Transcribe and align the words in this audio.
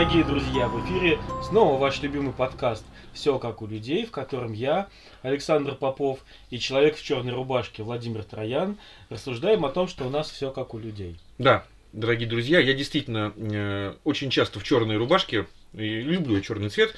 дорогие 0.00 0.24
друзья! 0.24 0.66
В 0.66 0.82
эфире 0.86 1.18
снова 1.46 1.78
ваш 1.78 2.00
любимый 2.00 2.32
подкаст 2.32 2.86
«Все 3.12 3.38
как 3.38 3.60
у 3.60 3.66
людей», 3.66 4.06
в 4.06 4.10
котором 4.10 4.54
я, 4.54 4.88
Александр 5.20 5.74
Попов 5.74 6.20
и 6.48 6.58
человек 6.58 6.96
в 6.96 7.02
черной 7.02 7.34
рубашке 7.34 7.82
Владимир 7.82 8.24
Троян 8.24 8.78
рассуждаем 9.10 9.62
о 9.66 9.68
том, 9.68 9.88
что 9.88 10.06
у 10.06 10.08
нас 10.08 10.30
все 10.30 10.52
как 10.52 10.72
у 10.72 10.78
людей. 10.78 11.18
Да, 11.36 11.66
дорогие 11.92 12.26
друзья, 12.26 12.60
я 12.60 12.72
действительно 12.72 13.34
э, 13.36 13.92
очень 14.04 14.30
часто 14.30 14.58
в 14.58 14.64
черной 14.64 14.96
рубашке, 14.96 15.48
и 15.74 16.00
люблю 16.00 16.40
черный 16.40 16.70
цвет, 16.70 16.94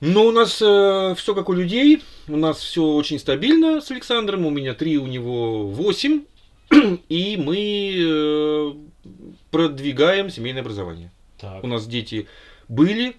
но 0.00 0.26
у 0.26 0.30
нас 0.30 0.60
э, 0.60 1.14
все 1.16 1.34
как 1.34 1.48
у 1.48 1.54
людей, 1.54 2.02
у 2.28 2.36
нас 2.36 2.58
все 2.58 2.84
очень 2.84 3.18
стабильно 3.18 3.80
с 3.80 3.90
Александром, 3.90 4.44
у 4.44 4.50
меня 4.50 4.74
три, 4.74 4.98
у 4.98 5.06
него 5.06 5.66
восемь, 5.66 6.24
и 7.08 7.38
мы 7.38 7.94
э, 7.96 8.72
продвигаем 9.50 10.28
семейное 10.28 10.60
образование. 10.60 11.12
Так. 11.40 11.64
У 11.64 11.66
нас 11.66 11.86
дети 11.86 12.26
были, 12.68 13.16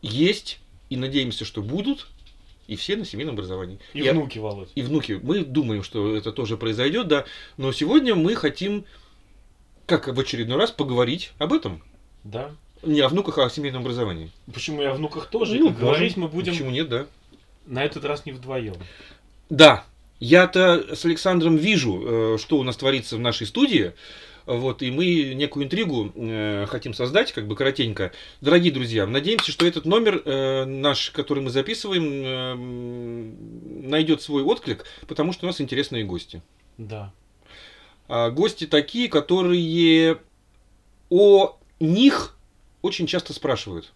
есть 0.00 0.58
и 0.90 0.96
надеемся, 0.96 1.44
что 1.44 1.62
будут, 1.62 2.08
и 2.66 2.76
все 2.76 2.96
на 2.96 3.04
семейном 3.04 3.34
образовании. 3.34 3.78
И 3.92 4.00
Я- 4.00 4.12
внуки, 4.12 4.38
Володь. 4.38 4.70
и 4.74 4.82
внуки. 4.82 5.18
Мы 5.22 5.44
думаем, 5.44 5.82
что 5.82 6.16
это 6.16 6.32
тоже 6.32 6.56
произойдет, 6.56 7.08
да. 7.08 7.24
Но 7.56 7.72
сегодня 7.72 8.14
мы 8.14 8.34
хотим, 8.34 8.84
как 9.86 10.08
в 10.08 10.18
очередной 10.18 10.58
раз, 10.58 10.70
поговорить 10.70 11.32
об 11.38 11.52
этом. 11.52 11.82
Да. 12.24 12.50
Не 12.82 13.00
о 13.00 13.08
внуках, 13.08 13.38
а 13.38 13.44
о 13.46 13.50
семейном 13.50 13.82
образовании. 13.82 14.30
Почему 14.52 14.82
и 14.82 14.84
о 14.86 14.94
внуках 14.94 15.26
тоже? 15.30 15.56
Ну, 15.58 15.70
говорить 15.70 16.16
мы 16.16 16.28
будем 16.28 16.52
Почему 16.52 16.70
нет, 16.70 16.88
да? 16.88 17.06
на 17.66 17.84
этот 17.84 18.04
раз 18.04 18.26
не 18.26 18.32
вдвоем. 18.32 18.74
Да, 19.50 19.84
я-то 20.18 20.94
с 20.96 21.04
Александром 21.04 21.56
вижу, 21.56 22.34
э, 22.34 22.38
что 22.40 22.58
у 22.58 22.62
нас 22.64 22.76
творится 22.76 23.16
в 23.16 23.20
нашей 23.20 23.46
студии. 23.46 23.92
Вот, 24.46 24.82
и 24.82 24.90
мы 24.90 25.34
некую 25.34 25.66
интригу 25.66 26.12
э, 26.14 26.66
хотим 26.68 26.94
создать, 26.94 27.32
как 27.32 27.46
бы 27.46 27.54
коротенько. 27.54 28.12
Дорогие 28.40 28.72
друзья, 28.72 29.06
надеемся, 29.06 29.52
что 29.52 29.66
этот 29.66 29.84
номер 29.84 30.22
э, 30.24 30.64
наш, 30.64 31.10
который 31.10 31.42
мы 31.42 31.50
записываем, 31.50 32.04
э, 32.24 33.86
найдет 33.88 34.22
свой 34.22 34.42
отклик, 34.42 34.84
потому 35.06 35.32
что 35.32 35.46
у 35.46 35.48
нас 35.48 35.60
интересные 35.60 36.04
гости. 36.04 36.42
Да. 36.78 37.12
А, 38.08 38.30
гости 38.30 38.66
такие, 38.66 39.08
которые 39.08 40.18
о 41.08 41.56
них 41.78 42.36
очень 42.82 43.06
часто 43.06 43.32
спрашивают. 43.32 43.92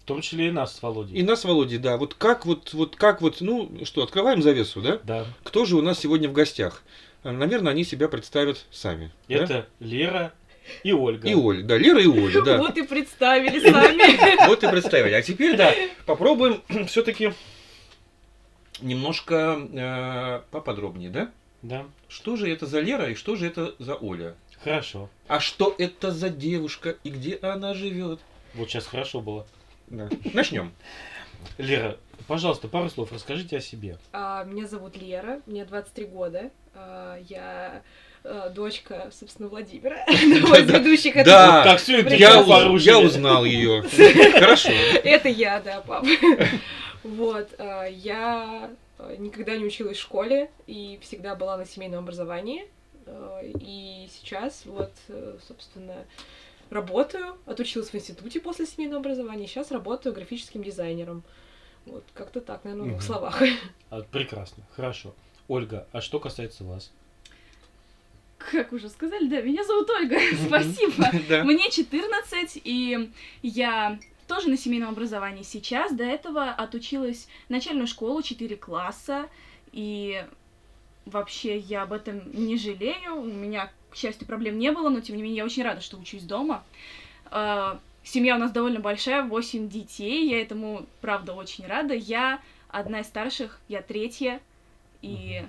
В 0.00 0.04
том 0.04 0.20
числе 0.20 0.48
и 0.48 0.50
нас 0.50 0.76
с 0.76 0.82
Володей. 0.82 1.16
И 1.18 1.22
нас, 1.22 1.44
Володя, 1.44 1.80
да, 1.80 1.96
вот 1.96 2.14
как 2.14 2.46
вот, 2.46 2.72
вот 2.74 2.94
как 2.94 3.22
вот, 3.22 3.40
ну 3.40 3.72
что, 3.84 4.04
открываем 4.04 4.40
завесу, 4.40 4.80
да? 4.80 5.00
Да. 5.02 5.26
Кто 5.42 5.64
же 5.64 5.76
у 5.76 5.82
нас 5.82 5.98
сегодня 5.98 6.28
в 6.28 6.32
гостях? 6.32 6.82
А, 7.26 7.32
Наверное, 7.32 7.72
они 7.72 7.82
себя 7.82 8.08
представят 8.08 8.64
сами. 8.70 9.10
да? 9.28 9.34
Это 9.34 9.66
Лера 9.80 10.32
и 10.84 10.92
Ольга. 10.92 11.28
И 11.28 11.34
Оля, 11.34 11.64
да, 11.64 11.76
Лера 11.76 12.00
и 12.00 12.06
Оля, 12.06 12.40
да. 12.42 12.58
Вот 12.58 12.76
и 12.78 12.82
представили 12.82 13.58
сами. 13.58 14.46
Вот 14.46 14.62
и 14.62 14.68
представили. 14.68 15.14
А 15.14 15.22
теперь, 15.22 15.56
да, 15.56 15.74
попробуем 16.06 16.62
все-таки 16.86 17.32
немножко 18.80 19.58
э, 19.72 20.42
поподробнее, 20.52 21.10
да? 21.10 21.30
Да. 21.62 21.86
Что 22.08 22.36
же 22.36 22.48
это 22.48 22.66
за 22.66 22.78
Лера 22.78 23.10
и 23.10 23.14
что 23.14 23.34
же 23.34 23.46
это 23.48 23.74
за 23.80 23.96
Оля? 23.96 24.36
Хорошо. 24.62 25.10
А 25.26 25.40
что 25.40 25.74
это 25.78 26.12
за 26.12 26.28
девушка 26.28 26.96
и 27.02 27.10
где 27.10 27.38
она 27.42 27.74
живет? 27.74 28.20
Вот 28.54 28.68
сейчас 28.68 28.86
хорошо 28.86 29.20
было. 29.20 29.46
Да. 29.88 30.08
Начнем. 30.32 30.72
Лера, 31.58 31.96
пожалуйста, 32.26 32.68
пару 32.68 32.88
слов 32.90 33.12
расскажите 33.12 33.56
о 33.58 33.60
себе. 33.60 33.98
А, 34.12 34.44
Меня 34.44 34.66
зовут 34.66 34.96
Лера, 34.96 35.40
мне 35.46 35.64
23 35.64 36.04
года. 36.06 36.50
А, 36.74 37.18
Я 37.28 37.82
а, 38.24 38.48
дочка, 38.50 39.10
собственно, 39.12 39.48
Владимира, 39.48 40.02
одного 40.06 40.56
из 40.56 40.70
ведущих. 40.70 41.16
Это- 41.16 41.30
Да. 41.30 41.64
Так 41.64 41.78
все 41.80 42.00
это. 42.00 42.14
Я, 42.14 42.40
узнал 43.00 43.44
ее. 43.44 43.82
Хорошо. 44.32 44.70
Это 45.04 45.28
я, 45.28 45.60
да, 45.60 45.80
папа. 45.86 46.06
Вот, 47.02 47.54
а, 47.58 47.84
я 47.84 48.70
а, 48.98 49.16
никогда 49.16 49.56
не 49.56 49.64
училась 49.64 49.96
в 49.96 50.00
школе 50.00 50.50
и 50.66 50.98
всегда 51.02 51.36
была 51.36 51.56
на 51.56 51.64
семейном 51.64 52.00
образовании. 52.02 52.66
А, 53.06 53.42
И 53.44 54.08
сейчас 54.12 54.62
вот, 54.64 54.90
э, 55.08 55.36
собственно, 55.46 55.94
работаю, 56.70 57.36
отучилась 57.46 57.90
в 57.90 57.94
институте 57.94 58.40
после 58.40 58.66
семейного 58.66 59.00
образования, 59.00 59.46
сейчас 59.46 59.70
работаю 59.70 60.12
графическим 60.14 60.64
дизайнером. 60.64 61.22
Вот, 61.86 62.04
как-то 62.14 62.40
так, 62.40 62.64
наверное, 62.64 62.84
в 62.84 62.88
двух 62.88 62.98
Мгм. 63.00 63.06
словах. 63.06 63.42
А, 63.90 64.02
прекрасно, 64.02 64.64
хорошо. 64.74 65.14
Ольга, 65.48 65.86
а 65.92 66.00
что 66.00 66.18
касается 66.18 66.64
вас? 66.64 66.90
Как 68.38 68.72
уже 68.72 68.88
сказали, 68.88 69.28
да, 69.28 69.40
меня 69.40 69.64
зовут 69.64 69.88
Ольга, 69.90 70.18
спасибо. 70.46 71.08
Да. 71.28 71.44
Мне 71.44 71.70
14, 71.70 72.60
и 72.64 73.10
я 73.42 73.98
тоже 74.26 74.48
на 74.48 74.56
семейном 74.56 74.90
образовании 74.90 75.42
сейчас. 75.44 75.92
До 75.92 76.02
этого 76.04 76.50
отучилась 76.50 77.28
начальную 77.48 77.86
школу 77.86 78.22
4 78.22 78.56
класса, 78.56 79.28
и 79.72 80.26
вообще 81.06 81.58
я 81.58 81.82
об 81.82 81.92
этом 81.92 82.20
не 82.32 82.56
жалею. 82.58 83.14
У 83.20 83.24
меня, 83.24 83.70
к 83.90 83.96
счастью, 83.96 84.26
проблем 84.26 84.58
не 84.58 84.72
было, 84.72 84.88
но 84.88 85.00
тем 85.00 85.16
не 85.16 85.22
менее 85.22 85.38
я 85.38 85.44
очень 85.44 85.62
рада, 85.62 85.80
что 85.80 85.96
учусь 85.96 86.22
дома. 86.24 86.64
А, 88.06 88.08
Семья 88.08 88.36
у 88.36 88.38
нас 88.38 88.52
довольно 88.52 88.80
большая, 88.80 89.24
8 89.24 89.68
детей, 89.68 90.30
я 90.30 90.40
этому, 90.40 90.86
правда, 91.00 91.32
очень 91.32 91.66
рада. 91.66 91.94
Я 91.94 92.40
одна 92.68 93.00
из 93.00 93.06
старших, 93.06 93.60
я 93.68 93.82
третья, 93.82 94.40
и, 95.02 95.42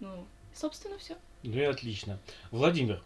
ну, 0.00 0.24
собственно, 0.54 0.98
все. 0.98 1.16
Ну 1.42 1.58
и 1.58 1.64
отлично. 1.64 2.18
Владимир, 2.50 3.02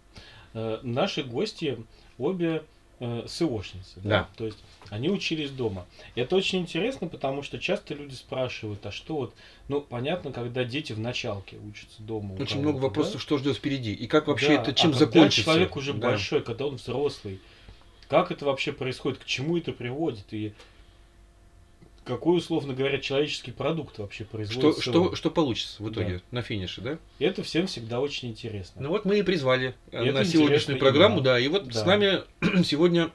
э, 0.55 0.79
наши 0.83 1.23
гости 1.23 1.79
обе 2.19 2.63
э, 3.01 3.25
СОшницы, 3.27 3.95
да? 3.97 4.09
Да. 4.09 4.29
То 4.37 4.47
есть 4.47 4.59
они 4.89 5.11
учились 5.11 5.51
дома. 5.51 5.87
И 6.15 6.21
это 6.21 6.37
очень 6.37 6.61
интересно, 6.61 7.09
потому 7.09 7.43
что 7.43 7.59
часто 7.59 7.95
люди 7.95 8.15
спрашивают, 8.15 8.85
а 8.87 8.93
что 8.93 9.17
вот, 9.17 9.35
ну, 9.69 9.81
понятно, 9.81 10.33
когда 10.33 10.65
дети 10.65 10.93
в 10.93 10.99
началке 11.01 11.59
учатся 11.59 12.03
дома. 12.03 12.35
Очень 12.35 12.61
много 12.61 12.79
вопросов, 12.79 13.15
да? 13.15 13.19
что 13.21 13.39
ждет 13.39 13.57
впереди. 13.57 13.93
И 13.93 14.07
как 14.07 14.29
вообще 14.29 14.57
Да, 14.57 14.63
это 14.63 14.75
чем 14.75 14.91
а 14.91 14.93
когда 14.93 15.07
закончится. 15.07 15.45
человек 15.45 15.77
уже 15.77 15.93
Да. 15.93 16.09
большой, 16.09 16.43
когда 16.43 16.67
он 16.67 16.77
взрослый, 16.77 17.41
как 18.11 18.31
это 18.33 18.45
вообще 18.45 18.73
происходит, 18.73 19.21
к 19.21 19.25
чему 19.25 19.57
это 19.57 19.73
приводит 19.73 20.25
и 20.33 20.53
какой, 22.05 22.39
условно 22.39 22.75
говоря, 22.75 22.99
человеческий 22.99 23.53
продукт 23.53 23.99
вообще 23.99 24.25
Что, 24.25 24.33
производится. 24.33 24.83
что, 24.83 25.15
что 25.15 25.31
получится 25.31 25.83
в 25.83 25.91
итоге 25.93 26.15
Да. 26.15 26.21
на 26.33 26.43
финише, 26.43 26.81
да? 26.81 26.99
Это 27.21 27.43
всем 27.45 27.67
всегда 27.69 28.01
очень 28.01 28.31
интересно. 28.31 28.83
Ну 28.83 28.89
вот 28.89 29.05
мы 29.05 29.19
и 29.21 29.23
призвали 29.23 29.75
э, 29.93 30.03
И 30.05 30.09
это 30.09 30.19
на 30.19 30.25
сегодняшнюю 30.25 30.79
программу, 30.81 31.17
нам. 31.17 31.25
да. 31.25 31.39
И 31.39 31.47
вот 31.47 31.69
Да. 31.69 31.81
с 31.81 31.87
нами 31.87 32.23
сегодня 32.65 33.11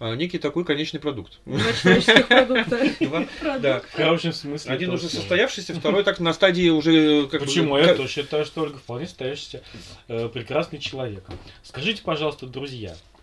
а, 0.00 0.16
некий 0.16 0.38
такой 0.38 0.64
конечный 0.64 0.98
продукт. 0.98 1.38
Продукта. 1.44 2.94
Два- 3.00 3.26
Да. 3.60 3.80
В 3.80 3.92
хорошем 3.92 4.32
смысле. 4.32 4.72
Один 4.72 4.90
уже 4.90 5.02
слова. 5.08 5.20
состоявшся, 5.20 5.74
второй 5.78 6.02
так 6.02 6.18
на 6.20 6.32
стадии 6.32 6.70
уже 6.70 7.28
как 7.28 7.40
бы- 7.42 7.46
Почему? 7.46 7.76
Я 7.76 7.84
как- 7.88 7.96
тоже 7.98 8.08
считаю, 8.08 8.44
что 8.44 8.62
Ольга 8.62 8.78
вполне 8.78 9.06
стоящийся 9.06 9.62
э, 10.08 10.28
прекрасный 10.30 10.78
человек. 10.80 11.24
Скажите, 11.62 12.02
пожалуйста, 12.02 12.46
друзья, 12.46 12.92
э, 12.94 13.19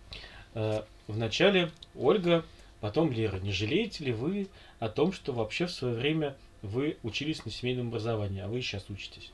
вначале 1.07 1.72
Ольга, 1.95 2.45
потом 2.81 3.12
Лера, 3.12 3.38
не 3.38 3.51
жалеете 3.51 4.06
ли 4.06 4.12
вы 4.12 4.47
о 4.79 4.90
том, 4.90 5.12
что 5.12 5.34
вообще 5.34 5.66
в 5.66 5.72
свое 5.72 5.95
время 5.95 6.35
вы 6.62 6.97
учились 7.03 7.45
на 7.45 7.51
семейном 7.51 7.88
образовании, 7.90 8.41
а 8.41 8.47
вы 8.47 8.62
сейчас 8.62 8.90
учитесь? 8.90 9.31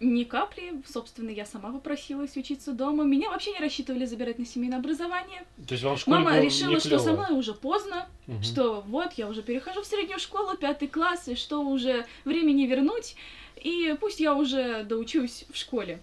Ни 0.00 0.24
капли. 0.24 0.82
Собственно, 0.86 1.30
я 1.30 1.46
сама 1.46 1.70
попросилась 1.72 2.36
учиться 2.36 2.72
дома. 2.72 3.04
Меня 3.04 3.30
вообще 3.30 3.52
не 3.52 3.60
рассчитывали 3.60 4.04
забирать 4.06 4.40
на 4.40 4.44
семейное 4.44 4.78
образование. 4.78 5.44
То 5.68 5.74
есть 5.74 5.84
вам 5.84 5.96
школе 5.96 6.18
Мама 6.18 6.40
решила, 6.40 6.80
что 6.80 6.98
со 6.98 7.12
мной 7.12 7.38
уже 7.38 7.54
поздно, 7.54 8.08
Мгм. 8.26 8.42
что 8.42 8.80
вот 8.88 9.12
я 9.12 9.28
уже 9.28 9.42
перехожу 9.42 9.82
в 9.82 9.86
среднюю 9.86 10.18
школу, 10.18 10.56
пятый 10.56 10.88
класс, 10.88 11.28
и 11.28 11.36
что 11.36 11.60
уже 11.60 12.06
времени 12.24 12.66
вернуть, 12.66 13.14
и 13.56 13.96
пусть 14.00 14.18
я 14.18 14.34
уже 14.34 14.82
доучусь 14.82 15.44
в 15.52 15.56
школе. 15.56 16.00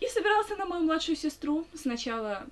И 0.00 0.06
собирался 0.08 0.56
на 0.56 0.64
мою 0.64 0.82
младшую 0.82 1.14
сестру 1.16 1.66
сначала 1.74 2.44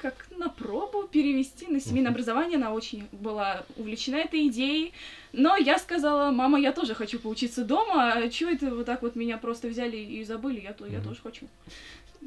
как 0.00 0.26
на 0.36 0.48
пробу 0.48 1.04
перевести 1.08 1.66
на 1.66 1.80
семейное 1.80 2.10
образование. 2.10 2.56
Она 2.56 2.72
очень 2.72 3.06
была 3.12 3.64
увлечена 3.76 4.16
этой 4.16 4.46
идеей. 4.48 4.92
Но 5.32 5.56
я 5.56 5.78
сказала, 5.78 6.30
мама, 6.30 6.58
я 6.58 6.72
тоже 6.72 6.94
хочу 6.94 7.18
поучиться 7.18 7.64
дома. 7.64 8.12
А 8.12 8.28
чего 8.30 8.50
это 8.50 8.74
вот 8.74 8.86
так 8.86 9.02
вот 9.02 9.14
меня 9.16 9.38
просто 9.38 9.68
взяли 9.68 9.96
и 9.96 10.24
забыли? 10.24 10.60
Я, 10.60 10.72
то- 10.72 10.86
я 10.86 11.00
тоже 11.00 11.20
хочу. 11.22 11.46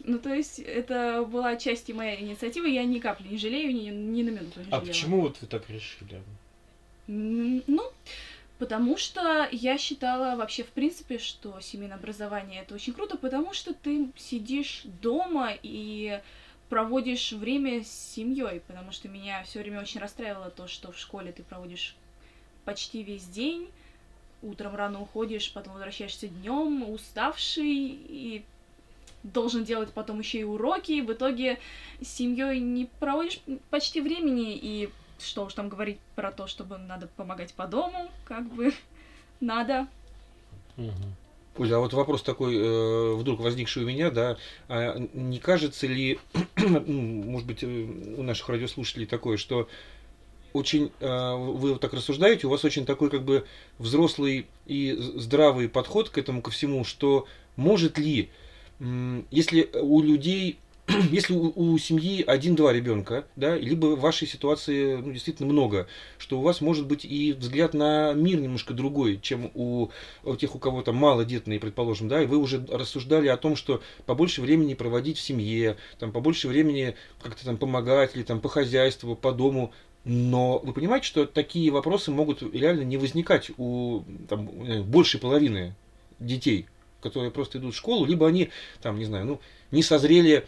Ну, 0.05 0.17
то 0.19 0.33
есть, 0.33 0.59
это 0.59 1.23
была 1.23 1.55
часть 1.55 1.89
и 1.89 1.93
моей 1.93 2.19
инициативы, 2.21 2.69
я 2.69 2.83
ни 2.83 2.99
капли 2.99 3.27
не 3.27 3.37
жалею, 3.37 3.73
ни, 3.73 3.89
ни 3.89 4.23
на 4.23 4.29
минуту 4.31 4.59
не 4.59 4.65
А 4.67 4.75
жалела. 4.77 4.85
почему 4.87 5.21
вот 5.21 5.37
вы 5.41 5.47
так 5.47 5.69
решили? 5.69 6.21
Ну, 7.07 7.83
потому 8.59 8.97
что 8.97 9.47
я 9.51 9.77
считала 9.77 10.35
вообще, 10.35 10.63
в 10.63 10.69
принципе, 10.69 11.19
что 11.19 11.59
семейное 11.59 11.97
образование 11.97 12.61
это 12.61 12.75
очень 12.75 12.93
круто, 12.93 13.17
потому 13.17 13.53
что 13.53 13.73
ты 13.73 14.07
сидишь 14.17 14.83
дома 15.01 15.51
и 15.61 16.19
проводишь 16.69 17.31
время 17.31 17.83
с 17.83 17.89
семьей, 17.89 18.61
потому 18.61 18.91
что 18.91 19.07
меня 19.07 19.43
все 19.43 19.59
время 19.59 19.81
очень 19.81 19.99
расстраивало 19.99 20.49
то, 20.49 20.67
что 20.67 20.91
в 20.91 20.97
школе 20.97 21.31
ты 21.31 21.43
проводишь 21.43 21.95
почти 22.65 23.03
весь 23.03 23.25
день, 23.25 23.69
утром 24.41 24.75
рано 24.75 25.01
уходишь, 25.01 25.51
потом 25.53 25.73
возвращаешься 25.73 26.27
днем, 26.27 26.89
уставший, 26.89 27.67
и 27.67 28.43
должен 29.23 29.63
делать 29.63 29.91
потом 29.93 30.19
еще 30.19 30.39
и 30.39 30.43
уроки, 30.43 30.91
и 30.91 31.01
в 31.01 31.11
итоге 31.13 31.59
с 32.01 32.07
семьей 32.07 32.59
не 32.59 32.85
проводишь 32.99 33.39
почти 33.69 34.01
времени, 34.01 34.55
и 34.55 34.89
что 35.19 35.45
уж 35.45 35.53
там 35.53 35.69
говорить 35.69 35.99
про 36.15 36.31
то, 36.31 36.47
чтобы 36.47 36.77
надо 36.77 37.07
помогать 37.07 37.53
по 37.53 37.67
дому, 37.67 38.09
как 38.25 38.45
бы 38.45 38.73
надо. 39.39 39.87
Мгм. 40.75 41.15
Оля, 41.57 41.75
а 41.75 41.79
вот 41.79 41.93
вопрос 41.93 42.23
такой, 42.23 42.55
э, 42.57 43.13
вдруг 43.13 43.39
возникший 43.39 43.83
у 43.83 43.87
меня, 43.87 44.09
да, 44.09 44.37
а 44.67 44.97
не 45.13 45.37
кажется 45.39 45.85
ли, 45.85 46.19
ну, 46.57 46.81
может 46.87 47.47
быть, 47.47 47.63
э, 47.63 47.67
у 47.67 48.23
наших 48.23 48.49
радиослушателей 48.49 49.05
такое, 49.05 49.37
что 49.37 49.67
очень, 50.53 50.91
э, 50.99 51.35
вы 51.35 51.73
вот 51.73 51.81
так 51.81 51.93
рассуждаете, 51.93 52.47
у 52.47 52.49
вас 52.49 52.65
очень 52.65 52.85
такой 52.85 53.11
как 53.11 53.23
бы 53.23 53.45
взрослый 53.77 54.47
и 54.65 54.95
здравый 54.97 55.69
подход 55.69 56.09
к 56.09 56.17
этому 56.17 56.41
ко 56.41 56.49
всему, 56.49 56.83
что 56.83 57.27
может 57.55 57.99
ли, 57.99 58.29
м, 58.79 59.27
если 59.29 59.69
у 59.73 60.01
людей, 60.01 60.57
если 61.11 61.33
у, 61.33 61.53
у 61.55 61.77
семьи 61.77 62.23
один-два 62.25 62.73
ребенка, 62.73 63.25
да, 63.37 63.57
либо 63.57 63.95
в 63.95 64.01
вашей 64.01 64.27
ситуации 64.27 64.97
ну, 64.97 65.11
действительно 65.13 65.51
много, 65.51 65.87
что 66.17 66.39
у 66.39 66.41
вас 66.41 66.59
может 66.59 66.87
быть 66.87 67.05
и 67.05 67.31
взгляд 67.31 67.73
на 67.73 68.13
мир 68.13 68.41
немножко 68.41 68.73
другой, 68.73 69.19
чем 69.21 69.49
у, 69.53 69.89
у 70.23 70.35
тех, 70.35 70.55
у 70.55 70.59
кого 70.59 70.81
там 70.81 70.95
малодетные, 70.95 71.59
предположим, 71.59 72.09
да, 72.09 72.21
и 72.21 72.25
вы 72.25 72.37
уже 72.37 72.65
рассуждали 72.69 73.27
о 73.29 73.37
том, 73.37 73.55
что 73.55 73.81
побольше 74.05 74.41
времени 74.41 74.73
проводить 74.73 75.17
в 75.17 75.21
семье, 75.21 75.77
там 75.99 76.11
побольше 76.11 76.49
времени 76.49 76.95
как-то 77.21 77.45
там 77.45 77.57
помогать 77.57 78.15
или 78.15 78.23
там 78.23 78.41
по 78.41 78.49
хозяйству, 78.49 79.15
по 79.15 79.31
дому, 79.31 79.71
но 80.03 80.59
вы 80.59 80.73
понимаете, 80.73 81.07
что 81.07 81.25
такие 81.25 81.71
вопросы 81.71 82.11
могут 82.11 82.41
реально 82.53 82.81
не 82.81 82.97
возникать 82.97 83.51
у 83.55 84.01
там, 84.27 84.49
э, 84.67 84.81
большей 84.81 85.21
половины 85.21 85.75
детей, 86.19 86.65
которые 86.99 87.31
просто 87.31 87.57
идут 87.57 87.73
в 87.73 87.77
школу, 87.77 88.05
либо 88.05 88.27
они 88.27 88.49
там, 88.81 88.99
не 88.99 89.05
знаю, 89.05 89.25
ну, 89.25 89.41
не 89.71 89.81
созрели, 89.81 90.45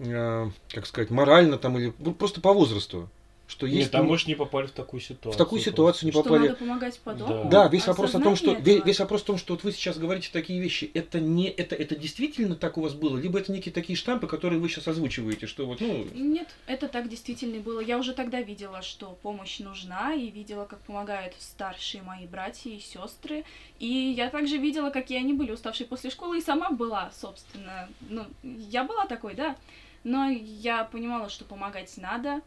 э, 0.00 0.50
как 0.70 0.86
сказать, 0.86 1.10
морально 1.10 1.58
там 1.58 1.78
или 1.78 1.92
ну, 1.98 2.12
просто 2.12 2.40
по 2.40 2.52
возрасту. 2.52 3.08
Что 3.50 3.66
есть 3.66 3.78
Нет, 3.80 3.90
там, 3.90 4.04
ну, 4.04 4.10
может, 4.10 4.28
не 4.28 4.36
попали 4.36 4.68
в 4.68 4.70
такую 4.70 5.00
ситуацию. 5.00 5.36
такую 5.36 5.60
ситуацию 5.60 6.06
не 6.06 6.12
Что 6.12 6.22
попали. 6.22 6.42
надо 6.42 6.54
помогать 6.54 7.00
по 7.00 7.12
дому. 7.12 7.42
Да. 7.42 7.64
Да, 7.64 7.68
весь 7.68 7.84
вопрос 7.84 8.14
о 8.14 8.20
том, 8.20 8.36
что 8.36 8.52
осознание 8.52 8.62
ве- 8.64 8.76
этого. 8.76 8.86
весь 8.86 9.00
вопрос 9.00 9.22
в 9.22 9.24
том, 9.24 9.38
что 9.38 9.54
вот 9.54 9.64
вы 9.64 9.72
сейчас 9.72 9.98
говорите 9.98 10.30
такие 10.32 10.60
вещи. 10.60 10.88
Это 10.94 11.18
не 11.18 11.48
это 11.48 11.74
это 11.74 11.96
действительно 11.96 12.54
так 12.54 12.78
у 12.78 12.80
вас 12.80 12.94
было, 12.94 13.18
либо 13.18 13.40
это 13.40 13.50
некие 13.50 13.72
такие 13.72 13.96
штампы, 13.96 14.28
которые 14.28 14.60
вы 14.60 14.68
сейчас 14.68 14.86
озвучиваете, 14.86 15.48
что 15.48 15.66
вот 15.66 15.80
ну 15.80 16.06
Нет, 16.14 16.46
это 16.68 16.86
так 16.86 17.08
действительно 17.08 17.60
было. 17.60 17.80
Я 17.80 17.98
уже 17.98 18.12
тогда 18.14 18.40
видела, 18.40 18.82
что 18.82 19.18
помощь 19.20 19.58
нужна, 19.58 20.14
и 20.14 20.30
видела, 20.30 20.64
как 20.66 20.78
помогают 20.82 21.34
старшие 21.40 22.04
мои 22.04 22.28
братья 22.28 22.70
и 22.70 22.78
сестры. 22.78 23.44
И 23.80 24.14
я 24.16 24.30
также 24.30 24.58
видела, 24.58 24.90
какие 24.90 25.18
они 25.18 25.32
были 25.32 25.50
уставшие 25.50 25.88
после 25.88 26.10
школы, 26.10 26.38
и 26.38 26.40
сама 26.40 26.70
была, 26.70 27.10
собственно. 27.20 27.88
Ну, 28.08 28.26
я 28.44 28.84
была 28.84 29.06
такой, 29.06 29.34
да. 29.34 29.56
Но 30.04 30.28
я 30.28 30.84
понимала, 30.84 31.28
что 31.28 31.44
помогать 31.44 31.96
надо, 31.96 32.40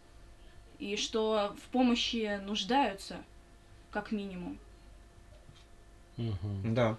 и 0.80 0.96
что 0.96 1.56
в 1.64 1.70
помощи 1.70 2.40
нуждаются, 2.44 3.18
как 3.92 4.12
минимум. 4.12 4.58
Мгм. 6.18 6.76
да. 6.76 6.98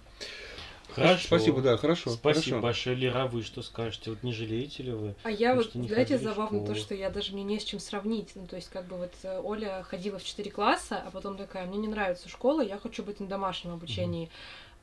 Хорошо. 0.95 1.27
Спасибо, 1.27 1.61
да, 1.61 1.77
хорошо. 1.77 2.11
Спасибо 2.11 2.57
хорошо. 2.57 2.61
большое, 2.61 2.95
Лера. 2.95 3.23
А 3.23 3.27
вы 3.27 3.41
что 3.43 3.61
скажете? 3.61 4.11
Вот 4.11 4.23
не 4.23 4.31
жалеете 4.31 4.83
ли 4.83 4.91
вы? 4.91 5.15
А 5.23 5.31
я 5.31 5.55
вот, 5.55 5.71
знаете, 5.73 6.17
забавно 6.17 6.65
то, 6.65 6.73
что 6.73 6.95
я 6.95 7.09
даже 7.09 7.33
мне 7.33 7.43
не 7.43 7.59
с 7.59 7.63
чем 7.63 7.79
сравнить. 7.79 8.31
Ну, 8.35 8.47
то 8.47 8.55
есть, 8.55 8.69
как 8.69 8.85
бы 8.85 8.95
вот 8.97 9.11
э, 9.23 9.41
Оля 9.43 9.83
ходила 9.83 10.19
в 10.19 10.23
4 10.23 10.49
класса, 10.51 11.03
а 11.05 11.11
потом 11.11 11.37
такая, 11.37 11.65
мне 11.65 11.77
не 11.77 11.87
нравится 11.87 12.29
школа, 12.29 12.61
я 12.61 12.77
хочу 12.77 13.03
быть 13.03 13.19
на 13.19 13.27
домашнем 13.27 13.73
обучении. 13.73 14.29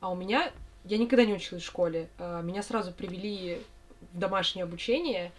А 0.01 0.09
у 0.09 0.15
меня, 0.15 0.51
я 0.83 0.97
никогда 0.97 1.25
не 1.25 1.33
училась 1.33 1.63
в 1.63 1.67
школе, 1.67 2.09
а, 2.19 2.41
меня 2.41 2.61
сразу 2.61 2.91
привели 2.91 3.61
в 4.13 4.19
домашнее 4.19 4.63
обучение, 4.63 5.31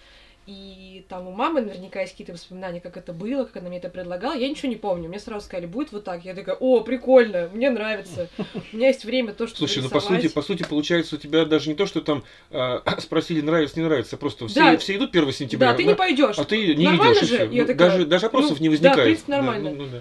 и 0.47 1.07
там 1.09 1.27
у 1.27 1.31
мамы 1.33 1.63
наверняка 1.63 2.03
есть 2.03 2.13
какие-то 2.13 2.35
воспоминания, 2.35 2.79
как 2.79 2.99
это 2.99 3.15
было, 3.15 3.45
как 3.47 3.57
она 3.57 3.71
мне 3.71 3.79
это 3.79 3.89
предлагала. 3.89 4.35
Я 4.35 4.47
ничего 4.47 4.69
не 4.69 4.77
помню. 4.77 5.09
Мне 5.09 5.19
сразу 5.19 5.47
сказали, 5.47 5.65
будет 5.65 5.91
вот 5.91 6.05
так. 6.05 6.23
Я 6.23 6.35
такая, 6.35 6.55
о, 6.57 6.81
прикольно, 6.83 7.49
мне 7.55 7.71
нравится. 7.71 8.29
У 8.73 8.77
меня 8.77 8.89
есть 8.89 9.07
время 9.07 9.33
то, 9.33 9.47
что 9.47 9.57
Слушай, 9.57 9.83
ну 9.83 9.89
по 9.89 10.01
сути, 10.01 10.29
по 10.29 10.43
сути, 10.43 10.63
получается, 10.69 11.17
у 11.17 11.19
тебя 11.19 11.47
даже 11.47 11.71
не 11.71 11.75
то, 11.75 11.87
что 11.87 12.03
там 12.03 12.25
э, 12.51 12.79
спросили, 12.99 13.41
нравится, 13.41 13.79
не 13.79 13.87
нравится, 13.87 14.19
просто 14.19 14.47
все, 14.49 14.61
Да. 14.61 14.77
все 14.77 14.97
идут 14.97 15.17
1 15.17 15.33
сентября. 15.33 15.71
Да, 15.71 15.77
ты 15.79 15.85
не 15.85 15.95
пойдешь. 15.95 16.37
А 16.39 16.45
ты 16.45 16.75
не 16.75 16.85
Нормально 16.85 17.15
идешь, 17.21 17.29
же? 17.29 17.49
Я 17.51 17.63
Ну, 17.63 17.67
такая, 17.69 17.77
даже, 17.91 18.05
даже 18.05 18.27
опросов 18.27 18.61
ну, 18.61 18.67
не 18.67 18.69
да, 18.69 18.69
в 18.69 18.81
возникает. 18.81 19.05
принципе, 19.05 19.33
нормально. 19.33 19.71
ну, 19.71 19.87
да. 19.87 20.01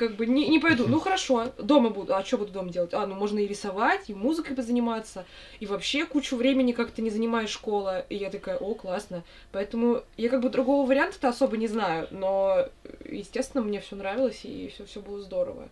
Как 0.00 0.16
бы 0.16 0.24
не, 0.24 0.48
не 0.48 0.58
пойду. 0.58 0.88
Ну 0.88 0.98
хорошо, 0.98 1.52
дома 1.58 1.90
буду. 1.90 2.14
А 2.14 2.24
что 2.24 2.38
буду 2.38 2.52
дома 2.52 2.70
делать? 2.70 2.94
А, 2.94 3.06
ну 3.06 3.14
можно 3.14 3.38
и 3.38 3.46
рисовать, 3.46 4.08
и 4.08 4.14
музыкой 4.14 4.56
позаниматься, 4.56 5.26
и 5.60 5.66
вообще 5.66 6.06
кучу 6.06 6.36
времени 6.36 6.72
как-то 6.72 7.02
не 7.02 7.10
занимает 7.10 7.50
школа. 7.50 8.00
И 8.08 8.16
я 8.16 8.30
такая, 8.30 8.56
о, 8.56 8.74
классно. 8.74 9.22
Поэтому 9.52 10.02
я 10.16 10.30
как 10.30 10.40
бы 10.40 10.48
другого 10.48 10.88
варианта-то 10.88 11.28
особо 11.28 11.58
не 11.58 11.68
знаю, 11.68 12.08
но, 12.10 12.66
естественно, 13.04 13.62
мне 13.62 13.82
все 13.82 13.94
нравилось, 13.94 14.40
и 14.44 14.72
все 14.74 14.86
все 14.86 15.02
было 15.02 15.20
здорово. 15.20 15.68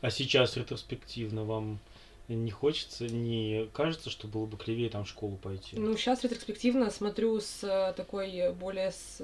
А 0.00 0.10
сейчас 0.10 0.56
ретроспективно 0.56 1.44
вам 1.44 1.78
не 2.34 2.50
хочется, 2.50 3.04
не 3.04 3.68
кажется, 3.72 4.10
что 4.10 4.26
было 4.26 4.46
бы 4.46 4.56
клевее 4.56 4.90
там 4.90 5.04
в 5.04 5.08
школу 5.08 5.36
пойти? 5.36 5.76
Ну, 5.78 5.96
сейчас 5.96 6.24
ретроспективно 6.24 6.90
смотрю 6.90 7.40
с 7.40 7.62
э, 7.62 7.92
такой 7.96 8.52
более, 8.52 8.90
с, 8.90 9.22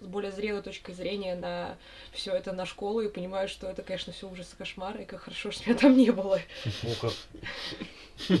более 0.00 0.32
зрелой 0.32 0.62
точкой 0.62 0.94
зрения 0.94 1.36
на 1.36 1.76
все 2.12 2.32
это 2.32 2.52
на 2.52 2.66
школу 2.66 3.00
и 3.00 3.08
понимаю, 3.08 3.48
что 3.48 3.68
это, 3.68 3.82
конечно, 3.82 4.12
все 4.12 4.28
ужас 4.28 4.52
и 4.52 4.56
кошмар, 4.56 5.00
и 5.00 5.04
как 5.04 5.20
хорошо, 5.20 5.52
что 5.52 5.68
меня 5.68 5.78
там 5.78 5.96
не 5.96 6.10
было. 6.10 6.40
О, 6.82 6.94
как. 7.00 8.38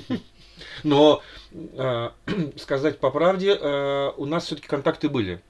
Но 0.82 1.22
э, 1.52 2.10
сказать 2.56 2.98
по 2.98 3.10
правде, 3.10 3.54
э, 3.54 4.10
у 4.16 4.26
нас 4.26 4.46
все-таки 4.46 4.66
контакты 4.66 5.08
были. 5.08 5.40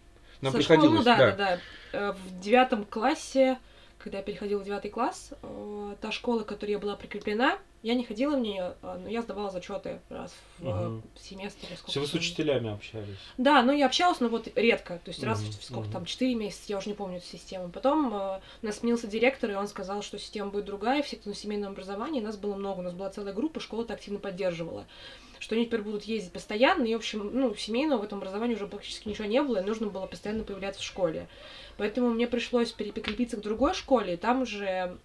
Нам 0.42 0.52
Со 0.52 0.58
приходилось. 0.58 1.00
школы, 1.00 1.16
ну 1.16 1.26
да, 1.26 1.36
да, 1.36 1.58
да. 1.92 2.12
В 2.12 2.40
девятом 2.40 2.84
классе, 2.84 3.58
когда 3.98 4.18
я 4.18 4.24
переходила 4.24 4.60
в 4.60 4.64
девятый 4.64 4.90
класс, 4.90 5.32
э, 5.42 5.94
та 6.00 6.12
школа, 6.12 6.42
к 6.42 6.46
которой 6.46 6.72
я 6.72 6.78
была 6.78 6.96
прикреплена, 6.96 7.58
я 7.82 7.94
не 7.94 8.04
ходила 8.04 8.36
в 8.36 8.40
нее, 8.40 8.74
э, 8.82 8.98
но 9.02 9.08
я 9.08 9.22
сдавала 9.22 9.50
зачеты 9.50 10.00
раз 10.08 10.32
в 10.58 10.66
э, 10.66 10.88
Мгм. 10.88 11.02
семестр. 11.20 11.66
или 11.66 11.74
сколько 11.74 11.90
Все 11.90 12.00
вы 12.00 12.06
с 12.06 12.14
учителями 12.14 12.72
общались. 12.72 13.18
Да, 13.38 13.62
но 13.62 13.72
я 13.72 13.86
общалась, 13.86 14.20
но 14.20 14.28
вот 14.28 14.48
редко. 14.54 15.00
То 15.04 15.10
есть 15.10 15.22
раз 15.24 15.40
Мгм, 15.40 15.50
в 15.50 15.64
сколько 15.64 15.84
мгм. 15.84 15.92
там, 15.92 16.04
4 16.04 16.34
месяца, 16.34 16.64
я 16.68 16.78
уже 16.78 16.88
не 16.88 16.94
помню 16.94 17.18
эту 17.18 17.26
систему. 17.26 17.70
Потом 17.70 18.14
э, 18.14 18.40
нас 18.62 18.78
сменился 18.78 19.06
директор, 19.06 19.50
и 19.50 19.54
он 19.54 19.66
сказал, 19.68 20.02
что 20.02 20.18
система 20.18 20.50
будет 20.50 20.64
другая, 20.66 21.02
все, 21.02 21.16
кто 21.16 21.30
на 21.30 21.36
семейном 21.36 21.72
образовании, 21.72 22.20
нас 22.20 22.36
было 22.36 22.54
много, 22.54 22.80
у 22.80 22.82
нас 22.82 22.92
была 22.94 23.10
целая 23.10 23.34
группа, 23.34 23.60
школа 23.60 23.82
это 23.82 23.94
активно 23.94 24.20
поддерживала. 24.20 24.86
Что 25.40 25.56
они 25.56 25.66
теперь 25.66 25.82
будут 25.82 26.04
ездить 26.04 26.32
постоянно, 26.32 26.84
и, 26.84 26.94
в 26.94 26.98
общем, 26.98 27.28
ну, 27.32 27.52
семейного 27.56 28.02
в 28.02 28.04
этом 28.04 28.18
образовании 28.18 28.54
уже 28.54 28.68
практически 28.68 29.08
ничего 29.08 29.26
не 29.26 29.42
было, 29.42 29.56
и 29.56 29.64
нужно 29.64 29.88
было 29.88 30.06
постоянно 30.06 30.44
появляться 30.44 30.80
в 30.80 30.84
школе. 30.84 31.26
Поэтому 31.78 32.10
мне 32.10 32.28
пришлось 32.28 32.70
переприкрепиться 32.70 33.36
к 33.36 33.40
другой 33.40 33.74
школе, 33.74 34.14
и 34.14 34.16
там 34.16 34.42
уже 34.42 34.98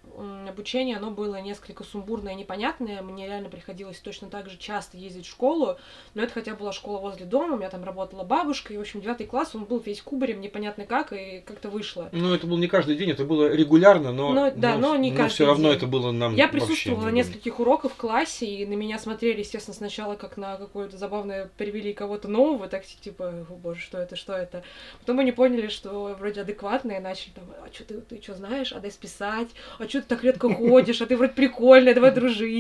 обучение, 0.47 0.97
оно 0.97 1.09
было 1.09 1.41
несколько 1.41 1.83
сумбурное 1.83 2.33
и 2.33 2.35
непонятное. 2.35 2.66
Мне 2.79 3.25
реально 3.25 3.49
приходилось 3.49 3.99
точно 3.99 4.29
так 4.29 4.49
же 4.49 4.57
часто 4.57 4.97
ездить 4.97 5.25
в 5.25 5.29
школу, 5.29 5.77
но 6.13 6.23
это 6.23 6.33
хотя 6.33 6.55
была 6.55 6.71
школа 6.71 6.99
возле 6.99 7.25
дома, 7.25 7.55
у 7.55 7.57
меня 7.57 7.69
там 7.69 7.83
работала 7.83 8.23
бабушка, 8.23 8.73
и, 8.73 8.77
в 8.77 8.81
общем, 8.81 9.01
девятый 9.01 9.25
класс, 9.25 9.55
он 9.55 9.65
был 9.65 9.79
весь 9.79 10.01
кубарем, 10.01 10.41
непонятно 10.41 10.85
как, 10.85 11.13
и 11.13 11.41
как-то 11.45 11.69
вышло. 11.69 12.09
Ну, 12.11 12.33
это 12.33 12.47
было 12.47 12.57
не 12.57 12.67
каждый 12.67 12.95
день, 12.95 13.11
это 13.11 13.23
было 13.25 13.51
регулярно, 13.53 14.11
но, 14.11 14.33
Но- 14.33 14.51
да, 14.51 14.77
но 14.77 14.95
не 14.95 15.11
каждый 15.11 15.33
все 15.35 15.45
равно 15.45 15.69
день. 15.69 15.77
это 15.77 15.87
было 15.87 16.11
нам 16.11 16.35
Я 16.35 16.47
присутствовала 16.47 17.05
на 17.05 17.09
не- 17.09 17.19
нескольких 17.21 17.59
уроках 17.59 17.93
в 17.93 17.95
классе, 17.95 18.45
и 18.45 18.65
на 18.65 18.73
меня 18.73 18.99
смотрели, 18.99 19.39
естественно, 19.39 19.75
сначала 19.75 20.15
как 20.15 20.37
на 20.37 20.57
какое-то 20.57 20.97
забавное 20.97 21.49
привели 21.57 21.93
кого-то 21.93 22.27
нового, 22.27 22.67
так 22.67 22.85
типа, 22.85 23.45
о 23.49 23.53
боже, 23.53 23.81
что 23.81 23.97
это, 23.97 24.15
что 24.15 24.33
это. 24.33 24.63
Потом 24.99 25.19
они 25.19 25.31
поняли, 25.31 25.67
что 25.67 26.15
вроде 26.19 26.41
адекватные, 26.41 26.99
начали 26.99 27.31
там, 27.31 27.45
а 27.63 27.73
что 27.73 27.83
ты, 27.83 27.95
ты 28.01 28.21
что 28.21 28.33
знаешь, 28.35 28.71
а 28.73 28.79
дай 28.79 28.91
списать, 28.91 29.49
а 29.79 29.87
что 29.87 30.01
ты 30.01 30.07
так 30.07 30.23
редко 30.23 30.53
ходишь, 30.53 31.01
а 31.01 31.05
ты 31.05 31.15
вроде 31.15 31.33
прикольная, 31.33 31.93
давай 31.93 32.11
дружить. 32.11 32.56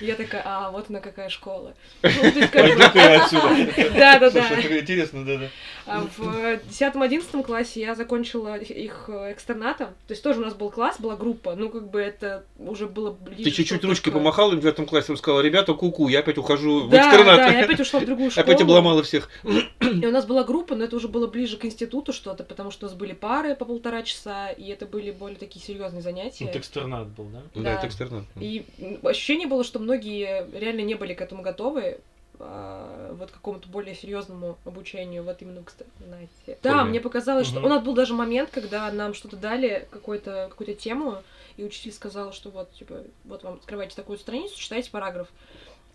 И 0.00 0.06
я 0.06 0.14
такая, 0.14 0.42
а, 0.44 0.70
вот 0.70 0.86
она 0.90 1.00
какая 1.00 1.28
школа. 1.28 1.74
Пойду-ка 2.02 2.98
я 2.98 3.24
отсюда. 3.24 3.48
Да, 3.94 4.18
да, 4.18 4.30
да. 4.30 4.46
Слушай, 4.48 4.64
это 4.64 4.80
интересно, 4.80 5.24
да, 5.24 5.36
да. 5.38 5.48
А 5.86 6.06
в 6.16 6.58
десятом-одиннадцатом 6.68 7.42
классе 7.42 7.80
я 7.80 7.94
закончила 7.94 8.56
их 8.56 9.08
экстернатом. 9.08 9.88
То 10.06 10.12
есть 10.12 10.22
тоже 10.22 10.40
у 10.40 10.44
нас 10.44 10.54
был 10.54 10.70
класс, 10.70 11.00
была 11.00 11.16
группа. 11.16 11.54
Ну, 11.56 11.68
как 11.70 11.90
бы 11.90 12.00
это 12.00 12.44
уже 12.58 12.86
было 12.86 13.10
ближе. 13.10 13.44
Ты 13.44 13.50
чуть-чуть 13.50 13.78
что 13.78 13.88
ручкой 13.88 14.04
только- 14.10 14.18
помахал 14.18 14.52
им 14.52 14.58
в 14.58 14.62
девятом 14.62 14.86
классе, 14.86 15.16
сказала, 15.16 15.40
ребята, 15.40 15.74
ку-ку, 15.74 16.08
я 16.08 16.20
опять 16.20 16.38
ухожу 16.38 16.86
в 16.86 16.90
Да, 16.90 16.98
экстернат. 17.08 17.36
да, 17.36 17.48
я 17.48 17.64
опять 17.64 17.80
ушла 17.80 18.00
в 18.00 18.04
другую 18.06 18.30
школу. 18.30 18.44
Опять 18.44 18.60
обломала 18.62 19.02
всех. 19.02 19.28
И 19.44 20.06
у 20.06 20.10
нас 20.12 20.26
была 20.26 20.44
группа, 20.44 20.74
но 20.76 20.84
это 20.84 20.96
уже 20.96 21.08
было 21.08 21.26
ближе 21.26 21.56
к 21.56 21.64
институту 21.64 22.12
что-то, 22.12 22.44
потому 22.44 22.70
что 22.70 22.86
у 22.86 22.88
нас 22.88 22.96
были 22.96 23.12
пары 23.12 23.54
по 23.56 23.64
полтора 23.64 24.02
часа, 24.02 24.50
и 24.50 24.68
это 24.68 24.86
были 24.86 25.10
более 25.10 25.38
такие 25.38 25.64
серьезные 25.64 26.02
занятия. 26.02 26.44
Вот 26.46 26.56
экстернат 26.56 27.08
был, 27.08 27.24
да? 27.26 27.40
Да, 27.54 27.62
Да. 27.62 27.72
это 27.74 27.86
экстернат. 27.88 28.24
И 28.40 28.64
м, 28.78 28.98
ощущение 29.40 29.46
было, 29.48 29.64
что 29.64 29.78
многие 29.78 30.46
реально 30.56 30.82
не 30.82 30.94
были 30.94 31.14
к 31.14 31.20
этому 31.20 31.42
готовы. 31.42 32.00
а, 32.42 33.14
вот 33.18 33.30
какому-то 33.30 33.68
более 33.68 33.94
серьезному 33.94 34.56
обучению, 34.64 35.24
вот 35.24 35.42
именно, 35.42 35.62
кстати, 35.62 35.90
знаете. 36.06 36.58
Да, 36.62 36.84
мне 36.84 36.98
показалось, 36.98 37.46
что 37.46 37.58
Мгм. 37.58 37.66
у 37.66 37.68
нас 37.68 37.84
был 37.84 37.92
даже 37.92 38.14
момент, 38.14 38.48
когда 38.50 38.90
нам 38.90 39.12
что-то 39.12 39.36
дали, 39.36 39.86
какую-то 39.90 40.48
тему, 40.74 41.18
и 41.58 41.64
учитель 41.64 41.92
сказал, 41.92 42.32
что 42.32 42.48
вот, 42.48 42.72
типа, 42.72 43.02
вот 43.24 43.42
вам 43.42 43.56
открывайте 43.56 43.94
такую 43.94 44.16
страницу, 44.16 44.58
читайте 44.58 44.90
параграф. 44.90 45.28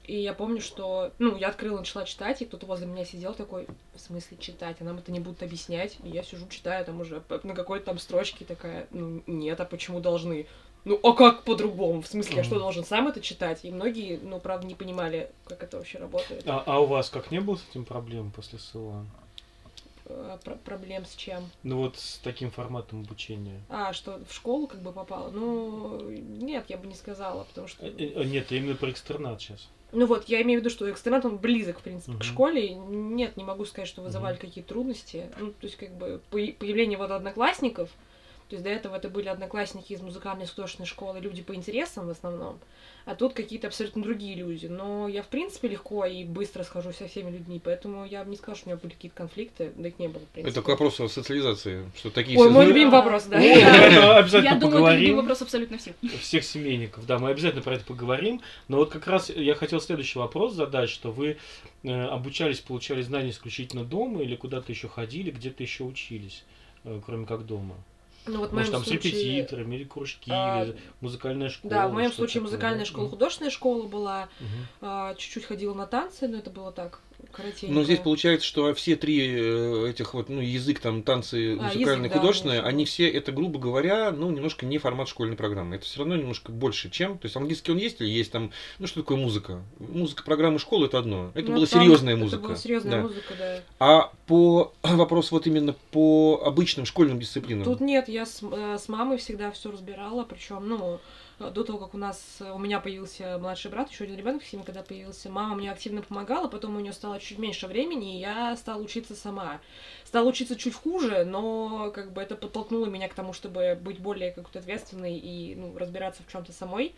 И 0.04 0.22
я 0.22 0.34
помню, 0.34 0.62
что, 0.62 1.12
ну, 1.18 1.36
я 1.36 1.48
открыла, 1.48 1.80
начала 1.80 2.06
читать, 2.06 2.44
и 2.44 2.46
кто-то 2.46 2.68
возле 2.68 2.86
меня 2.86 3.06
сидел 3.06 3.34
такой, 3.34 3.66
в 3.96 4.00
смысле 4.00 4.38
читать, 4.40 4.78
а 4.82 4.84
нам 4.84 5.00
это 5.00 5.12
не 5.12 5.20
будут 5.20 5.42
объяснять. 5.42 5.98
И 6.04 6.10
я 6.10 6.22
сижу, 6.22 6.46
читаю 6.48 6.86
там 6.86 7.02
уже 7.02 7.24
на 7.42 7.56
какой-то 7.56 7.88
там 7.88 7.98
строчке 7.98 8.46
такая, 8.46 8.86
ну, 8.92 9.24
нет, 9.26 9.60
а 9.60 9.66
почему 9.66 10.00
должны? 10.00 10.46
Ну, 10.86 11.00
а 11.04 11.14
как 11.14 11.44
по-другому? 11.44 12.02
В 12.02 12.08
смысле, 12.08 12.38
я 12.38 12.44
что, 12.44 12.60
должен 12.60 12.84
сам 12.86 13.08
это 13.08 13.20
читать? 13.20 13.66
И 13.66 13.72
многие, 13.72 14.20
ну, 14.22 14.40
правда, 14.40 14.68
не 14.68 14.76
понимали, 14.76 15.32
как 15.46 15.64
это 15.64 15.78
вообще 15.78 15.98
работает. 15.98 16.44
А, 16.48 16.64
а 16.66 16.80
у 16.80 16.86
вас 16.86 17.10
как 17.10 17.32
не 17.32 17.42
было 17.42 17.56
с 17.56 17.66
этим 17.72 17.86
проблем 17.86 18.32
после 18.32 18.60
СЛА? 18.60 19.04
Э, 20.06 20.38
про- 20.44 20.56
проблем 20.58 21.04
с 21.06 21.16
чем? 21.16 21.50
Ну 21.64 21.80
вот 21.80 21.98
с 21.98 22.20
таким 22.24 22.52
форматом 22.52 23.02
обучения. 23.02 23.60
А, 23.70 23.94
что 23.94 24.20
в 24.30 24.34
школу 24.34 24.68
как 24.68 24.82
бы 24.84 24.92
попала? 24.92 25.32
Ну, 25.32 26.00
нет, 26.12 26.66
я 26.68 26.78
бы 26.78 26.86
не 26.86 26.94
сказала, 26.94 27.44
потому 27.46 27.68
что... 27.68 27.84
Э, 27.88 27.90
э, 27.98 28.24
Нет, 28.24 28.52
я 28.52 28.58
именно 28.60 28.76
про 28.76 28.92
экстернат 28.92 29.42
сейчас. 29.42 29.68
Ну 29.92 30.06
вот, 30.06 30.30
я 30.30 30.42
имею 30.44 30.60
в 30.60 30.64
виду, 30.64 30.70
что 30.70 30.90
экстернат, 30.92 31.26
он 31.26 31.38
близок, 31.38 31.80
в 31.80 31.82
принципе, 31.82 32.12
Мгм. 32.12 32.20
к 32.20 32.24
школе. 32.24 32.76
Нет, 32.76 33.38
не 33.38 33.44
могу 33.44 33.66
сказать, 33.66 33.88
что 33.88 34.04
вызывали 34.04 34.34
Мгм. 34.36 34.42
какие-то 34.42 34.70
трудности. 34.70 35.32
Ну, 35.40 35.48
то 35.48 35.66
есть, 35.66 35.78
как 35.78 35.96
бы, 35.98 36.22
по- 36.30 36.38
появление 36.60 37.00
вот 37.00 37.10
одноклассников, 37.10 37.90
то 38.50 38.56
есть 38.56 38.64
до 38.64 38.70
этого 38.70 38.96
это 38.96 39.10
были 39.10 39.28
одноклассники 39.28 39.94
из 39.94 40.02
музыкальной 40.02 40.46
художественной 40.46 40.86
школы, 40.88 41.20
люди 41.20 41.42
по 41.42 41.56
интересам 41.56 42.08
в 42.08 42.12
основном, 42.12 42.60
а 43.06 43.16
тут 43.16 43.34
какие-то 43.34 43.68
абсолютно 43.68 44.04
другие 44.04 44.36
люди. 44.36 44.68
Но 44.68 45.08
я, 45.08 45.24
в 45.24 45.28
принципе, 45.28 45.68
легко 45.68 46.06
и 46.06 46.24
быстро 46.24 46.64
схожусь 46.64 46.98
со 46.98 47.08
всеми 47.08 47.32
людьми, 47.32 47.60
поэтому 47.64 48.06
я 48.06 48.24
бы 48.24 48.30
не 48.30 48.36
сказала, 48.36 48.58
что 48.58 48.68
у 48.68 48.72
меня 48.72 48.80
были 48.82 48.94
какие-то 48.94 49.18
конфликты, 49.18 49.72
да 49.76 49.88
их 49.88 49.98
не 50.00 50.08
было, 50.08 50.22
в 50.22 50.28
принципе. 50.28 50.52
Это 50.52 50.62
к 50.62 50.68
вопросу 50.68 51.06
о 51.06 51.10
социализации, 51.10 51.90
что 51.96 52.10
такие 52.12 52.38
Ой, 52.38 52.50
мой 52.50 52.66
любимый 52.66 52.92
вопрос, 52.92 53.26
да. 53.26 53.38
Обязательно 53.38 54.44
Я 54.44 54.56
думаю, 54.56 54.56
это 54.56 54.56
любимый 54.56 54.60
поговорим. 54.62 55.16
вопрос 55.18 55.42
абсолютно 55.42 55.78
всех. 55.78 55.96
всех 56.20 56.44
семейников. 56.44 57.06
Да, 57.06 57.20
мы 57.20 57.30
обязательно 57.30 57.62
про 57.62 57.76
это 57.76 57.86
поговорим. 57.86 58.42
Но 58.68 58.78
вот 58.78 58.92
как 58.92 59.08
раз 59.08 59.30
я 59.30 59.56
хотел 59.56 59.82
следующий 59.82 60.20
вопрос 60.20 60.54
задать, 60.54 60.90
что 60.90 61.12
вы 61.12 61.38
э, 61.84 62.06
обучались, 62.06 62.60
получали 62.60 63.02
знания 63.02 63.30
исключительно 63.32 63.84
дома 63.84 64.22
или 64.22 64.36
куда-то 64.36 64.72
еще 64.72 64.88
ходили, 64.88 65.32
где-то 65.32 65.64
еще 65.64 65.84
учились, 65.84 66.44
э, 66.84 67.02
кроме 67.06 67.26
как 67.26 67.46
дома? 67.46 67.76
Ну 68.28 68.40
вот 68.40 68.52
Может, 68.52 68.72
там 68.72 68.84
с 68.84 68.88
случае... 68.88 69.12
репетиторами 69.12 69.76
или 69.76 69.84
кружки, 69.84 70.32
а, 70.34 70.64
или 70.64 70.78
музыкальная 71.02 71.50
школа? 71.50 71.74
Да, 71.74 71.88
в 71.88 71.94
моем 71.94 72.12
случае 72.12 72.42
такое, 72.42 72.52
музыкальная 72.52 72.86
школа, 72.86 73.10
художественная 73.10 73.52
школа 73.52 73.88
была, 73.88 74.30
Мгм. 74.40 74.50
а, 74.82 75.16
чуть-чуть 75.16 75.46
ходила 75.46 75.74
на 75.74 75.86
танцы, 75.86 76.28
но 76.28 76.38
это 76.38 76.50
было 76.50 76.72
так, 76.72 77.02
коротенько. 77.32 77.74
Но 77.74 77.84
здесь 77.84 78.00
получается, 78.00 78.46
что 78.48 78.74
все 78.74 78.96
три 78.96 79.20
э, 79.22 79.90
этих 79.90 80.14
вот, 80.14 80.30
ну, 80.30 80.42
язык, 80.42 80.80
там, 80.80 81.04
танцы, 81.04 81.54
А, 81.54 81.64
музыкальные, 81.64 82.06
язык, 82.06 82.14
да, 82.14 82.20
художественные, 82.20 82.58
конечно. 82.60 82.70
они 82.70 82.86
все, 82.86 83.10
это, 83.10 83.32
грубо 83.32 83.60
говоря, 83.60 84.12
ну, 84.12 84.32
немножко 84.32 84.66
не 84.66 84.78
формат 84.78 85.08
школьной 85.08 85.36
программы. 85.36 85.76
Это 85.76 85.86
все 85.86 86.00
равно 86.00 86.16
немножко 86.16 86.52
больше, 86.52 86.90
чем. 86.90 87.18
То 87.18 87.26
есть 87.26 87.36
английский 87.36 87.72
он 87.72 87.78
есть 87.78 88.02
или 88.02 88.10
есть 88.10 88.32
там, 88.32 88.52
ну, 88.80 88.88
что 88.88 89.02
такое 89.02 89.18
музыка? 89.18 89.62
Музыка 89.80 90.24
программы 90.24 90.60
школы 90.60 90.88
это 90.88 91.00
одно. 91.00 91.32
Это 91.34 91.50
Ну, 91.50 91.58
была 91.58 91.66
там 91.66 91.82
серьезная 91.82 92.16
музыка. 92.16 92.38
Это 92.38 92.48
была 92.48 92.56
серьезная 92.56 92.92
да. 92.92 93.02
музыка, 93.02 93.34
да. 93.38 93.60
А 93.80 94.12
по 94.28 94.74
вопрос 94.84 95.32
вот 95.32 95.48
именно 95.48 95.76
по 95.92 96.42
обычным 96.46 96.86
школьным 96.86 97.20
дисциплинам. 97.20 97.64
Тут 97.64 97.82
нет, 97.82 98.08
я 98.10 98.26
с, 98.26 98.42
э, 98.42 98.78
с 98.80 98.88
мамой 98.88 99.18
всегда 99.18 99.52
все 99.52 99.72
разбирала, 99.72 100.24
причем, 100.24 100.68
ну, 100.68 101.00
до 101.40 101.64
того, 101.64 101.78
как 101.80 101.94
у 101.94 101.98
нас, 101.98 102.38
э, 102.40 102.52
у 102.52 102.58
меня 102.58 102.80
появился 102.80 103.38
младший 103.38 103.70
брат, 103.72 103.90
еще 103.92 104.06
один 104.06 104.18
ребенок 104.18 104.44
в 104.44 104.48
семье, 104.48 104.66
когда 104.66 104.84
появился, 104.84 105.30
мама 105.30 105.56
мне 105.56 105.72
активно 105.72 106.02
помогала, 106.02 106.48
потом 106.48 106.76
у 106.76 106.80
нее 106.80 106.94
стало 106.94 107.20
чуть 107.20 107.40
меньше 107.40 107.68
времени, 107.68 108.16
и 108.16 108.20
я 108.20 108.56
стала 108.56 108.82
учиться 108.82 109.16
сама. 109.16 109.60
Стала 110.06 110.28
учиться 110.30 110.56
чуть 110.56 110.74
хуже, 110.74 111.26
но 111.26 111.92
как 111.94 112.14
бы 112.14 112.22
это 112.22 112.36
подтолкнуло 112.36 112.86
меня 112.86 113.10
к 113.10 113.14
тому, 113.14 113.34
чтобы 113.34 113.78
быть 113.82 114.00
более 114.00 114.32
как-то 114.32 114.60
ответственной 114.60 115.18
и 115.18 115.56
ну, 115.56 115.78
разбираться 115.78 116.24
в 116.24 116.32
чем-то 116.32 116.54
самой. 116.54 116.94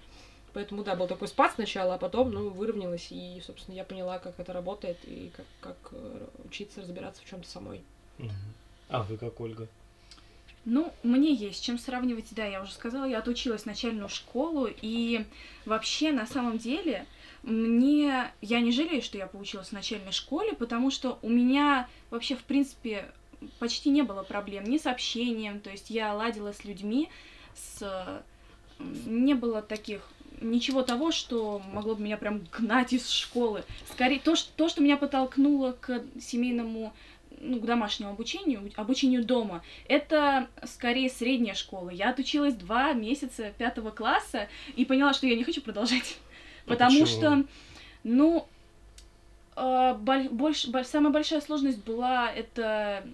Поэтому, 0.53 0.83
да, 0.83 0.95
был 0.95 1.07
такой 1.07 1.27
спад 1.27 1.53
сначала, 1.53 1.95
а 1.95 1.97
потом, 1.97 2.31
ну, 2.31 2.49
выровнялась, 2.49 3.07
и, 3.11 3.41
собственно, 3.45 3.75
я 3.75 3.83
поняла, 3.83 4.17
как 4.17 4.39
это 4.39 4.53
работает, 4.53 4.97
и 5.03 5.31
как, 5.35 5.45
как 5.61 5.77
э, 5.91 6.27
учиться 6.45 6.81
разбираться 6.81 7.21
в 7.21 7.25
чем-то 7.25 7.47
самой. 7.47 7.83
А 8.89 9.03
вы 9.03 9.17
как, 9.17 9.39
Ольга? 9.39 9.67
Ну, 10.69 10.91
мне 11.01 11.33
есть 11.33 11.63
чем 11.63 11.79
сравнивать, 11.79 12.25
да, 12.31 12.45
я 12.45 12.61
уже 12.61 12.73
сказала, 12.73 13.05
я 13.05 13.19
отучилась 13.19 13.65
начальную 13.65 14.09
школу, 14.09 14.67
и 14.81 15.25
вообще, 15.63 16.11
на 16.11 16.25
самом 16.25 16.57
деле, 16.57 17.05
мне... 17.41 18.29
Я 18.41 18.59
не 18.59 18.73
жалею, 18.73 19.01
что 19.01 19.17
я 19.17 19.27
поучилась 19.27 19.69
в 19.69 19.71
начальной 19.71 20.11
школе, 20.11 20.51
потому 20.51 20.91
что 20.91 21.19
у 21.21 21.29
меня 21.29 21.87
вообще, 22.09 22.35
в 22.35 22.43
принципе, 22.43 23.09
почти 23.59 23.91
не 23.91 24.01
было 24.01 24.23
проблем 24.23 24.65
ни 24.65 24.77
с 24.77 24.87
общением, 24.87 25.61
то 25.61 25.69
есть 25.69 25.89
я 25.89 26.13
ладила 26.13 26.51
с 26.51 26.65
людьми, 26.65 27.07
с... 27.55 28.21
Не 29.05 29.35
было 29.35 29.61
таких 29.61 30.01
ничего 30.41 30.83
того, 30.83 31.11
что 31.11 31.61
могло 31.71 31.95
бы 31.95 32.03
меня 32.03 32.17
прям 32.17 32.41
гнать 32.51 32.91
из 32.91 33.09
школы. 33.09 33.63
Скорее, 33.89 34.19
то, 34.19 34.35
что, 34.35 34.51
то, 34.57 34.67
что 34.67 34.83
меня 34.83 34.97
подтолкнуло 34.97 35.71
к 35.71 36.03
семейному, 36.19 36.93
ну, 37.39 37.59
к 37.59 37.65
домашнему 37.65 38.11
обучению, 38.11 38.71
обучению 38.75 39.23
дома, 39.23 39.63
это 39.87 40.47
скорее 40.65 41.09
средняя 41.09 41.55
школа. 41.55 41.89
Я 41.89 42.09
отучилась 42.09 42.53
два 42.55 42.93
месяца 42.93 43.53
пятого 43.57 43.91
класса 43.91 44.47
и 44.75 44.85
поняла, 44.85 45.13
что 45.13 45.27
я 45.27 45.35
не 45.35 45.43
хочу 45.43 45.61
продолжать. 45.61 46.17
А 46.65 46.69
Потому 46.69 47.01
почему? 47.01 47.05
что, 47.05 47.43
ну, 48.03 48.47
боль- 49.55 50.29
больш- 50.29 50.69
боль- 50.69 50.85
самая 50.85 51.11
большая 51.11 51.41
сложность 51.41 51.83
была 51.83 52.31
это 52.31 53.07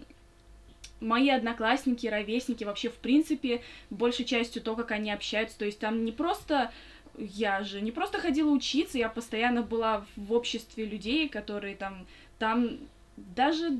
мои 1.00 1.30
одноклассники, 1.30 2.08
ровесники, 2.08 2.64
вообще, 2.64 2.90
в 2.90 2.96
принципе, 2.96 3.62
большей 3.90 4.26
частью 4.26 4.62
то, 4.62 4.76
как 4.76 4.92
они 4.92 5.12
общаются. 5.12 5.58
То 5.58 5.66
есть 5.66 5.80
там 5.80 6.06
не 6.06 6.12
просто 6.12 6.72
я 7.18 7.64
же 7.64 7.82
не 7.82 7.92
просто 7.92 8.20
ходила 8.20 8.50
учиться, 8.50 8.98
я 8.98 9.10
постоянно 9.10 9.62
была 9.62 10.06
в 10.16 10.34
обществе 10.34 10.86
людей, 10.86 11.30
которые 11.30 11.76
там, 11.76 12.08
там 12.40 12.80
даже 13.18 13.78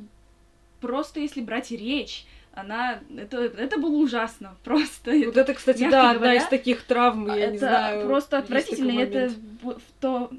просто 0.88 1.20
если 1.22 1.42
брать 1.42 1.72
речь, 1.72 2.26
она, 2.54 3.00
это, 3.18 3.38
это 3.42 3.80
было 3.80 3.96
ужасно, 3.96 4.56
просто. 4.64 5.12
Вот 5.26 5.38
это, 5.38 5.54
кстати, 5.54 5.90
да, 5.90 6.12
одна 6.12 6.14
говоря, 6.16 6.36
из 6.36 6.48
таких 6.48 6.84
травм, 6.84 7.28
я 7.28 7.36
это 7.46 7.52
не 7.54 7.58
знаю. 7.58 8.06
просто 8.06 8.38
есть 8.38 8.48
такой 8.48 8.60
отвратительно. 8.62 9.00
Это 9.02 9.34
в, 9.64 9.70
в 9.80 9.82
то, 10.00 10.32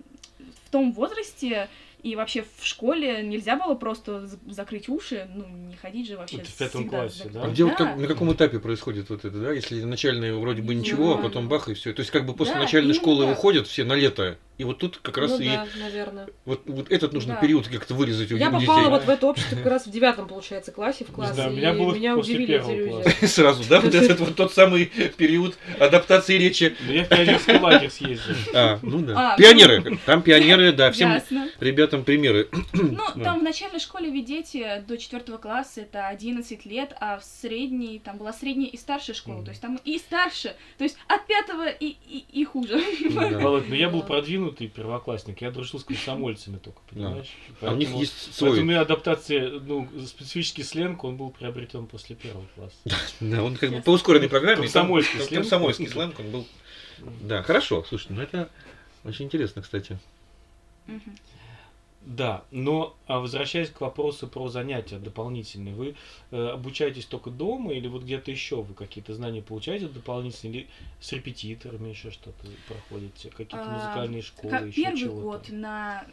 в 0.67 0.71
том 0.71 0.93
возрасте 0.93 1.69
и 2.03 2.17
вообще 2.17 2.45
в 2.59 2.67
школе 2.67 3.23
нельзя 3.23 3.57
было 3.57 3.75
просто 3.75 4.29
закрыть 4.47 4.91
уши, 4.91 5.27
ну, 5.35 5.49
не 5.49 5.75
ходить 5.75 6.07
же 6.07 6.19
вообще 6.19 6.37
Вот 6.37 6.47
в 6.47 6.59
пятом 6.59 6.87
классе, 6.87 7.31
да? 7.33 7.45
А 7.45 7.49
где 7.49 7.65
вот 7.65 7.79
Да. 7.79 7.87
как- 7.87 7.97
на 7.97 8.07
каком 8.07 8.31
этапе 8.33 8.59
происходит 8.59 9.09
вот 9.09 9.25
это, 9.25 9.35
да? 9.39 9.53
Если 9.53 9.83
начальные 9.83 10.35
вроде 10.39 10.61
бы 10.61 10.75
ничего, 10.75 11.13
а 11.13 11.15
знаю. 11.15 11.23
потом 11.29 11.49
бах 11.49 11.69
и 11.71 11.75
все. 11.75 11.95
То 11.95 12.01
есть 12.01 12.11
как 12.11 12.27
бы 12.27 12.35
после 12.35 12.55
Да, 12.55 12.61
начальной 12.61 12.93
школы 12.93 13.25
так. 13.25 13.39
уходят 13.39 13.67
все 13.67 13.85
на 13.85 13.95
лето, 13.95 14.37
и 14.57 14.65
вот 14.65 14.79
тут 14.79 14.99
как 14.99 15.19
раз 15.19 15.33
ну, 15.33 15.41
и 15.41 15.49
да, 15.49 15.67
наверное. 15.81 16.29
вот, 16.45 16.63
вот 16.67 16.91
этот 16.93 17.13
нужно 17.13 17.35
Да. 17.35 17.41
период 17.41 17.67
как-то 17.67 17.95
вырезать 17.95 18.31
у, 18.31 18.37
Я 18.37 18.49
у 18.51 18.53
попала 18.53 18.79
детей. 18.79 18.91
вот 18.91 19.05
в 19.05 19.09
это 19.11 19.27
общество 19.27 19.57
как 19.57 19.67
раз 19.67 19.87
в 19.87 19.91
девятом, 19.91 20.29
получается, 20.29 20.71
классе, 20.71 21.05
в 21.05 21.11
классе, 21.13 21.49
у 21.49 21.53
и 21.53 21.57
меня 21.57 21.73
было 21.73 21.93
меня 21.95 22.15
после 22.15 22.35
удивили 22.37 22.61
эти 22.61 22.71
люди. 22.71 23.27
Сразу, 23.27 23.65
да? 23.69 23.81
Вот 23.81 23.95
этот 23.95 24.21
вот 24.21 24.37
тот 24.37 24.53
самый 24.53 24.87
период 25.17 25.57
адаптации 25.81 26.39
речи. 26.39 26.77
Ну, 26.87 26.93
я 26.93 27.05
в 27.05 27.09
пионерский 27.09 27.59
лагерь 27.59 27.91
съездил. 27.91 28.35
А, 28.55 28.79
ну 28.83 29.01
да. 29.01 29.33
А, 29.35 29.37
Пионеры. 29.37 29.99
Там 30.07 30.23
пионеры, 30.23 30.73
да, 30.73 30.93
всем 30.93 31.21
ребятам 31.59 32.05
примеры. 32.05 32.49
Ну, 32.73 32.99
Да. 33.17 33.25
там 33.25 33.41
в 33.41 33.43
начальной 33.43 33.81
школе 33.81 34.11
ведь 34.11 34.27
дети 34.27 34.85
до 34.87 34.97
четвертого 34.97 35.39
класса 35.39 35.81
это 35.81 36.07
11 36.09 36.65
лет, 36.67 36.95
а 37.01 37.19
в 37.19 37.25
средней, 37.25 37.99
там 37.99 38.19
была 38.19 38.33
средняя 38.33 38.69
и 38.71 38.77
старшая 38.77 39.17
школа, 39.17 39.43
то 39.45 39.51
есть 39.51 39.61
там 39.61 39.81
и 39.85 39.99
старше, 39.99 40.55
то 40.79 40.85
есть 40.85 40.97
от 41.09 41.27
пятого 41.27 41.69
и, 41.69 41.97
и, 42.09 42.25
и 42.33 42.45
хуже. 42.45 42.81
Да. 43.11 43.39
Володь, 43.39 43.69
ну 43.69 43.75
я 43.75 43.89
был 43.89 44.01
Да. 44.01 44.07
Продвинутый 44.45 44.69
первоклассник, 44.69 45.41
я 45.41 45.51
дружил 45.51 45.81
с 45.81 45.85
комсомольцами 45.85 46.59
только, 46.59 46.81
понимаешь? 46.91 47.29
А 47.61 47.73
у 47.73 47.77
них 47.77 47.89
Поэтому- 47.89 48.01
есть 48.01 48.13
Поэтому 48.31 48.51
у 48.51 48.55
свой. 48.55 48.65
меня 48.65 48.81
адаптация, 48.83 49.51
ну, 49.61 49.89
специфический 50.07 50.63
сленг, 50.63 51.05
он 51.05 51.17
был 51.17 51.31
приобретен 51.31 51.87
после 51.87 52.17
первого 52.17 52.47
класса. 52.55 52.77
Да, 53.21 53.43
он 53.43 53.57
как 53.57 53.71
бы 53.71 53.81
по 53.81 53.91
ускоренной 53.91 54.29
программе. 54.29 54.63
Комсомольский 54.63 55.21
сленг. 55.21 55.43
Комсомольский 55.45 55.89
сленг, 55.89 56.19
он 56.21 56.31
был. 56.31 56.47
Да, 57.23 57.43
хорошо. 57.43 57.85
Слушай, 57.89 58.09
ну 58.11 58.23
это 58.23 58.51
очень 59.05 59.27
интересно, 59.27 59.63
кстати. 59.63 59.99
Да, 62.07 62.45
но 62.51 62.95
а 63.07 63.19
возвращаясь 63.19 63.71
к 63.71 63.81
вопросу 63.81 64.29
про 64.29 64.49
занятия 64.49 64.99
дополнительные, 64.99 65.75
вы 65.75 65.97
э, 66.31 66.49
обучаетесь 66.49 67.07
только 67.07 67.31
дома 67.31 67.73
или 67.73 67.89
вот 67.89 68.03
где-то 68.03 68.31
еще 68.31 68.63
вы 68.63 68.75
какие-то 68.75 69.15
знания 69.15 69.41
получаете 69.41 69.89
дополнительные 69.89 70.55
или 70.61 70.69
с 71.01 71.13
репетиторами 71.13 71.89
еще 71.89 72.11
что-то 72.11 72.47
проходите, 72.69 73.31
какие-то 73.31 73.57
А, 73.57 73.71
музыкальные 73.71 74.21
школы 74.21 74.51
Как 74.51 74.67
еще 74.67 74.83
первый 74.83 74.99
чего-то? 74.99 75.23
год 75.23 75.49
на 75.49 76.05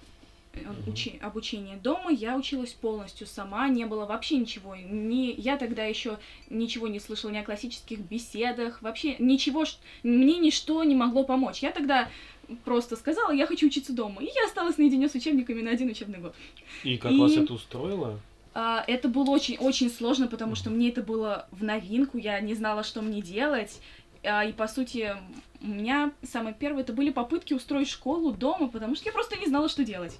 э, 0.53 0.59
учи- 0.87 1.17
обучение 1.21 1.75
дома 1.75 2.09
я 2.11 2.37
училась 2.37 2.71
полностью 2.71 3.27
сама, 3.27 3.67
не 3.67 3.85
было 3.85 4.05
вообще 4.05 4.37
ничего. 4.37 4.75
Ни, 4.77 5.33
я 5.39 5.57
тогда 5.57 5.83
еще 5.83 6.19
ничего 6.49 6.87
не 6.87 6.99
слышала 7.01 7.31
ни 7.31 7.37
о 7.37 7.43
классических 7.43 7.99
беседах, 7.99 8.81
вообще 8.81 9.15
ничего, 9.19 9.65
мне 10.03 10.37
ничто 10.37 10.83
не 10.85 10.95
могло 10.95 11.23
помочь. 11.25 11.59
Я 11.59 11.71
тогда 11.71 12.09
просто 12.57 12.95
сказала, 12.95 13.31
я 13.31 13.45
хочу 13.47 13.67
учиться 13.67 13.93
дома, 13.93 14.21
и 14.21 14.25
я 14.25 14.45
осталась 14.45 14.77
наедине 14.77 15.09
с 15.09 15.15
учебниками 15.15 15.61
на 15.61 15.71
один 15.71 15.89
учебный 15.89 16.19
год. 16.19 16.35
И 16.83 16.97
как 16.97 17.11
и- 17.11 17.17
вас 17.19 17.31
это 17.33 17.53
устроило? 17.53 18.19
А, 18.53 18.83
это 18.87 19.07
было 19.07 19.29
очень-очень 19.29 19.89
сложно, 19.89 20.27
потому 20.27 20.55
что 20.55 20.69
мне 20.69 20.89
это 20.89 21.01
было 21.01 21.47
в 21.51 21.63
новинку, 21.63 22.17
я 22.17 22.39
не 22.41 22.53
знала, 22.53 22.83
что 22.83 23.01
мне 23.01 23.21
делать. 23.21 23.79
А, 24.23 24.43
и, 24.45 24.51
по 24.51 24.67
сути, 24.67 25.15
у 25.61 25.67
меня 25.67 26.11
самое 26.23 26.53
первое, 26.57 26.83
это 26.83 26.91
были 26.93 27.11
попытки 27.11 27.53
устроить 27.53 27.87
школу 27.89 28.33
дома, 28.33 28.67
потому 28.67 28.95
что 28.95 29.05
я 29.05 29.13
просто 29.13 29.37
не 29.37 29.45
знала, 29.47 29.69
что 29.69 29.83
делать. 29.85 30.17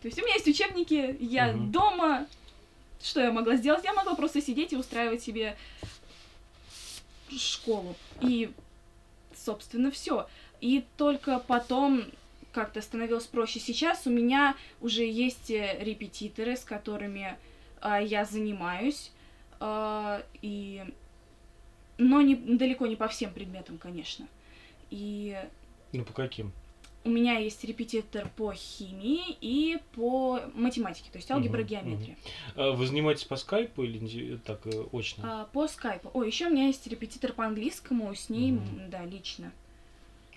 То 0.00 0.08
есть 0.08 0.18
у 0.18 0.22
меня 0.24 0.34
есть 0.34 0.46
учебники, 0.48 1.16
я 1.20 1.52
Мгм. 1.52 1.70
дома. 1.72 2.26
Что 3.02 3.20
я 3.20 3.32
могла 3.32 3.56
сделать? 3.56 3.84
Я 3.84 3.92
могла 3.92 4.14
просто 4.14 4.40
сидеть 4.40 4.72
и 4.72 4.76
устраивать 4.76 5.22
себе 5.22 5.56
школу. 7.36 7.94
И, 8.20 8.50
собственно, 9.36 9.90
все. 9.90 10.26
И 10.60 10.84
только 10.96 11.38
потом 11.38 12.04
как-то 12.52 12.80
становилось 12.82 13.26
проще. 13.26 13.60
Сейчас 13.60 14.06
у 14.06 14.10
меня 14.10 14.56
уже 14.80 15.04
есть 15.04 15.50
э, 15.50 15.78
репетиторы, 15.80 16.56
с 16.56 16.64
которыми 16.64 17.36
а, 17.80 18.00
я 18.00 18.24
занимаюсь. 18.24 19.12
А, 19.60 20.22
и... 20.42 20.84
Но 21.98 22.22
не, 22.22 22.36
далеко 22.36 22.86
не 22.86 22.96
по 22.96 23.08
всем 23.08 23.32
предметам, 23.32 23.78
конечно. 23.78 24.26
И 24.90 25.36
Ну, 25.92 26.04
по 26.04 26.12
каким? 26.12 26.52
у 27.04 27.10
меня 27.10 27.38
есть 27.38 27.64
репетитор 27.64 28.28
по 28.36 28.52
химии 28.52 29.36
и 29.40 29.78
по 29.92 30.40
математике, 30.54 31.08
то 31.10 31.16
есть 31.16 31.30
алгебра, 31.30 31.60
Мгм, 31.60 31.68
геометрия. 31.68 32.16
А 32.54 32.72
Вы 32.72 32.86
занимаетесь 32.86 33.24
по 33.24 33.36
скайпу 33.36 33.82
или 33.82 34.36
так 34.36 34.66
э, 34.66 34.84
очно? 34.92 35.22
А, 35.24 35.44
по 35.46 35.66
скайпу. 35.68 36.10
О, 36.12 36.22
еще 36.22 36.46
у 36.46 36.50
меня 36.50 36.66
есть 36.66 36.86
репетитор 36.86 37.32
по 37.32 37.46
английскому, 37.46 38.14
с 38.14 38.28
ней, 38.28 38.50
м, 38.50 38.90
да, 38.90 39.04
лично. 39.06 39.52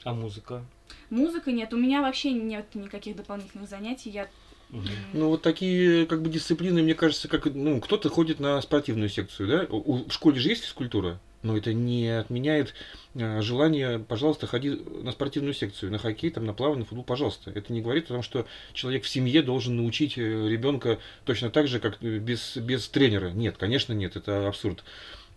А 0.03 0.13
музыка? 0.13 0.63
Музыка 1.09 1.51
нет, 1.51 1.73
у 1.73 1.77
меня 1.77 2.01
вообще 2.01 2.31
нет 2.31 2.73
никаких 2.73 3.15
дополнительных 3.15 3.69
занятий. 3.69 4.09
Я 4.09 4.27
Ну, 5.13 5.29
вот 5.29 5.41
такие, 5.41 6.05
как 6.05 6.21
бы, 6.21 6.29
дисциплины, 6.29 6.81
мне 6.81 6.95
кажется, 6.95 7.27
как, 7.27 7.45
ну, 7.45 7.81
кто-то 7.81 8.09
ходит 8.09 8.39
на 8.39 8.61
спортивную 8.61 9.09
секцию, 9.09 9.47
да? 9.49 9.67
У- 9.69 10.07
в 10.07 10.11
школе 10.11 10.39
же 10.39 10.49
есть 10.49 10.63
физкультура, 10.63 11.19
но 11.43 11.57
это 11.57 11.73
не 11.73 12.07
отменяет 12.07 12.73
э, 13.15 13.41
желание, 13.41 13.99
пожалуйста, 13.99 14.47
ходи 14.47 14.69
на 14.69 15.11
спортивную 15.11 15.53
секцию, 15.53 15.91
на 15.91 15.97
хоккей, 15.97 16.29
там, 16.29 16.45
на 16.45 16.53
плавание, 16.53 16.79
на 16.83 16.85
футбол, 16.85 17.03
пожалуйста. 17.03 17.51
Это 17.53 17.73
не 17.73 17.81
говорит 17.81 18.05
о 18.05 18.13
том, 18.13 18.23
что 18.23 18.47
человек 18.73 19.03
в 19.03 19.09
семье 19.09 19.41
должен 19.41 19.75
научить 19.75 20.17
э, 20.17 20.21
ребенка 20.21 20.99
точно 21.25 21.49
так 21.49 21.67
же, 21.67 21.79
как 21.81 21.97
э, 22.01 22.17
без, 22.19 22.55
без 22.55 22.87
тренера. 22.87 23.29
Нет, 23.31 23.57
конечно, 23.57 23.91
нет, 23.91 24.15
это 24.15 24.47
абсурд. 24.47 24.83
А, 24.83 24.85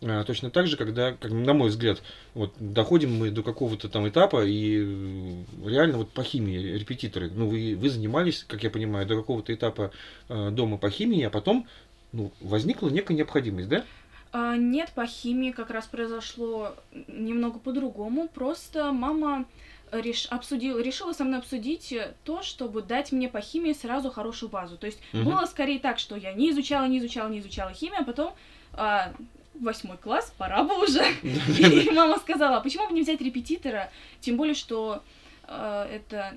Точно 0.01 0.51
так 0.51 0.67
же, 0.67 0.77
когда, 0.77 1.13
как, 1.13 1.31
на 1.31 1.55
мой 1.55 1.71
взгляд, 1.71 2.03
вот 2.35 2.53
доходим 2.59 3.17
мы 3.17 3.31
до 3.31 3.43
какого-то 3.43 3.89
там 3.89 4.07
этапа, 4.07 4.45
и 4.45 4.77
э, 4.77 5.69
реально 5.69 5.99
вот 5.99 6.11
по 6.11 6.23
химии 6.23 6.59
репетиторы, 6.59 7.31
ну 7.31 7.49
вы, 7.49 7.75
вы 7.75 7.89
занимались, 7.89 8.45
как 8.47 8.63
я 8.63 8.71
понимаю, 8.71 9.07
до 9.07 9.17
какого-то 9.17 9.55
этапа 9.55 9.93
э, 10.29 10.51
дома 10.51 10.77
по 10.77 10.91
химии, 10.91 11.23
а 11.23 11.31
потом 11.31 11.67
ну, 12.13 12.33
возникла 12.41 12.91
некая 12.91 13.15
необходимость, 13.15 13.69
да? 13.69 13.85
а, 14.33 14.57
нет, 14.57 14.91
по 14.95 15.07
химии 15.07 15.53
как 15.53 15.71
раз 15.71 15.87
произошло 15.87 16.75
немного 17.07 17.61
по-другому. 17.61 18.29
Просто 18.29 18.91
мама 18.93 19.45
реш... 19.93 20.27
обсудила, 20.27 20.81
решила 20.81 21.13
со 21.13 21.23
мной 21.23 21.39
обсудить 21.39 21.93
э, 21.93 22.15
то, 22.25 22.43
чтобы 22.43 22.83
дать 22.83 23.13
мне 23.13 23.29
по 23.29 23.41
химии 23.41 23.73
сразу 23.73 24.11
хорошую 24.11 24.51
базу. 24.51 24.77
То 24.77 24.87
есть 24.87 24.99
Мгм. 25.13 25.25
было 25.25 25.47
скорее 25.47 25.79
так, 25.79 26.01
что 26.01 26.17
я 26.17 26.33
не 26.33 26.51
изучала, 26.51 26.87
не 26.87 26.99
изучала, 26.99 27.29
не 27.29 27.39
изучала 27.39 27.73
химию, 27.73 28.01
а 28.01 28.05
потом 28.05 28.35
а, 28.73 29.15
восьмой 29.61 29.97
класс, 29.97 30.33
пора 30.37 30.63
бы 30.65 30.83
уже. 30.83 31.03
И 31.23 31.91
мама 31.91 32.19
сказала, 32.19 32.57
а 32.59 32.61
почему 32.61 32.89
бы 32.89 32.95
не 32.95 33.03
взять 33.03 33.21
репетитора? 33.21 33.91
Тем 34.21 34.37
более, 34.37 34.55
что 34.55 35.03
э, 35.47 35.89
это 35.97 36.35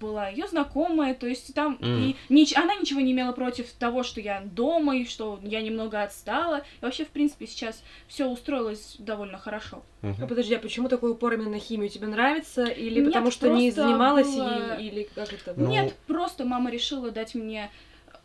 была 0.00 0.28
ее 0.28 0.46
знакомая, 0.48 1.14
то 1.14 1.26
есть 1.26 1.54
там 1.54 1.74
Мгм. 1.80 2.02
и 2.02 2.16
нич- 2.28 2.56
она 2.56 2.74
ничего 2.74 3.00
не 3.00 3.12
имела 3.12 3.32
против 3.32 3.70
того, 3.72 4.02
что 4.02 4.20
я 4.20 4.40
дома 4.40 4.96
и 4.96 5.06
что 5.06 5.38
я 5.42 5.62
немного 5.62 6.02
отстала. 6.02 6.58
И 6.80 6.84
вообще, 6.84 7.04
в 7.04 7.08
принципе, 7.08 7.46
сейчас 7.46 7.82
все 8.08 8.26
устроилось 8.26 8.96
довольно 8.98 9.38
хорошо. 9.38 9.82
А 10.02 10.06
Мгм. 10.08 10.26
подожди, 10.28 10.54
а 10.54 10.58
почему 10.58 10.88
такой 10.88 11.10
упор 11.12 11.34
именно 11.34 11.50
на 11.50 11.58
химию? 11.60 11.88
Тебе 11.90 12.06
нравится? 12.08 12.64
Или 12.64 12.96
Нет, 13.00 13.06
потому 13.08 13.30
что 13.30 13.48
не 13.48 13.70
занималась, 13.70 14.26
было- 14.34 14.76
и- 14.78 14.86
или 14.88 15.08
как 15.14 15.32
это 15.32 15.52
Ну, 15.56 15.66
было? 15.66 15.70
Нет, 15.70 15.94
просто 16.06 16.44
мама 16.44 16.70
решила 16.70 17.10
дать 17.10 17.34
мне 17.34 17.70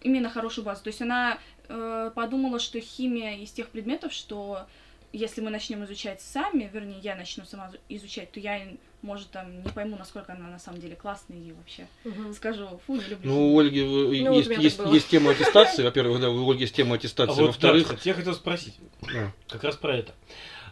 именно 0.02 0.30
хорошую 0.30 0.66
базу. 0.66 0.84
То 0.84 0.88
есть 0.90 1.02
она 1.02 1.38
э, 1.68 2.12
подумала, 2.14 2.60
что 2.60 2.80
химия 2.80 3.38
из 3.38 3.52
тех 3.52 3.70
предметов, 3.70 4.14
что 4.14 4.66
если 5.14 5.42
мы 5.42 5.50
начнем 5.50 5.84
изучать 5.84 6.22
сами, 6.22 6.70
вернее, 6.72 7.00
я 7.00 7.16
начну 7.16 7.44
сама 7.46 7.70
изучать, 7.90 8.32
то 8.32 8.40
я, 8.40 8.62
может, 9.02 9.30
там 9.30 9.62
не 9.62 9.70
пойму, 9.70 9.98
насколько 9.98 10.32
она 10.34 10.48
на 10.48 10.60
самом 10.60 10.80
деле 10.80 10.96
классная 10.96 11.38
и 11.38 11.52
вообще 11.52 11.88
Мгм. 12.06 12.34
скажу, 12.34 12.80
фу, 12.86 12.96
не 12.96 13.04
люблю. 13.04 13.30
Ну, 13.30 13.54
у 13.54 13.60
Ольги 13.60 13.82
э, 13.82 14.30
вот 14.30 14.36
есть, 14.36 14.50
есть, 14.50 14.80
есть 14.80 15.10
тема 15.10 15.32
аттестации, 15.32 15.84
во-первых, 15.84 16.22
да, 16.22 16.30
у 16.30 16.50
Ольги 16.50 16.62
есть 16.62 16.76
тема 16.76 16.94
А 16.94 16.96
аттестации, 16.96 17.42
вот, 17.42 17.48
во-вторых... 17.48 17.90
да, 17.90 17.98
я 18.04 18.14
хотел 18.14 18.34
спросить, 18.34 18.76
Да. 19.02 19.34
как 19.50 19.64
раз 19.64 19.76
про 19.76 19.98
это. 19.98 20.14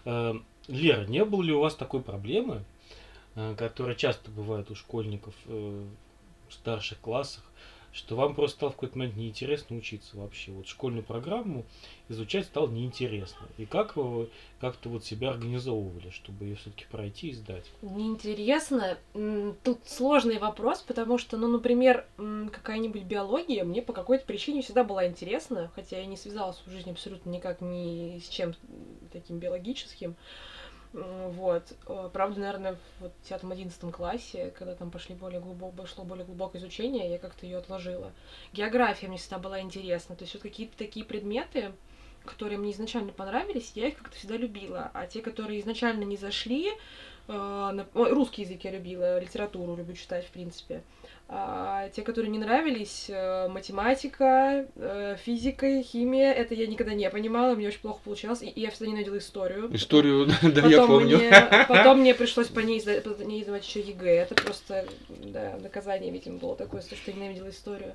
Э, 0.05 0.33
Лера, 0.67 1.05
не 1.05 1.25
было 1.25 1.41
ли 1.41 1.51
у 1.51 1.59
вас 1.59 1.75
такой 1.75 2.01
проблемы, 2.01 2.63
э, 3.35 3.55
которая 3.57 3.95
часто 3.95 4.31
бывает 4.31 4.71
у 4.71 4.75
школьников 4.75 5.33
в 5.45 6.53
старших 6.53 6.99
классах, 6.99 7.43
что 7.91 8.15
вам 8.15 8.35
просто 8.35 8.57
стало 8.57 8.71
в 8.71 8.75
какой-то 8.75 8.97
момент 8.97 9.15
неинтересно 9.15 9.75
учиться 9.75 10.17
вообще? 10.17 10.51
Вот 10.51 10.67
школьную 10.67 11.03
программу 11.03 11.65
изучать 12.07 12.45
стало 12.45 12.67
неинтересно. 12.69 13.47
И 13.57 13.65
как 13.65 13.95
вы 13.95 14.29
как-то 14.59 14.89
вот 14.89 15.05
себя 15.05 15.29
организовывали, 15.29 16.09
чтобы 16.09 16.45
ее 16.45 16.55
все-таки 16.55 16.85
пройти 16.89 17.29
и 17.29 17.33
сдать? 17.33 17.65
Неинтересно. 17.81 18.97
Тут 19.63 19.79
сложный 19.85 20.37
вопрос, 20.37 20.81
потому 20.81 21.17
что, 21.17 21.37
ну, 21.37 21.47
например, 21.47 22.05
какая-нибудь 22.51 23.03
биология 23.03 23.63
мне 23.63 23.81
по 23.81 23.93
какой-то 23.93 24.25
причине 24.25 24.61
всегда 24.61 24.83
была 24.83 25.07
интересна, 25.07 25.71
хотя 25.75 25.99
я 25.99 26.05
не 26.05 26.17
связалась 26.17 26.61
в 26.65 26.69
жизни 26.69 26.91
абсолютно 26.91 27.29
никак 27.29 27.61
ни 27.61 28.19
с 28.19 28.29
чем 28.29 28.53
таким 29.11 29.39
биологическим. 29.39 30.15
М, 30.93 31.29
Вот. 31.31 31.63
Э, 31.87 32.09
Правда, 32.11 32.39
наверное, 32.39 32.73
в 32.73 32.77
вот 33.01 33.11
10-11 33.23 33.91
классе, 33.91 34.51
когда 34.57 34.75
там 34.75 34.89
пошли 34.91 35.15
более 35.15 35.39
глубоко, 35.39 35.85
шло 35.85 36.03
более 36.03 36.25
глубокое 36.25 36.59
изучение, 36.59 37.09
я 37.11 37.17
как-то 37.19 37.45
ее 37.45 37.57
отложила. 37.57 38.11
География 38.53 39.07
мне 39.07 39.17
всегда 39.17 39.37
была 39.37 39.59
интересна. 39.61 40.15
То 40.15 40.23
есть 40.23 40.33
вот 40.33 40.43
какие-то 40.43 40.75
такие 40.77 41.05
предметы, 41.05 41.73
которые 42.25 42.57
мне 42.57 42.71
изначально 42.71 43.11
понравились, 43.11 43.71
я 43.75 43.87
их 43.87 43.97
как-то 43.97 44.15
всегда 44.15 44.35
любила. 44.37 44.89
А 44.93 45.05
те, 45.05 45.21
которые 45.21 45.59
изначально 45.59 46.03
не 46.03 46.17
зашли, 46.17 46.69
э, 46.69 46.73
на- 47.27 47.85
русский 47.93 48.41
язык 48.41 48.63
я 48.63 48.71
любила, 48.71 49.19
литературу 49.19 49.75
люблю 49.75 49.93
читать, 49.95 50.25
в 50.25 50.31
принципе. 50.31 50.81
А 51.31 51.89
те, 51.89 52.01
которые 52.01 52.31
не 52.31 52.39
нравились, 52.39 53.05
э, 53.07 53.47
математика, 53.49 54.65
э, 54.75 55.15
физика, 55.23 55.83
химия, 55.83 56.33
это 56.33 56.55
я 56.55 56.65
никогда 56.65 56.95
не 56.95 57.07
понимала, 57.07 57.53
мне 57.53 57.67
очень 57.67 57.81
плохо 57.81 57.99
получалось, 58.03 58.41
и, 58.41 58.47
и 58.47 58.61
я 58.61 58.71
всегда 58.71 58.87
ненавидела 58.87 59.19
историю. 59.19 59.69
Историю, 59.71 60.27
да, 60.41 60.67
я 60.67 60.87
помню. 60.87 61.19
Мне, 61.19 61.31
потом 61.67 61.99
мне 61.99 62.15
пришлось 62.15 62.47
по 62.47 62.61
ней, 62.61 62.79
сда- 62.79 63.01
по 63.01 63.21
ней 63.21 63.43
сдавать 63.43 63.63
еще 63.63 63.79
ЕГЭ. 63.79 64.23
Это 64.23 64.33
просто, 64.33 64.87
да, 65.07 65.55
наказание, 65.61 66.11
видимо, 66.11 66.39
было 66.39 66.55
такое, 66.55 66.81
что 66.81 66.95
я 67.05 67.13
ненавидела 67.13 67.49
историю. 67.49 67.93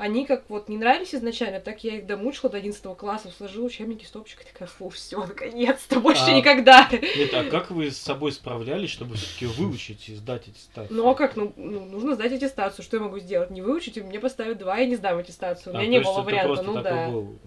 Они 0.00 0.24
как 0.24 0.44
вот 0.48 0.70
не 0.70 0.78
нравились 0.78 1.14
изначально, 1.14 1.60
так 1.60 1.84
я 1.84 1.96
их 1.98 2.06
домучила 2.06 2.48
до 2.48 2.56
11 2.56 2.82
класса, 2.96 3.30
сложила 3.36 3.66
учебники 3.66 4.06
стопчик 4.06 4.40
и 4.40 4.44
такая, 4.50 4.66
фу, 4.66 4.88
все, 4.88 5.18
наконец-то, 5.26 6.00
больше 6.00 6.22
А- 6.24 6.32
никогда. 6.32 6.88
Нет, 6.90 7.34
а 7.34 7.44
как 7.44 7.70
вы 7.70 7.90
с 7.90 7.98
собой 7.98 8.32
справлялись, 8.32 8.88
чтобы 8.88 9.16
все-таки 9.16 9.44
выучить 9.44 10.08
и 10.08 10.14
сдать 10.14 10.48
аттестацию? 10.48 10.96
Ну 10.96 11.06
а 11.06 11.14
как, 11.14 11.36
ну, 11.36 11.52
ну, 11.54 11.84
нужно 11.84 12.14
сдать 12.14 12.32
аттестацию, 12.32 12.82
что 12.82 12.96
я 12.96 13.02
могу 13.02 13.18
сделать? 13.18 13.50
Не 13.50 13.60
выучить, 13.60 13.98
и 13.98 14.00
мне 14.00 14.18
поставят 14.20 14.56
два, 14.56 14.78
я 14.78 14.86
не 14.86 14.96
сдам 14.96 15.18
аттестацию. 15.18 15.74
У 15.74 15.76
А, 15.76 15.82
меня 15.82 15.98
то 16.00 16.08
не 16.08 16.14
было 16.14 16.22
варианта, 16.22 16.62
ну 16.62 16.80
да. 16.82 17.08
был, 17.10 17.38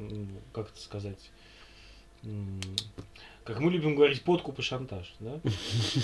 как 0.53 0.69
это 0.69 0.79
сказать, 0.79 1.31
как 3.43 3.59
мы 3.59 3.71
любим 3.71 3.95
говорить, 3.95 4.21
подкуп 4.21 4.59
и 4.59 4.61
шантаж, 4.61 5.13
да? 5.19 5.39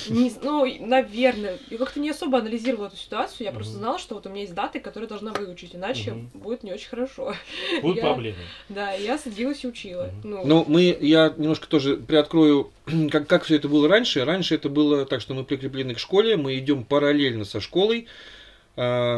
Не 0.09 0.31
ну, 0.43 0.65
наверное. 0.85 1.57
Я 1.69 1.77
как-то 1.77 1.99
не 1.99 2.09
особо 2.09 2.39
анализировала 2.39 2.87
эту 2.87 2.97
ситуацию. 2.97 3.45
Я 3.45 3.51
просто 3.51 3.73
Мгм. 3.73 3.79
знала, 3.79 3.99
что 3.99 4.15
вот 4.15 4.25
у 4.25 4.29
меня 4.29 4.41
есть 4.41 4.53
даты, 4.53 4.79
которые 4.79 5.07
должна 5.07 5.31
выучить, 5.31 5.75
иначе 5.75 6.11
Мгм. 6.11 6.27
будет 6.33 6.63
не 6.63 6.73
очень 6.73 6.89
хорошо. 6.89 7.33
Будут 7.81 7.97
Я- 7.97 8.03
проблемы. 8.03 8.37
Да, 8.67 8.93
и 8.95 9.03
я 9.03 9.17
садилась 9.17 9.63
и 9.63 9.67
учила. 9.67 10.11
Мгм. 10.23 10.29
Ну, 10.31 10.41
Ну, 10.45 10.65
мы, 10.67 10.97
я 10.99 11.33
немножко 11.37 11.67
тоже 11.67 11.97
приоткрою, 11.97 12.71
как, 13.11 13.27
как 13.27 13.43
все 13.43 13.55
это 13.55 13.69
было 13.69 13.87
раньше. 13.87 14.25
Раньше 14.25 14.55
это 14.55 14.69
было 14.69 15.05
так, 15.05 15.21
что 15.21 15.33
мы 15.33 15.43
прикреплены 15.43 15.95
к 15.95 15.99
школе, 15.99 16.35
мы 16.37 16.57
идем 16.57 16.83
параллельно 16.83 17.45
со 17.45 17.61
школой. 17.61 18.07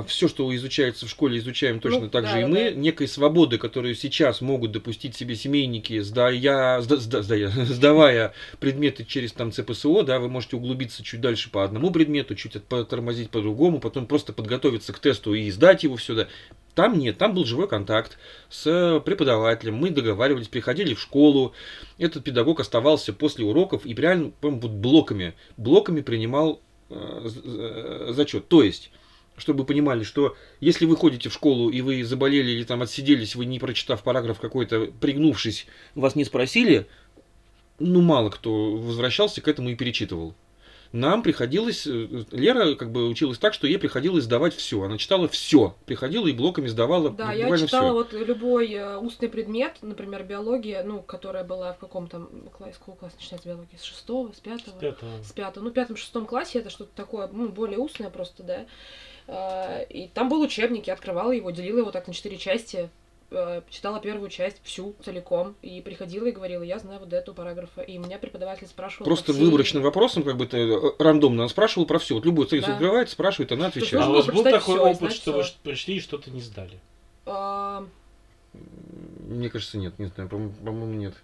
Все, 0.07 0.27
что 0.27 0.55
изучается 0.55 1.05
в 1.05 1.09
школе, 1.09 1.37
изучаем 1.37 1.79
точно 1.79 2.01
Ну, 2.01 2.09
так 2.09 2.23
да, 2.23 2.31
же 2.31 2.39
и 2.39 2.41
да, 2.41 2.47
мы. 2.47 2.55
да. 2.55 2.71
Некой 2.71 3.07
свободы, 3.07 3.57
которую 3.59 3.93
сейчас 3.95 4.41
могут 4.41 4.71
допустить 4.71 5.15
себе 5.15 5.35
семейники, 5.35 5.99
сдая, 5.99 6.81
сда- 6.81 6.97
сда- 6.99 7.21
сдая- 7.21 7.49
сдавая 7.65 8.33
предметы 8.59 9.05
через 9.05 9.33
там 9.33 9.51
ЦПСО, 9.51 10.01
да, 10.03 10.19
вы 10.19 10.29
можете 10.29 10.55
углубиться 10.55 11.03
чуть 11.03 11.21
дальше 11.21 11.51
по 11.51 11.63
одному 11.63 11.91
предмету, 11.91 12.33
чуть 12.35 12.61
потормозить 12.63 13.29
по 13.29 13.39
другому, 13.41 13.79
потом 13.79 14.07
просто 14.07 14.33
подготовиться 14.33 14.93
к 14.93 14.99
тесту 14.99 15.33
и 15.35 15.51
сдать 15.51 15.83
его 15.83 15.95
все. 15.95 16.15
Да. 16.15 16.27
Там 16.73 16.97
нет, 16.97 17.17
там 17.17 17.35
был 17.35 17.43
живой 17.45 17.67
контакт 17.67 18.17
с 18.49 19.01
преподавателем, 19.05 19.75
мы 19.75 19.89
договаривались, 19.89 20.47
приходили 20.47 20.93
в 20.93 21.01
школу, 21.01 21.53
этот 21.97 22.23
педагог 22.23 22.61
оставался 22.61 23.11
после 23.13 23.43
уроков 23.45 23.85
и 23.85 23.93
реально, 23.93 24.31
по-моему, 24.39 24.61
вот 24.61 24.71
блоками, 24.71 25.33
блоками 25.57 25.99
принимал 26.01 26.61
э, 26.89 27.29
э, 27.43 28.13
зачет. 28.13 28.47
То 28.47 28.63
есть, 28.63 28.89
чтобы 29.41 29.59
вы 29.59 29.65
понимали, 29.65 30.03
что 30.03 30.37
если 30.59 30.85
вы 30.85 30.95
ходите 30.95 31.29
в 31.29 31.33
школу 31.33 31.69
и 31.69 31.81
вы 31.81 32.03
заболели 32.03 32.51
или 32.51 32.63
там 32.63 32.81
отсиделись, 32.81 33.35
вы 33.35 33.45
не 33.45 33.59
прочитав 33.59 34.03
параграф 34.03 34.39
какой-то, 34.39 34.91
пригнувшись, 35.01 35.67
вас 35.95 36.15
не 36.15 36.23
спросили, 36.23 36.87
ну 37.79 38.01
мало 38.01 38.29
кто 38.29 38.75
возвращался 38.75 39.41
к 39.41 39.47
этому 39.47 39.69
и 39.69 39.75
перечитывал. 39.75 40.35
нам 40.91 41.23
приходилось, 41.23 41.87
э, 41.87 42.07
Лера 42.31 42.75
как 42.75 42.91
бы 42.91 43.07
училась 43.07 43.37
так, 43.37 43.53
что 43.53 43.65
ей 43.65 43.77
приходилось 43.79 44.25
сдавать 44.25 44.53
все. 44.53 44.83
Она 44.83 44.97
читала 44.97 45.27
все, 45.27 45.75
приходила 45.85 46.27
и 46.27 46.33
блоками 46.33 46.67
сдавала 46.67 47.09
Да, 47.09 47.33
я 47.33 47.45
читала 47.57 48.03
все. 48.03 48.17
вот 48.19 48.27
любой 48.27 48.71
э, 48.73 48.97
устный 48.97 49.29
предмет, 49.29 49.77
например, 49.81 50.23
биология, 50.23 50.83
ну, 50.83 51.01
которая 51.01 51.43
была 51.43 51.73
в 51.73 51.79
каком 51.79 52.07
там 52.07 52.29
классе, 52.55 52.75
какого 52.77 52.95
класса 52.95 53.15
начинается 53.17 53.49
биология? 53.49 53.79
С 53.79 53.83
шестого, 53.83 54.31
с 54.33 54.39
пятого? 54.39 54.79
Пятого. 54.79 55.23
С 55.23 55.31
пятого. 55.31 55.63
Ну, 55.63 55.69
в 55.69 55.73
пятом-шестом 55.73 56.25
классе 56.25 56.59
это 56.59 56.69
что-то 56.69 56.91
такое, 56.95 57.27
ну, 57.31 57.49
более 57.49 57.79
устное 57.79 58.09
просто, 58.09 58.43
да. 58.43 58.65
А, 59.33 59.81
И 59.89 60.07
там 60.09 60.27
был 60.29 60.41
учебник, 60.41 60.87
я 60.87 60.93
открывала 60.93 61.31
его, 61.31 61.51
делила 61.51 61.79
его 61.79 61.91
так 61.91 62.05
на 62.07 62.13
четыре 62.13 62.37
части, 62.37 62.89
э, 63.31 63.61
читала 63.69 64.01
первую 64.01 64.29
часть 64.29 64.57
всю 64.63 64.93
целиком, 65.05 65.55
и 65.61 65.79
приходила 65.81 66.25
и 66.27 66.31
говорила, 66.31 66.63
я 66.63 66.79
знаю 66.79 66.99
вот 66.99 67.13
этого 67.13 67.33
параграфа. 67.33 67.81
И 67.81 67.97
меня 67.97 68.17
преподаватель 68.17 68.67
спрашивал... 68.67 69.05
Просто 69.05 69.31
всей- 69.31 69.45
выборочным 69.45 69.83
вопросом, 69.83 70.23
как 70.23 70.35
бы 70.35 70.45
ты 70.47 70.57
э, 70.57 70.79
рандомно 70.99 71.47
спрашивал 71.47 71.85
про 71.85 71.97
все. 71.97 72.15
Вот 72.15 72.25
любую 72.25 72.45
страницу 72.47 72.67
Да. 72.67 72.73
открывает, 72.73 73.09
спрашивает, 73.09 73.53
она 73.53 73.67
отвечает. 73.67 74.03
А 74.05 74.09
у 74.09 74.13
вас 74.15 74.25
был 74.25 74.43
такой 74.43 74.59
всё 74.59 74.75
и 74.87 74.91
опыт, 74.91 75.13
что 75.13 75.31
вы 75.31 75.43
всё. 75.43 75.51
ш- 75.53 75.57
пришли 75.63 75.95
и 75.95 75.99
что-то 76.01 76.29
не 76.29 76.41
сдали? 76.41 76.77
А, 77.25 77.85
Мне 79.29 79.49
кажется, 79.49 79.77
нет, 79.77 79.97
не 79.97 80.07
знаю, 80.07 80.27
по- 80.29 80.35
по-моему, 80.65 80.93
нет. 80.95 81.15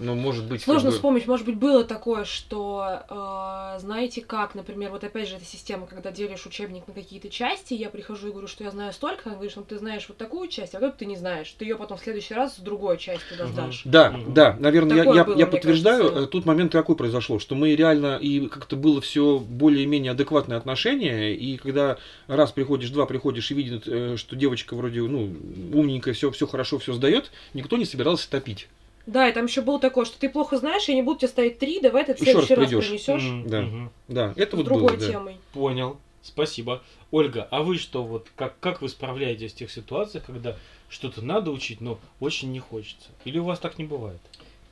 Но 0.00 0.14
может 0.16 0.46
быть. 0.46 0.62
Сложно 0.62 0.82
как 0.82 0.90
бы- 0.90 0.96
вспомнить, 0.96 1.26
может 1.28 1.46
быть, 1.46 1.54
было 1.56 1.84
такое, 1.84 2.24
что, 2.24 3.04
э, 3.08 3.78
знаете 3.80 4.22
как, 4.22 4.54
например, 4.56 4.90
вот 4.90 5.04
опять 5.04 5.28
же 5.28 5.36
эта 5.36 5.44
система, 5.44 5.86
когда 5.86 6.10
делишь 6.10 6.44
учебник 6.46 6.88
на 6.88 6.94
какие-то 6.94 7.28
части, 7.30 7.74
я 7.74 7.90
прихожу 7.90 8.28
и 8.28 8.30
говорю, 8.32 8.48
что 8.48 8.64
я 8.64 8.72
знаю 8.72 8.92
столько, 8.92 9.22
она 9.26 9.34
говорит, 9.36 9.54
ну 9.56 9.62
ты 9.62 9.78
знаешь 9.78 10.06
вот 10.08 10.16
такую 10.16 10.48
часть, 10.48 10.74
а 10.74 10.80
вот 10.80 10.86
эту 10.88 10.98
ты 10.98 11.06
не 11.06 11.16
знаешь, 11.16 11.50
ты 11.56 11.64
ее 11.64 11.76
потом 11.76 11.96
в 11.96 12.00
следующий 12.02 12.34
раз 12.34 12.56
с 12.56 12.58
другой 12.58 12.98
частью 12.98 13.36
Мгм. 13.38 13.48
сдашь. 13.52 13.82
Да, 13.84 14.10
Мгм. 14.10 14.34
да, 14.34 14.56
наверное, 14.58 14.96
я, 14.96 15.02
Такое 15.04 15.16
я, 15.16 15.24
было, 15.24 15.38
я 15.38 15.46
подтверждаю, 15.46 16.02
кажется. 16.02 16.22
э, 16.24 16.26
тут 16.26 16.44
момент 16.44 16.72
какой 16.72 16.96
произошел, 16.96 17.38
что 17.38 17.54
мы 17.54 17.74
реально, 17.76 18.16
и 18.20 18.48
как-то 18.48 18.74
было 18.74 19.00
все 19.00 19.38
более-менее 19.38 20.10
адекватное 20.12 20.56
отношение, 20.56 21.36
и 21.36 21.56
когда 21.56 21.98
раз 22.26 22.50
приходишь, 22.50 22.90
два 22.90 23.06
приходишь 23.06 23.50
и 23.52 23.54
видит, 23.54 23.84
э, 23.86 24.16
что 24.16 24.34
девочка 24.34 24.74
вроде, 24.74 25.02
ну, 25.02 25.32
умненькая, 25.72 26.14
все, 26.14 26.32
все 26.32 26.46
хорошо, 26.48 26.78
все 26.80 26.92
сдает, 26.94 27.30
никто 27.54 27.76
не 27.76 27.84
собирался 27.84 28.28
топить. 28.28 28.66
Да, 29.06 29.28
и 29.28 29.32
там 29.32 29.46
еще 29.46 29.60
было 29.60 29.78
такое, 29.78 30.04
что 30.06 30.18
ты 30.18 30.28
плохо 30.28 30.56
знаешь, 30.56 30.84
я 30.88 30.94
не 30.94 31.02
буду 31.02 31.18
тебе 31.20 31.28
ставить 31.28 31.58
три, 31.58 31.80
давай 31.80 32.04
ты 32.04 32.14
в 32.14 32.18
раз 32.18 32.24
следующий 32.24 32.54
раз 32.54 32.66
придёшь. 32.66 32.86
принесешь 32.86 33.22
Мгм, 33.22 33.48
Да. 33.48 33.60
мгм. 33.62 33.90
Да, 34.08 34.32
это 34.36 34.52
с 34.52 34.54
вот 34.56 34.64
другой 34.64 34.92
было, 34.92 34.96
да. 34.96 35.08
темой. 35.10 35.36
Понял. 35.52 35.98
Спасибо. 36.22 36.82
Ольга, 37.10 37.46
а 37.50 37.62
вы 37.62 37.76
что, 37.76 38.02
вот 38.02 38.28
как, 38.34 38.58
как 38.58 38.80
вы 38.80 38.88
справляетесь 38.88 39.52
в 39.52 39.56
тех 39.56 39.70
ситуациях, 39.70 40.24
когда 40.24 40.56
что-то 40.88 41.20
надо 41.22 41.50
учить, 41.50 41.82
но 41.82 41.98
очень 42.18 42.50
не 42.50 42.60
хочется? 42.60 43.10
Или 43.26 43.38
у 43.38 43.44
вас 43.44 43.58
так 43.58 43.78
не 43.78 43.84
бывает? 43.84 44.20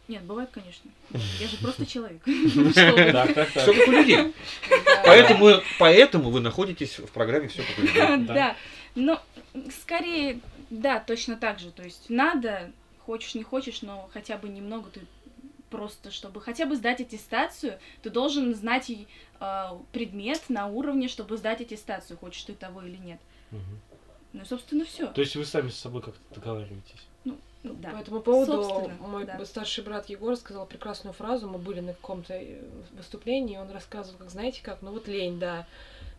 Нет, 0.09 0.23
бывает, 0.25 0.49
конечно. 0.51 0.91
Я 1.41 1.47
же 1.49 1.57
просто 1.59 1.85
человек. 1.87 2.23
Все 2.25 3.73
как 3.75 3.89
у 3.89 3.91
людей. 3.93 4.17
Да. 4.17 5.03
Поэтому, 5.05 5.51
поэтому 5.79 6.31
вы 6.31 6.41
находитесь 6.41 6.99
в 6.99 7.11
программе 7.13 7.49
все 7.49 7.63
как 7.63 7.79
у 7.79 7.83
людей. 7.83 8.17
Да. 8.27 8.57
Но 8.95 9.21
скорее, 9.83 10.41
да, 10.71 11.01
точно 11.01 11.37
так 11.37 11.59
же. 11.59 11.71
То 11.71 11.83
есть 11.83 12.09
надо, 12.09 12.73
хочешь, 13.07 13.35
не 13.35 13.43
хочешь, 13.43 13.83
но 13.83 14.09
хотя 14.13 14.37
бы 14.37 14.49
немного 14.49 14.91
ты 14.91 15.01
просто, 15.71 16.11
чтобы 16.11 16.41
хотя 16.41 16.67
бы 16.67 16.77
сдать 16.77 17.01
аттестацию, 17.01 17.79
ты 18.03 18.11
должен 18.11 18.55
знать 18.55 18.91
э, 18.91 19.69
предмет 19.93 20.43
на 20.51 20.67
уровне, 20.67 21.09
чтобы 21.09 21.37
сдать 21.39 21.63
аттестацию, 21.63 22.19
хочешь 22.19 22.43
ты 22.43 22.53
того 22.53 22.83
или 22.83 22.97
нет. 22.97 23.21
Мгм. 23.51 23.81
Ну, 24.35 24.43
и, 24.43 24.45
собственно, 24.45 24.85
все. 24.85 25.09
То 25.09 25.21
есть 25.21 25.35
вы 25.37 25.45
сами 25.45 25.69
с 25.69 25.77
собой 25.77 26.03
как-то 26.03 26.35
договариваетесь? 26.35 27.07
Да. 27.63 27.91
По 27.91 27.97
этому 27.97 28.21
поводу 28.21 28.65
Собственно, 28.65 29.07
мой 29.07 29.25
да. 29.25 29.45
старший 29.45 29.85
брат 29.85 30.09
Егор 30.09 30.35
сказал 30.37 30.67
прекрасную 30.67 31.15
фразу. 31.15 31.49
Мы 31.49 31.59
были 31.59 31.79
на 31.81 31.93
каком-то 31.93 32.35
э, 32.35 32.61
выступлении, 32.93 33.55
и 33.55 33.59
он 33.59 33.71
рассказывал, 33.71 34.19
как 34.19 34.31
знаете 34.31 34.61
как, 34.63 34.83
ну 34.83 34.91
вот 34.91 35.07
лень, 35.07 35.39
да. 35.39 35.67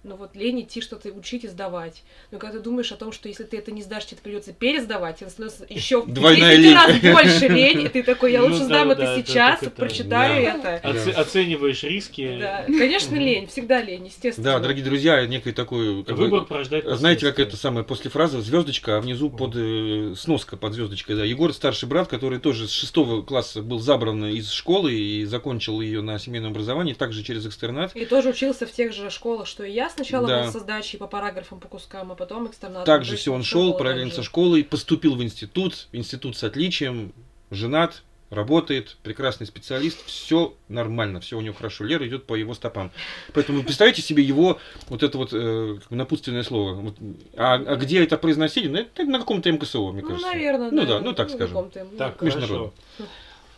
Ну 0.04 0.18
вот 0.18 0.36
лень 0.36 0.62
идти 0.62 0.82
что-то 0.82 1.10
учить 1.10 1.46
и 1.46 1.48
сдавать. 1.48 2.04
Но 2.32 2.38
когда 2.38 2.58
ты 2.58 2.64
думаешь 2.64 2.92
о 2.92 2.98
том, 2.98 3.14
что 3.14 3.30
если 3.30 3.44
ты 3.46 3.58
это 3.58 3.72
не 3.72 3.82
сдашь, 3.82 4.06
тебе 4.06 4.16
это 4.18 4.24
придется 4.24 4.52
пересдавать, 4.54 5.20
тебе 5.20 5.30
становится 5.30 5.66
еще 5.70 6.04
Двойная 6.06 6.58
лень. 6.58 6.74
раз 6.74 7.00
больше 7.00 7.48
лень, 7.48 7.82
и 7.84 7.88
ты 7.88 8.04
такой, 8.04 8.34
я 8.34 8.42
Ну 8.42 8.48
лучше 8.48 8.60
да, 8.60 8.66
сдам 8.66 8.88
да, 8.90 8.94
это 8.96 9.04
это 9.04 9.26
сейчас, 9.26 9.62
это- 9.64 9.72
прочитаю 9.72 10.60
Да. 10.62 10.76
это. 10.76 10.88
Оце- 10.90 11.14
Да. 11.14 11.22
Оцениваешь 11.22 11.84
риски. 11.84 12.38
Да, 12.38 12.66
конечно, 12.66 13.16
лень, 13.16 13.48
всегда 13.48 13.82
лень, 13.82 14.08
естественно. 14.08 14.44
Да, 14.44 14.60
дорогие 14.60 14.84
друзья, 14.84 15.26
некий 15.26 15.54
такой... 15.54 16.04
как 16.04 16.18
бы, 16.18 16.24
Выбор 16.24 16.46
порождает 16.46 16.86
Знаете, 16.98 17.26
как 17.28 17.40
это 17.40 17.56
самое, 17.56 17.86
после 17.86 18.12
фразы 18.12 18.42
звездочка, 18.42 18.98
а 18.98 19.00
внизу 19.02 19.30
под 19.30 19.54
э, 19.56 20.16
сноска 20.18 20.58
под 20.58 20.74
звездочкой, 20.74 21.16
да. 21.16 21.24
Егор 21.24 21.54
старший 21.54 21.88
брат, 21.88 22.10
который 22.10 22.40
тоже 22.40 22.68
с 22.68 22.72
шестого 22.72 23.22
класса 23.22 23.62
был 23.62 23.80
забран 23.80 24.26
из 24.26 24.52
школы 24.52 24.94
и 24.94 25.24
закончил 25.24 25.80
ее 25.80 26.02
на 26.02 26.20
семейном 26.20 26.52
образовании, 26.52 26.94
также 26.94 27.24
через 27.24 27.46
экстернат. 27.46 27.96
И 27.96 28.04
тоже 28.06 28.30
учился 28.32 28.66
в 28.68 28.72
тех 28.74 28.92
же 28.92 29.10
школах, 29.10 29.48
что 29.48 29.64
и 29.64 29.72
я. 29.72 29.90
Сначала 29.96 30.28
Да. 30.28 30.44
был 30.44 30.52
со 30.52 30.60
сдачей 30.60 30.98
по 31.00 31.08
параграфам, 31.08 31.60
по 31.60 31.68
кускам, 31.68 32.12
а 32.12 32.16
потом 32.16 32.48
экстернат. 32.48 32.86
Также 32.86 33.16
все 33.16 33.34
он 33.34 33.44
шел, 33.44 33.74
параллельно 33.78 34.10
так 34.10 34.16
со 34.18 34.24
школой, 34.24 34.64
поступил 34.64 35.16
в 35.16 35.24
институт, 35.24 35.88
институт 35.92 36.36
с 36.38 36.44
отличием, 36.44 37.14
женат, 37.52 38.02
работает, 38.30 38.98
прекрасный 39.04 39.46
специалист, 39.46 40.04
все 40.08 40.56
нормально, 40.68 41.20
все 41.20 41.38
у 41.38 41.42
него 41.42 41.54
хорошо. 41.54 41.84
Лера 41.84 42.08
идет 42.08 42.26
по 42.26 42.34
его 42.34 42.56
стопам. 42.56 42.92
Поэтому 43.34 43.60
вы 43.60 43.64
представляете 43.64 44.02
себе 44.02 44.24
его 44.24 44.60
вот 44.88 45.04
это 45.04 45.18
вот 45.20 45.30
э, 45.34 45.78
напутственное 45.92 46.42
слово. 46.44 46.74
Вот, 46.74 46.96
а, 47.38 47.54
а 47.54 47.76
где 47.76 48.04
это 48.04 48.18
произносили? 48.18 48.68
Ну, 48.70 48.78
это 48.80 49.04
на 49.04 49.20
каком-то 49.20 49.52
МКСО, 49.52 49.92
мне 49.92 50.02
Ну, 50.02 50.08
кажется. 50.08 50.28
наверное, 50.32 50.72
Ну 50.72 50.86
да, 50.88 51.00
ну 51.00 51.14
так 51.14 51.28
на 51.30 51.36
скажем. 51.36 51.56
каком-то, 51.56 51.88
ну, 51.92 51.98
Так, 51.98 52.22
Международно. 52.24 52.72
хорошо. 52.98 53.12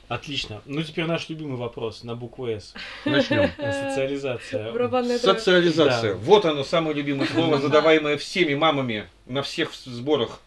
Отлично. 0.07 0.61
Ну, 0.65 0.83
теперь 0.83 1.05
наш 1.05 1.29
любимый 1.29 1.57
вопрос 1.57 2.03
на 2.03 2.15
букву 2.15 2.47
«С». 2.47 2.73
Начнем. 3.05 3.49
Социализация. 3.57 5.17
Социализация. 5.17 6.13
Да. 6.13 6.19
Вот 6.19 6.45
оно, 6.45 6.63
самое 6.63 6.95
любимое 6.95 7.27
слово, 7.27 7.59
задаваемое 7.59 8.17
всеми 8.17 8.53
мамами 8.53 9.07
на 9.25 9.41
всех 9.41 9.73
сборах. 9.73 10.41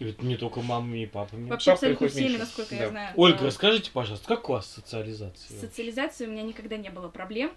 И 0.00 0.04
вот 0.06 0.22
не 0.22 0.36
только 0.36 0.60
мамами 0.60 1.04
и 1.04 1.06
папами. 1.06 1.48
Вообще 1.48 1.66
Папа 1.70 1.74
абсолютно 1.76 2.08
всеми, 2.08 2.22
меньше. 2.24 2.38
насколько 2.38 2.74
Да. 2.74 2.82
я 2.82 2.88
знаю. 2.88 3.12
Ольга, 3.16 3.38
Да. 3.38 3.46
расскажите, 3.46 3.90
пожалуйста, 3.92 4.26
как 4.26 4.48
у 4.48 4.54
вас 4.54 4.66
социализация? 4.74 5.56
С 5.56 5.60
социализацией 5.60 6.28
у 6.28 6.32
меня 6.32 6.42
никогда 6.42 6.76
не 6.76 6.90
было 6.90 7.08
проблем. 7.08 7.52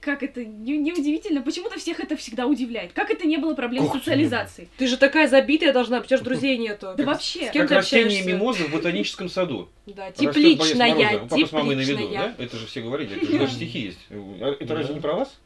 Как 0.00 0.22
это 0.22 0.44
не, 0.44 0.78
неудивительно, 0.78 1.42
почему-то 1.42 1.78
всех 1.78 1.98
это 1.98 2.16
всегда 2.16 2.46
удивляет. 2.46 2.92
Как 2.92 3.10
это 3.10 3.26
не 3.26 3.38
было 3.38 3.54
проблем 3.54 3.84
Как 3.88 3.96
с 3.96 3.98
социализацией? 3.98 4.68
Ты 4.78 4.86
же 4.86 4.96
такая 4.96 5.26
забитая 5.28 5.72
должна 5.72 5.96
быть, 5.98 6.06
у 6.06 6.08
тебя 6.08 6.18
же 6.18 6.24
друзей 6.24 6.56
нету. 6.58 6.94
Да 6.96 7.04
вообще. 7.04 7.48
С 7.48 7.50
кем 7.50 7.62
Как 7.62 7.68
ты 7.70 7.74
растение 7.74 8.06
общаешься? 8.06 8.28
мимозы 8.32 8.64
в 8.64 8.72
ботаническом 8.72 9.28
саду. 9.28 9.68
Да, 9.86 10.10
тепличная. 10.12 11.22
У 11.22 11.26
папы 11.26 11.46
с 11.46 11.52
мамой 11.52 11.74
на 11.76 11.80
виду, 11.80 12.08
да? 12.10 12.34
Это 12.38 12.56
же 12.56 12.66
все 12.66 12.82
говорили, 12.82 13.16
это 13.16 13.26
же 13.26 13.38
даже 13.38 13.54
стихи 13.54 13.80
есть. 13.80 13.98
А 14.10 14.56
Это 14.60 14.74
разве 14.74 14.94
не 14.94 15.00
про 15.00 15.14
вас? 15.14 15.36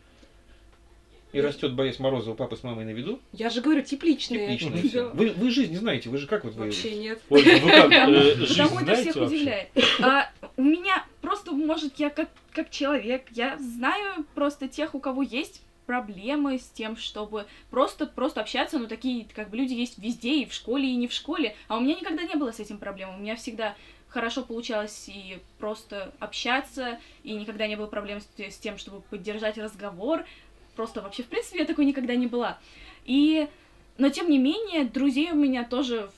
И 1.34 1.40
растет 1.40 1.74
боясь 1.74 1.98
мороза 1.98 2.30
у 2.30 2.34
папы 2.34 2.56
с 2.56 2.62
мамой 2.62 2.84
на 2.84 2.90
виду. 2.90 3.20
Я 3.32 3.50
же 3.50 3.60
говорю, 3.60 3.82
тепличная. 3.82 4.38
Тепличное 4.56 4.82
Да. 4.82 4.88
всё. 4.88 5.10
Вы, 5.14 5.30
вы 5.30 5.50
жизнь 5.50 5.72
не 5.72 5.78
знаете, 5.78 6.08
вы 6.08 6.18
же 6.18 6.26
как 6.26 6.44
вот 6.44 6.54
вы... 6.54 6.66
Вообще 6.66 6.94
нет. 6.96 7.20
Ольга, 7.28 7.50
вы 7.60 7.70
как, 7.70 7.92
э, 7.92 8.34
жизнь 8.36 8.48
Потому 8.54 8.76
это 8.76 8.84
знаете 8.84 9.02
всех 9.02 9.16
вообще? 9.16 9.36
удивляет. 9.36 9.68
А, 10.00 10.30
у 10.56 10.62
меня 10.62 11.04
просто, 11.20 11.52
может, 11.52 11.98
я 11.98 12.10
как, 12.10 12.28
как 12.52 12.70
человек, 12.70 13.24
я 13.32 13.58
знаю 13.58 14.24
просто 14.34 14.68
тех, 14.68 14.94
у 14.94 15.00
кого 15.00 15.22
есть 15.22 15.62
проблемы 15.86 16.58
с 16.58 16.68
тем, 16.70 16.96
чтобы 16.96 17.46
просто, 17.70 18.06
просто 18.06 18.40
общаться, 18.40 18.78
но 18.78 18.86
такие 18.86 19.26
как 19.34 19.50
бы 19.50 19.56
люди 19.56 19.74
есть 19.74 19.98
везде, 19.98 20.42
и 20.42 20.46
в 20.46 20.54
школе, 20.54 20.88
и 20.88 20.94
не 20.96 21.08
в 21.08 21.12
школе, 21.12 21.56
а 21.68 21.76
у 21.76 21.80
меня 21.80 21.96
никогда 21.96 22.22
не 22.22 22.36
было 22.36 22.52
с 22.52 22.60
этим 22.60 22.78
проблем, 22.78 23.14
у 23.14 23.18
меня 23.18 23.36
всегда 23.36 23.74
хорошо 24.08 24.42
получалось 24.42 25.08
и 25.08 25.38
просто 25.58 26.14
общаться, 26.20 26.98
и 27.24 27.32
никогда 27.32 27.66
не 27.66 27.76
было 27.76 27.86
проблем 27.86 28.20
с, 28.20 28.26
с 28.40 28.56
тем, 28.58 28.78
чтобы 28.78 29.00
поддержать 29.02 29.58
разговор, 29.58 30.24
просто 30.74 31.00
вообще, 31.00 31.22
в 31.22 31.26
принципе, 31.26 31.60
я 31.60 31.64
такой 31.64 31.84
никогда 31.84 32.14
не 32.14 32.26
была. 32.26 32.58
И, 33.04 33.48
но 33.98 34.08
тем 34.08 34.30
не 34.30 34.38
менее, 34.38 34.84
друзей 34.84 35.30
у 35.32 35.36
меня 35.36 35.64
тоже 35.64 36.10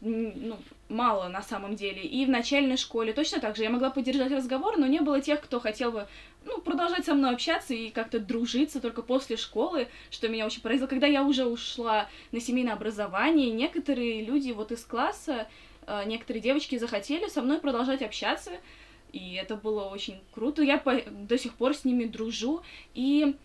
ну, 0.00 0.58
мало 0.88 1.28
на 1.28 1.42
самом 1.42 1.76
деле. 1.76 2.02
И 2.02 2.24
в 2.26 2.28
начальной 2.28 2.76
школе 2.76 3.12
точно 3.12 3.40
так 3.40 3.56
же. 3.56 3.62
Я 3.62 3.70
могла 3.70 3.90
поддержать 3.90 4.32
разговор, 4.32 4.76
но 4.76 4.86
не 4.86 5.00
было 5.00 5.20
тех, 5.20 5.40
кто 5.40 5.60
хотел 5.60 5.92
бы 5.92 6.06
ну, 6.44 6.60
продолжать 6.60 7.06
со 7.06 7.14
мной 7.14 7.32
общаться 7.32 7.74
и 7.74 7.90
как-то 7.90 8.18
дружиться 8.18 8.80
только 8.80 9.02
после 9.02 9.36
школы, 9.36 9.88
что 10.10 10.28
меня 10.28 10.46
очень 10.46 10.60
поразило. 10.60 10.86
Когда 10.86 11.06
я 11.06 11.24
уже 11.24 11.46
ушла 11.46 12.08
на 12.32 12.40
семейное 12.40 12.74
образование, 12.74 13.50
некоторые 13.50 14.24
люди 14.24 14.50
вот 14.50 14.72
из 14.72 14.84
класса, 14.84 15.48
э, 15.86 16.02
некоторые 16.06 16.42
девочки 16.42 16.78
захотели 16.78 17.28
со 17.28 17.42
мной 17.42 17.58
продолжать 17.58 18.02
общаться, 18.02 18.52
и 19.12 19.34
это 19.34 19.56
было 19.56 19.84
очень 19.84 20.20
круто. 20.32 20.62
Я 20.62 20.78
по- 20.78 21.02
до 21.02 21.38
сих 21.38 21.54
пор 21.54 21.74
с 21.74 21.84
ними 21.84 22.04
дружу, 22.04 22.62
и 22.94 23.36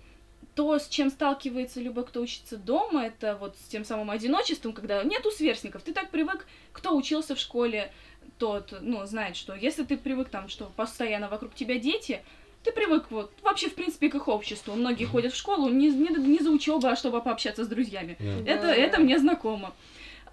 то, 0.59 0.77
с 0.77 0.89
чем 0.89 1.09
сталкивается 1.09 1.79
любой, 1.79 2.05
кто 2.05 2.19
учится 2.19 2.57
дома, 2.57 3.05
это 3.05 3.37
вот 3.39 3.55
с 3.55 3.69
тем 3.69 3.85
самым 3.85 4.09
одиночеством, 4.11 4.73
когда 4.73 5.01
нету 5.05 5.31
сверстников. 5.31 5.83
Ты 5.83 5.93
так 5.93 6.09
привык, 6.09 6.45
кто 6.73 6.97
учился 6.97 7.33
в 7.33 7.39
школе, 7.39 7.93
тот, 8.39 8.73
ну, 8.81 9.05
знает, 9.05 9.37
что 9.37 9.55
если 9.55 9.85
ты 9.85 9.95
привык 9.95 10.27
там, 10.27 10.49
что 10.49 10.69
постоянно 10.75 11.29
вокруг 11.29 11.55
тебя 11.55 11.79
дети, 11.79 12.21
ты 12.65 12.73
привык 12.73 13.05
вот 13.09 13.31
вообще, 13.41 13.69
в 13.69 13.73
принципе, 13.73 14.09
к 14.09 14.15
их 14.15 14.27
обществу. 14.27 14.75
Многие 14.75 15.05
ходят 15.05 15.31
в 15.31 15.37
школу 15.37 15.69
не, 15.69 15.91
не, 15.91 16.09
не 16.09 16.39
за 16.39 16.49
учебу, 16.51 16.85
а 16.87 16.97
чтобы 16.97 17.21
пообщаться 17.21 17.63
с 17.63 17.67
друзьями. 17.69 18.17
Да. 18.19 18.51
Это, 18.51 18.63
Да. 18.63 18.75
это 18.75 18.99
мне 18.99 19.17
знакомо. 19.17 19.73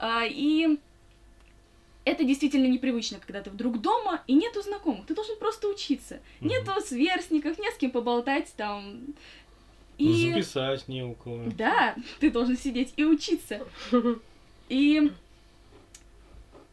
А, 0.00 0.24
и 0.26 0.76
это 2.04 2.24
действительно 2.24 2.66
непривычно, 2.66 3.20
когда 3.20 3.42
ты 3.42 3.50
вдруг 3.50 3.80
дома 3.80 4.22
и 4.26 4.34
нету 4.34 4.60
знакомых. 4.62 5.06
Ты 5.06 5.14
должен 5.14 5.36
просто 5.38 5.68
учиться. 5.68 6.18
Мгм. 6.40 6.48
Нету 6.50 6.80
сверстников, 6.80 7.60
не 7.60 7.70
с 7.70 7.76
кем 7.76 7.92
поболтать 7.92 8.52
там. 8.56 9.02
И 9.98 10.32
Записать 10.32 10.88
не 10.88 11.02
у 11.02 11.14
кого. 11.14 11.44
да, 11.56 11.94
ты 12.20 12.30
должен 12.30 12.56
сидеть 12.56 12.92
и 12.96 13.04
учиться. 13.04 13.60
И 14.68 15.12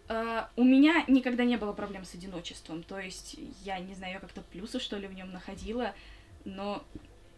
э, 0.09 0.43
у 0.55 0.63
меня 0.63 1.05
никогда 1.07 1.45
не 1.45 1.57
было 1.57 1.73
проблем 1.73 2.05
с 2.05 2.15
одиночеством. 2.15 2.83
То 2.83 2.99
есть, 2.99 3.37
я 3.63 3.79
не 3.79 3.93
знаю, 3.93 4.13
я 4.13 4.19
как-то 4.19 4.41
плюсы, 4.41 4.79
что 4.79 4.97
ли, 4.97 5.07
в 5.07 5.13
нем 5.13 5.31
находила, 5.31 5.93
но 6.43 6.83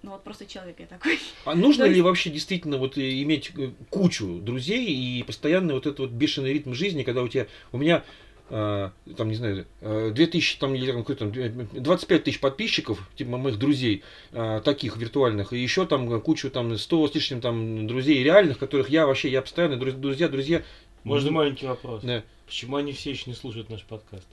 ну 0.02 0.12
вот 0.12 0.24
просто 0.24 0.46
человек 0.46 0.80
я 0.80 0.86
такой. 0.86 1.20
А 1.46 1.56
нужно 1.56 1.84
ли 1.86 2.00
вообще 2.00 2.30
действительно 2.30 2.78
вот 2.78 2.96
э, 2.96 3.24
иметь 3.24 3.52
э, 3.58 3.72
кучу 3.90 4.40
друзей 4.40 4.86
и 4.86 5.24
постоянный 5.24 5.74
вот 5.74 5.88
этот 5.88 6.00
вот 6.00 6.10
бешеный 6.12 6.54
ритм 6.54 6.74
жизни, 6.74 7.02
когда 7.02 7.24
у 7.24 7.28
тебя, 7.28 7.48
у 7.72 7.80
меня 7.80 8.04
там, 8.50 9.30
не 9.30 9.36
знаю, 9.36 9.66
э, 9.82 10.12
2000, 10.14 10.60
там, 10.60 10.76
или 10.76 10.92
там, 10.92 11.04
там, 11.04 11.32
э, 11.36 11.50
25 11.74 12.24
тысяч 12.24 12.40
подписчиков, 12.40 13.00
типа 13.16 13.38
моих 13.38 13.58
друзей, 13.58 14.04
э, 14.32 14.62
таких 14.64 14.98
виртуальных, 14.98 15.52
и 15.52 15.58
еще 15.58 15.86
там 15.88 16.22
кучу, 16.22 16.52
там, 16.52 16.78
100 16.78 17.08
с 17.08 17.16
лишним 17.16 17.42
там 17.42 17.88
друзей 17.88 18.24
реальных, 18.24 18.60
которых 18.60 18.90
я 18.90 19.08
вообще, 19.08 19.30
я 19.30 19.42
постоянно, 19.42 19.74
друз- 19.82 19.98
друзья, 19.98 20.30
друзья. 20.30 20.64
Можно 21.04 21.32
маленький 21.32 21.66
вопрос? 21.66 22.04
Да, 22.04 22.24
Почему 22.46 22.76
они 22.76 22.94
все 22.94 23.12
еще 23.12 23.24
не 23.28 23.36
слушают 23.36 23.70
наш 23.70 23.84
подкаст? 23.84 24.28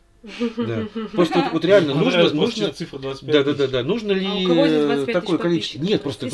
да. 0.56 0.86
Просто 1.12 1.40
вот, 1.40 1.52
вот 1.52 1.64
реально 1.64 1.94
нужно, 1.94 2.30
нужно, 2.30 2.72
цифра 2.72 2.98
25 2.98 3.32
Да, 3.32 3.42
да, 3.42 3.54
да, 3.54 3.66
да. 3.66 3.82
Нужно 3.82 4.12
ли 4.12 4.26
А 4.48 4.66
э, 4.66 4.86
25 4.86 5.12
такое 5.14 5.38
количество? 5.38 5.82
Нет, 5.82 6.02
просто, 6.02 6.28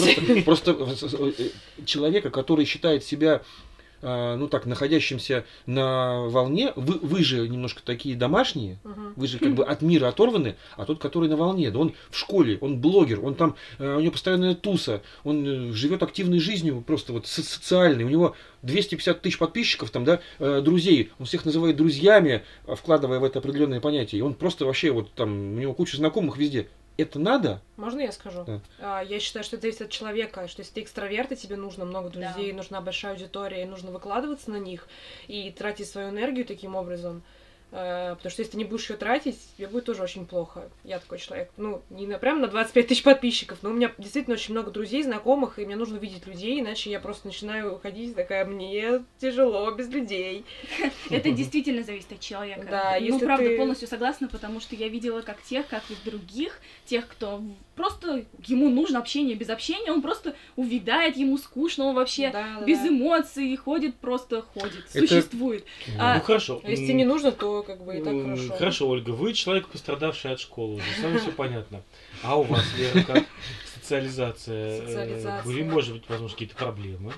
просто, 0.45 0.75
просто 0.75 1.17
э, 1.39 1.85
человека, 1.87 2.31
который 2.31 2.67
считает 2.67 3.05
себя, 3.05 3.41
э, 3.41 3.68
ну 4.03 4.49
так, 4.49 4.67
находящимся 4.67 5.45
на 5.67 6.23
волне. 6.29 6.73
Вы, 6.77 6.99
вы 7.01 7.25
же 7.25 7.49
немножко 7.49 7.83
такие 7.85 8.17
домашние. 8.17 8.79
Мгм. 8.85 9.15
Вы 9.17 9.27
же 9.27 9.39
как 9.39 9.55
бы 9.55 9.65
от 9.65 9.83
мира 9.83 10.09
оторваны, 10.09 10.57
а 10.77 10.85
тот, 10.85 11.01
который 11.01 11.29
на 11.29 11.37
волне, 11.37 11.71
да 11.71 11.79
он 11.79 11.95
в 12.11 12.17
школе, 12.17 12.59
он 12.61 12.81
блогер, 12.81 13.25
он 13.25 13.35
там, 13.35 13.57
э, 13.79 13.97
у 13.97 14.01
него 14.01 14.13
постоянная 14.13 14.55
туса, 14.55 15.03
он 15.25 15.47
э, 15.47 15.73
живет 15.73 16.03
активной 16.03 16.39
жизнью, 16.39 16.83
просто 16.87 17.13
вот 17.13 17.27
со- 17.27 17.43
социальной, 17.43 18.05
у 18.05 18.09
него 18.09 18.35
250 18.63 19.23
тысяч 19.23 19.39
подписчиков, 19.39 19.91
там, 19.91 20.05
да, 20.05 20.21
э, 20.39 20.61
друзей, 20.63 21.11
он 21.19 21.27
всех 21.27 21.45
называет 21.45 21.77
друзьями, 21.77 22.43
вкладывая 22.67 23.19
в 23.19 23.25
это 23.25 23.39
определенное 23.39 23.81
понятие, 23.81 24.21
и 24.21 24.23
он 24.23 24.35
просто 24.35 24.65
вообще 24.65 24.91
вот 24.91 25.13
там, 25.13 25.55
у 25.55 25.59
него 25.59 25.75
куча 25.75 25.97
знакомых 25.97 26.37
везде. 26.37 26.69
Это 26.99 27.21
надо? 27.21 27.63
Можно 27.77 28.01
я 28.01 28.11
скажу? 28.11 28.43
Да. 28.45 28.61
А, 28.81 29.03
Я 29.03 29.21
считаю, 29.21 29.45
что 29.45 29.55
это 29.55 29.63
зависит 29.63 29.83
от 29.83 29.91
человека, 29.91 30.49
что 30.49 30.63
если 30.63 30.75
ты 30.75 30.81
экстраверт, 30.83 31.31
и 31.31 31.37
тебе 31.37 31.55
нужно 31.55 31.85
много 31.85 32.11
Да. 32.11 32.33
друзей, 32.33 32.53
нужна 32.53 32.81
большая 32.81 33.13
аудитория, 33.13 33.63
и 33.63 33.67
нужно 33.67 33.93
выкладываться 33.93 34.51
на 34.51 34.57
них 34.57 34.89
и 35.29 35.49
тратить 35.53 35.89
свою 35.89 36.09
энергию 36.11 36.45
таким 36.45 36.75
образом. 36.75 37.23
Э, 37.71 38.15
Потому 38.17 38.31
что 38.31 38.43
если 38.43 38.53
ты 38.53 38.59
не 38.59 38.65
будешь 38.65 38.89
ее 38.89 38.97
тратить, 38.97 39.39
тебе 39.57 39.69
будет 39.69 39.85
тоже 39.85 40.03
очень 40.03 40.27
плохо. 40.27 40.69
Я 40.85 40.99
такой 40.99 41.19
человек. 41.19 41.51
Ну, 41.57 41.83
не 41.91 42.07
на, 42.07 42.19
прям 42.19 42.41
на 42.41 42.49
25 42.49 42.89
тысяч 42.89 43.03
подписчиков, 43.03 43.59
но 43.63 43.71
у 43.71 43.73
меня 43.73 43.93
действительно 43.99 44.35
очень 44.35 44.55
много 44.55 44.71
друзей, 44.71 45.03
знакомых, 45.03 45.59
и 45.59 45.67
мне 45.67 45.77
нужно 45.77 45.99
видеть 45.99 46.27
людей, 46.27 46.61
иначе 46.61 46.91
я 46.91 47.01
просто 47.01 47.27
начинаю 47.27 47.79
ходить 47.79 48.15
такая, 48.15 48.45
мне 48.45 49.05
тяжело 49.19 49.71
без 49.73 49.89
людей. 49.89 50.45
Это 51.11 51.31
действительно 51.31 51.83
зависит 51.83 52.13
от 52.13 52.21
человека. 52.21 52.67
Да, 52.71 52.97
ну, 53.01 53.19
правда, 53.19 53.57
полностью 53.57 53.89
согласна, 53.89 54.29
потому 54.29 54.61
что 54.61 54.75
я 54.75 54.89
видела 54.89 55.21
как 55.21 55.43
тех, 55.43 55.67
как 55.69 55.83
и 55.91 55.97
других, 56.09 56.61
тех, 56.87 57.07
кто 57.07 57.43
просто 57.79 58.27
ему 58.47 58.69
нужно 58.69 58.99
общение 58.99 59.35
без 59.37 59.49
общения, 59.49 59.91
он 59.91 60.03
просто 60.03 60.35
увидает, 60.57 61.17
ему 61.17 61.39
скучно, 61.39 61.85
он 61.85 61.95
вообще 61.95 62.31
Да, 62.31 62.61
без 62.67 62.81
да. 62.81 62.89
эмоций 62.89 63.57
ходит, 63.57 63.97
просто 63.97 64.43
ходит, 64.43 64.85
Это- 64.93 65.07
существует. 65.07 65.65
А, 65.99 66.17
Ну 66.17 66.21
хорошо. 66.21 66.61
А 66.63 66.69
Если 66.71 66.93
не 66.93 67.05
нужно, 67.05 67.33
то 67.33 67.63
как 67.63 67.83
бы 67.85 67.97
и 67.97 68.03
так 68.03 68.13
м, 68.13 68.25
хорошо. 68.25 68.53
Хорошо, 68.55 68.89
Ольга, 68.89 69.11
вы 69.11 69.33
человек, 69.33 69.69
пострадавший 69.69 70.33
от 70.33 70.41
школы, 70.41 70.75
уже 70.75 70.93
с 70.93 71.03
вами 71.03 71.17
все 71.19 71.33
понятно. 71.33 71.83
А 72.23 72.39
у 72.39 72.43
вас, 72.43 72.75
Лера, 72.77 73.03
как 73.05 73.25
социализация? 73.65 74.67
э, 74.67 74.81
Социализация. 74.87 75.45
Были, 75.45 75.63
может 75.63 75.95
быть, 75.95 76.05
возможно, 76.09 76.35
какие-то 76.35 76.57
проблемы? 76.57 77.13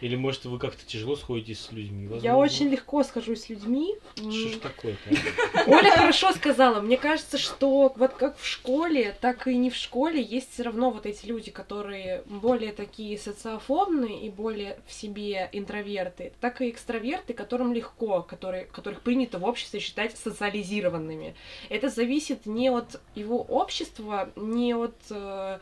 Или, 0.00 0.16
может, 0.16 0.44
вы 0.44 0.58
как-то 0.58 0.84
тяжело 0.84 1.16
сходитесь 1.16 1.60
с 1.60 1.72
людьми? 1.72 2.04
Я 2.04 2.10
возможно? 2.10 2.36
очень 2.38 2.68
легко 2.68 3.02
схожусь 3.04 3.44
с 3.44 3.48
людьми. 3.48 3.94
Что 4.16 4.30
ж 4.30 4.56
такое-то? 4.56 5.10
а? 5.10 5.64
Оля 5.70 5.90
хорошо 5.90 6.32
сказала. 6.32 6.80
Мне 6.80 6.96
кажется, 6.96 7.38
что 7.38 7.92
вот 7.96 8.14
как 8.14 8.38
в 8.38 8.46
школе, 8.46 9.16
так 9.20 9.46
и 9.46 9.56
не 9.56 9.70
в 9.70 9.76
школе 9.76 10.20
есть 10.22 10.52
все 10.52 10.64
равно 10.64 10.90
вот 10.90 11.06
эти 11.06 11.26
люди, 11.26 11.50
которые 11.50 12.22
более 12.26 12.72
такие 12.72 13.18
социофобные 13.18 14.26
и 14.26 14.30
более 14.30 14.78
в 14.86 14.92
себе 14.92 15.48
интроверты, 15.52 16.32
так 16.40 16.60
и 16.60 16.70
экстраверты, 16.70 17.32
которым 17.32 17.72
легко, 17.72 18.22
которые, 18.22 18.64
которых 18.66 19.02
принято 19.02 19.38
в 19.38 19.44
обществе 19.44 19.80
считать 19.80 20.16
социализированными. 20.16 21.34
Это 21.68 21.88
зависит 21.88 22.46
не 22.46 22.68
от 22.68 23.00
его 23.14 23.40
общества, 23.42 24.30
не 24.36 24.74
от 24.74 24.96
э, 25.10 25.58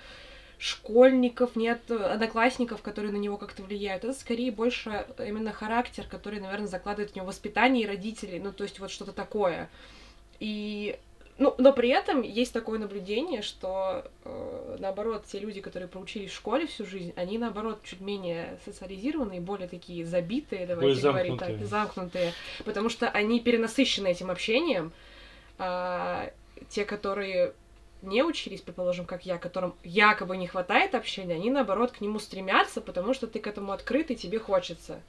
школьников, 0.63 1.57
не 1.57 1.69
от 1.69 1.91
э, 1.91 1.97
одноклассников, 1.97 2.83
которые 2.83 3.11
на 3.13 3.17
него 3.17 3.37
как-то 3.37 3.65
влияют. 3.65 4.05
Это 4.05 4.13
скорее 4.15 4.53
больше 4.53 5.07
именно 5.19 5.53
характер, 5.53 6.07
который, 6.09 6.39
наверное, 6.39 6.69
закладывает 6.69 7.11
в 7.11 7.17
него 7.17 7.27
воспитание 7.27 7.83
и 7.83 7.87
родители. 7.87 8.39
Ну, 8.39 8.53
то 8.53 8.63
есть 8.63 8.79
вот 8.79 8.93
что-то 8.93 9.11
такое. 9.11 9.69
И 10.39 10.97
ну, 11.39 11.53
но 11.59 11.73
при 11.73 11.89
этом 11.89 12.23
есть 12.23 12.53
такое 12.53 12.79
наблюдение, 12.79 13.43
что 13.43 14.05
э, 14.25 14.77
наоборот, 14.79 15.25
те 15.27 15.41
люди, 15.41 15.61
которые 15.61 15.89
проучились 15.89 16.31
в 16.31 16.37
школе 16.37 16.69
всю 16.69 16.87
жизнь, 16.87 17.13
они 17.17 17.39
наоборот 17.39 17.81
чуть 17.83 18.01
менее 18.01 18.57
социализированные, 18.65 19.41
более 19.41 19.67
такие 19.67 20.07
забитые, 20.07 20.69
давайте 20.69 21.01
Более 21.01 21.03
говорить 21.03 21.39
так, 21.41 21.49
замкнутые. 21.49 21.67
замкнутые, 21.67 22.33
потому 22.65 22.89
что 22.89 23.09
они 23.09 23.41
перенасыщены 23.41 24.07
этим 24.07 24.31
общением, 24.31 24.93
а 25.59 26.31
те, 26.69 26.85
которые 26.85 27.55
не 28.03 28.23
учились, 28.23 28.61
предположим, 28.61 29.05
как 29.07 29.25
я, 29.25 29.39
которым 29.39 29.75
якобы 29.85 30.37
не 30.37 30.47
хватает 30.47 30.95
общения, 30.95 31.35
они 31.35 31.51
наоборот 31.51 31.93
к 31.93 32.01
нему 32.01 32.19
стремятся, 32.19 32.81
потому 32.81 33.15
что 33.15 33.27
ты 33.27 33.39
к 33.39 33.47
этому 33.47 33.73
открыт 33.73 34.11
и 34.11 34.17
тебе 34.17 34.39
хочется. 34.39 35.01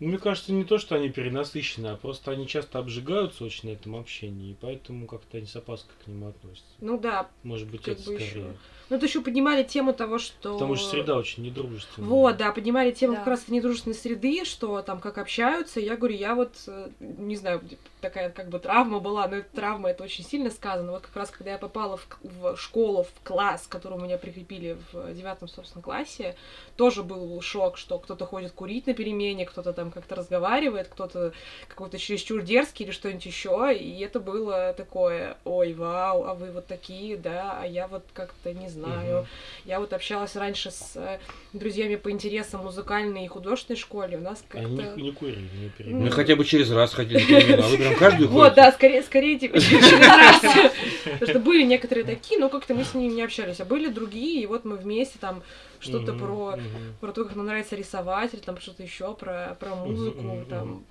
Ну, 0.00 0.08
Мне 0.08 0.18
кажется, 0.18 0.52
не 0.52 0.64
то, 0.64 0.78
что 0.78 0.94
они 0.94 1.08
перенасыщены, 1.08 1.88
а 1.88 1.96
просто 1.96 2.30
они 2.30 2.46
часто 2.46 2.78
обжигаются 2.78 3.44
очень 3.44 3.68
на 3.70 3.72
этом 3.74 3.96
общении, 3.96 4.52
и 4.52 4.56
поэтому 4.60 5.06
как-то 5.06 5.38
они 5.38 5.46
с 5.46 5.56
опаской 5.56 5.92
к 6.04 6.06
нему 6.06 6.28
относятся. 6.28 6.70
Ну 6.80 6.98
да, 6.98 7.28
Может 7.42 7.68
быть, 7.68 7.82
Как 7.82 7.94
это 7.94 8.10
бы 8.10 8.14
скорее. 8.16 8.26
ещё. 8.28 8.54
Ну 8.90 8.98
то 8.98 9.06
еще 9.06 9.20
поднимали 9.20 9.62
тему 9.62 9.92
того, 9.92 10.18
что... 10.18 10.54
Потому 10.54 10.76
что 10.76 10.90
среда 10.90 11.16
очень 11.16 11.42
недружественная. 11.42 12.08
Вот, 12.08 12.36
да, 12.36 12.52
поднимали 12.52 12.90
тему 12.90 13.14
Да. 13.14 13.18
как 13.18 13.28
раз 13.28 13.48
недружественной 13.48 13.96
среды, 13.96 14.44
что 14.44 14.80
там 14.82 15.00
как 15.00 15.18
общаются. 15.18 15.80
Я 15.80 15.96
говорю, 15.96 16.16
я 16.16 16.34
вот, 16.34 16.52
э, 16.66 16.90
не 17.00 17.36
знаю, 17.36 17.60
такая 18.00 18.30
как 18.30 18.48
бы 18.48 18.58
травма 18.58 19.00
была, 19.00 19.28
но 19.28 19.36
эта 19.36 19.54
травма, 19.54 19.90
это 19.90 20.04
очень 20.04 20.24
сильно 20.24 20.50
сказано. 20.50 20.92
Вот 20.92 21.02
как 21.02 21.16
раз, 21.16 21.30
когда 21.30 21.52
я 21.52 21.58
попала 21.58 21.96
в, 21.96 22.06
в 22.22 22.56
школу, 22.56 23.04
в 23.04 23.26
класс, 23.26 23.66
который 23.68 23.98
меня 23.98 24.18
прикрепили 24.18 24.78
в 24.92 25.12
девятом, 25.12 25.48
собственно, 25.48 25.82
классе, 25.82 26.36
тоже 26.76 27.02
был 27.02 27.40
шок, 27.40 27.76
что 27.76 27.98
кто-то 27.98 28.24
ходит 28.26 28.52
курить 28.52 28.86
на 28.86 28.94
перемене, 28.94 29.46
кто-то 29.46 29.72
там 29.72 29.90
как-то 29.90 30.14
разговаривает, 30.14 30.88
кто-то 30.88 31.32
какой-то 31.68 31.98
чересчур 31.98 32.42
дерзкий 32.42 32.84
или 32.84 32.92
что-нибудь 32.92 33.26
еще, 33.26 33.74
и 33.74 34.00
это 34.00 34.20
было 34.20 34.72
такое, 34.76 35.36
ой, 35.44 35.74
вау, 35.74 36.24
а 36.24 36.34
вы 36.34 36.50
вот 36.52 36.66
такие, 36.66 37.16
да, 37.16 37.58
а 37.60 37.66
я 37.66 37.86
вот 37.88 38.04
как-то 38.14 38.52
не 38.52 38.68
знаю. 38.68 38.77
Мгм. 38.86 39.26
Я 39.64 39.80
вот 39.80 39.92
общалась 39.92 40.36
раньше 40.36 40.70
с 40.70 40.92
э, 40.96 41.18
друзьями 41.52 41.96
по 41.96 42.10
интересам 42.10 42.64
музыкальной 42.64 43.24
и 43.24 43.28
художественной 43.28 43.76
школе. 43.78 44.16
У 44.16 44.20
нас 44.20 44.44
как-то... 44.48 44.66
Они 44.66 44.76
не, 44.96 45.02
не 45.02 45.12
курили, 45.12 45.48
не 45.56 45.68
перемены. 45.70 46.04
Мы 46.04 46.10
хотя 46.10 46.36
бы 46.36 46.44
через 46.44 46.70
раз 46.70 46.94
ходили 46.94 47.56
на 47.56 47.64
а 47.64 47.68
вы 47.68 47.76
прям 47.76 47.94
каждую 47.96 48.28
Вот, 48.28 48.54
да, 48.54 48.72
скорее, 48.72 49.02
скорее 49.02 49.38
типа 49.38 49.60
через 49.60 49.90
раз. 50.00 50.40
Потому 51.04 51.26
что 51.26 51.40
были 51.40 51.64
некоторые 51.64 52.04
такие, 52.04 52.38
но 52.40 52.48
как-то 52.48 52.74
мы 52.74 52.84
с 52.84 52.94
ними 52.94 53.12
не 53.12 53.22
общались. 53.22 53.60
А 53.60 53.64
были 53.64 53.88
другие, 53.88 54.42
и 54.42 54.46
вот 54.46 54.64
мы 54.64 54.76
вместе 54.76 55.18
там 55.18 55.42
что-то 55.80 56.12
Мгм, 56.12 56.18
про 56.18 56.50
мгм. 56.56 56.94
про 57.00 57.12
то, 57.12 57.24
как 57.24 57.36
нам 57.36 57.46
нравится 57.46 57.76
рисовать, 57.76 58.34
или 58.34 58.40
там 58.40 58.58
что-то 58.60 58.82
еще 58.82 59.14
про, 59.14 59.56
про 59.60 59.74
музыку, 59.74 60.22
мгм, 60.22 60.44
там. 60.46 60.84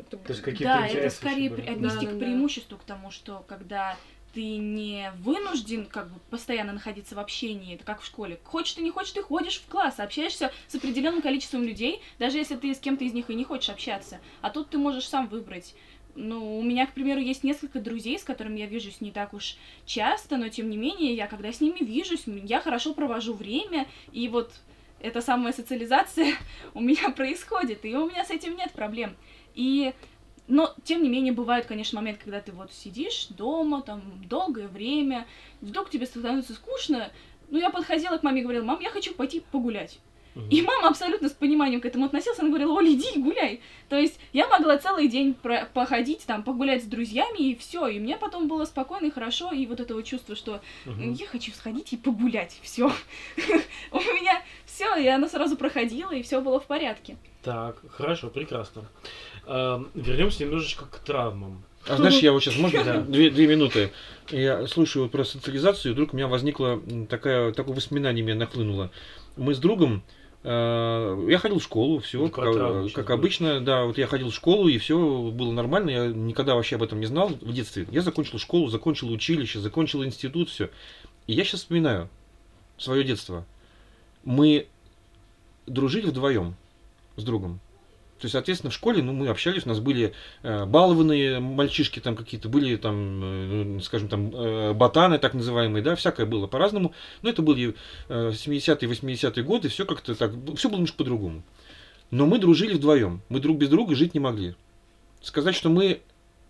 Это 0.00 0.16
То 0.16 0.32
есть 0.32 0.42
какие-то 0.42 0.74
Да, 0.74 0.86
это 0.86 1.14
скорее 1.14 1.50
были. 1.50 1.60
отнести 1.62 2.06
Да, 2.06 2.06
к 2.06 2.14
да, 2.14 2.18
да. 2.18 2.18
преимуществу 2.18 2.78
к 2.78 2.84
тому, 2.84 3.10
что 3.10 3.44
когда 3.46 3.96
ты 4.34 4.56
не 4.56 5.12
вынужден 5.20 5.86
как 5.86 6.10
бы 6.10 6.18
постоянно 6.30 6.72
находиться 6.72 7.14
в 7.14 7.20
общении, 7.20 7.76
это 7.76 7.84
как 7.84 8.00
в 8.00 8.06
школе. 8.06 8.38
Хочешь 8.44 8.74
ты 8.74 8.82
не 8.82 8.90
хочешь, 8.90 9.12
ты 9.12 9.22
ходишь 9.22 9.60
в 9.60 9.66
класс, 9.66 10.00
общаешься 10.00 10.52
с 10.66 10.74
определенным 10.74 11.22
количеством 11.22 11.62
людей, 11.62 12.02
даже 12.18 12.38
если 12.38 12.56
ты 12.56 12.74
с 12.74 12.80
кем-то 12.80 13.04
из 13.04 13.12
них 13.12 13.30
и 13.30 13.34
не 13.34 13.44
хочешь 13.44 13.70
общаться. 13.70 14.20
А 14.40 14.50
тут 14.50 14.70
ты 14.70 14.78
можешь 14.78 15.08
сам 15.08 15.28
выбрать. 15.28 15.74
Ну, 16.16 16.58
у 16.58 16.62
меня, 16.62 16.86
к 16.86 16.92
примеру, 16.92 17.20
есть 17.20 17.42
несколько 17.44 17.80
друзей, 17.80 18.18
с 18.18 18.24
которыми 18.24 18.60
я 18.60 18.66
вижусь 18.66 19.00
не 19.00 19.10
так 19.10 19.34
уж 19.34 19.56
часто, 19.84 20.36
но 20.36 20.48
тем 20.48 20.70
не 20.70 20.76
менее, 20.76 21.14
я 21.14 21.26
когда 21.26 21.52
с 21.52 21.60
ними 21.60 21.84
вижусь, 21.84 22.22
я 22.26 22.60
хорошо 22.60 22.94
провожу 22.94 23.34
время, 23.34 23.86
и 24.12 24.28
вот 24.28 24.52
эта 25.00 25.20
самая 25.20 25.52
социализация 25.52 26.34
у 26.74 26.80
меня 26.80 27.10
происходит, 27.10 27.84
и 27.84 27.94
у 27.96 28.08
меня 28.08 28.24
с 28.24 28.30
этим 28.30 28.56
нет 28.56 28.72
проблем. 28.72 29.16
И 29.54 29.92
но, 30.46 30.74
тем 30.84 31.02
не 31.02 31.08
менее, 31.08 31.32
бывают, 31.32 31.66
конечно, 31.66 31.98
моменты, 32.00 32.20
когда 32.24 32.40
ты 32.40 32.52
вот 32.52 32.72
сидишь 32.72 33.26
дома, 33.30 33.82
там, 33.82 34.02
долгое 34.28 34.68
время, 34.68 35.26
вдруг 35.60 35.90
тебе 35.90 36.06
становится 36.06 36.54
скучно. 36.54 37.10
Ну, 37.50 37.58
я 37.58 37.70
подходила 37.70 38.16
к 38.18 38.22
маме 38.22 38.40
и 38.40 38.42
говорила, 38.42 38.64
мам, 38.64 38.80
я 38.80 38.90
хочу 38.90 39.14
пойти 39.14 39.42
погулять. 39.52 39.98
И 40.50 40.62
мама 40.62 40.88
абсолютно 40.88 41.28
с 41.28 41.32
пониманием 41.32 41.80
к 41.80 41.86
этому 41.86 42.06
относилась, 42.06 42.40
она 42.40 42.48
говорила, 42.48 42.72
Оля, 42.72 42.92
иди 42.92 43.20
гуляй. 43.20 43.60
То 43.88 43.96
есть 43.96 44.18
я 44.32 44.48
могла 44.48 44.76
целый 44.78 45.06
день 45.06 45.32
про- 45.32 45.66
походить, 45.72 46.26
там, 46.26 46.42
погулять 46.42 46.82
с 46.82 46.86
друзьями, 46.86 47.38
и 47.38 47.54
все. 47.54 47.86
И 47.86 48.00
мне 48.00 48.16
потом 48.16 48.48
было 48.48 48.64
спокойно 48.64 49.06
и 49.06 49.10
хорошо, 49.12 49.52
и 49.52 49.64
вот 49.66 49.78
этого 49.78 50.02
чувства, 50.02 50.34
что 50.34 50.60
Мгм. 50.86 51.12
я 51.12 51.26
хочу 51.28 51.52
сходить 51.52 51.92
и 51.92 51.96
погулять, 51.96 52.58
все. 52.62 52.90
У 53.92 53.98
меня 53.98 54.42
все, 54.66 54.96
и 54.96 55.06
она 55.06 55.28
сразу 55.28 55.56
проходила, 55.56 56.10
и 56.10 56.22
все 56.22 56.40
было 56.40 56.58
в 56.58 56.66
порядке. 56.66 57.16
Так, 57.44 57.76
хорошо, 57.92 58.28
прекрасно. 58.28 58.86
Эм, 59.46 59.88
Вернемся 59.94 60.44
немножечко 60.44 60.86
к 60.86 60.98
травмам. 60.98 61.62
А 61.86 61.96
знаешь, 61.96 62.18
я 62.20 62.32
вот 62.32 62.42
сейчас, 62.42 62.56
можно 62.56 62.82
Да. 62.84 63.00
две, 63.00 63.30
две 63.30 63.46
минуты? 63.46 63.92
Я 64.30 64.66
слушаю 64.66 65.02
вот 65.04 65.12
про 65.12 65.24
социализацию, 65.24 65.92
и 65.92 65.94
вдруг 65.94 66.14
у 66.14 66.16
меня 66.16 66.28
возникло 66.28 66.80
такая, 67.08 67.52
такое 67.52 67.76
воспоминание 67.76 68.24
меня 68.24 68.36
нахлынуло. 68.36 68.90
Мы 69.36 69.54
с 69.54 69.58
другом, 69.58 70.02
э, 70.44 71.26
я 71.28 71.38
ходил 71.38 71.58
в 71.58 71.62
школу, 71.62 71.98
все, 71.98 72.18
Ну, 72.18 72.28
про 72.28 72.52
травмы 72.52 72.88
как, 72.90 73.10
обычно, 73.10 73.60
да, 73.60 73.84
вот 73.84 73.98
я 73.98 74.06
ходил 74.06 74.30
в 74.30 74.34
школу, 74.34 74.68
и 74.68 74.78
все 74.78 75.30
было 75.30 75.52
нормально, 75.52 75.90
я 75.90 76.06
никогда 76.06 76.54
вообще 76.54 76.76
об 76.76 76.82
этом 76.82 77.00
не 77.00 77.06
знал 77.06 77.28
в 77.28 77.52
детстве. 77.52 77.86
Я 77.90 78.00
закончил 78.00 78.38
школу, 78.38 78.68
закончил 78.68 79.10
училище, 79.10 79.58
закончил 79.58 80.04
институт, 80.04 80.48
все. 80.48 80.70
И 81.26 81.34
я 81.34 81.44
сейчас 81.44 81.60
вспоминаю 81.60 82.08
свое 82.78 83.04
детство. 83.04 83.44
Мы 84.24 84.68
дружили 85.66 86.06
вдвоем 86.06 86.54
с 87.16 87.24
другом. 87.24 87.60
То 88.18 88.26
есть, 88.26 88.32
соответственно, 88.32 88.70
в 88.70 88.74
школе 88.74 89.02
ну, 89.02 89.12
мы 89.12 89.28
общались, 89.28 89.66
у 89.66 89.68
нас 89.68 89.80
были 89.80 90.14
э, 90.42 90.64
балованные 90.66 91.40
мальчишки 91.40 92.00
там 92.00 92.16
какие-то, 92.16 92.48
были 92.48 92.76
там, 92.76 93.76
э, 93.76 93.80
скажем, 93.82 94.08
там, 94.08 94.34
э, 94.34 94.72
ботаны 94.72 95.18
так 95.18 95.34
называемые, 95.34 95.82
да, 95.82 95.96
всякое 95.96 96.24
было 96.24 96.46
по-разному. 96.46 96.94
Но 97.22 97.30
это 97.30 97.42
были 97.42 97.74
э, 98.08 98.30
70-е, 98.30 98.88
80-е 98.88 99.42
годы, 99.42 99.68
все 99.68 99.84
как-то 99.84 100.14
так, 100.14 100.32
все 100.56 100.68
было 100.68 100.76
немножко 100.76 100.98
по-другому. 100.98 101.42
Но 102.10 102.26
мы 102.26 102.38
дружили 102.38 102.74
вдвоем, 102.74 103.22
мы 103.28 103.40
друг 103.40 103.58
без 103.58 103.68
друга 103.68 103.94
жить 103.96 104.14
не 104.14 104.20
могли. 104.20 104.54
Сказать, 105.20 105.56
что 105.56 105.68
мы, 105.68 106.00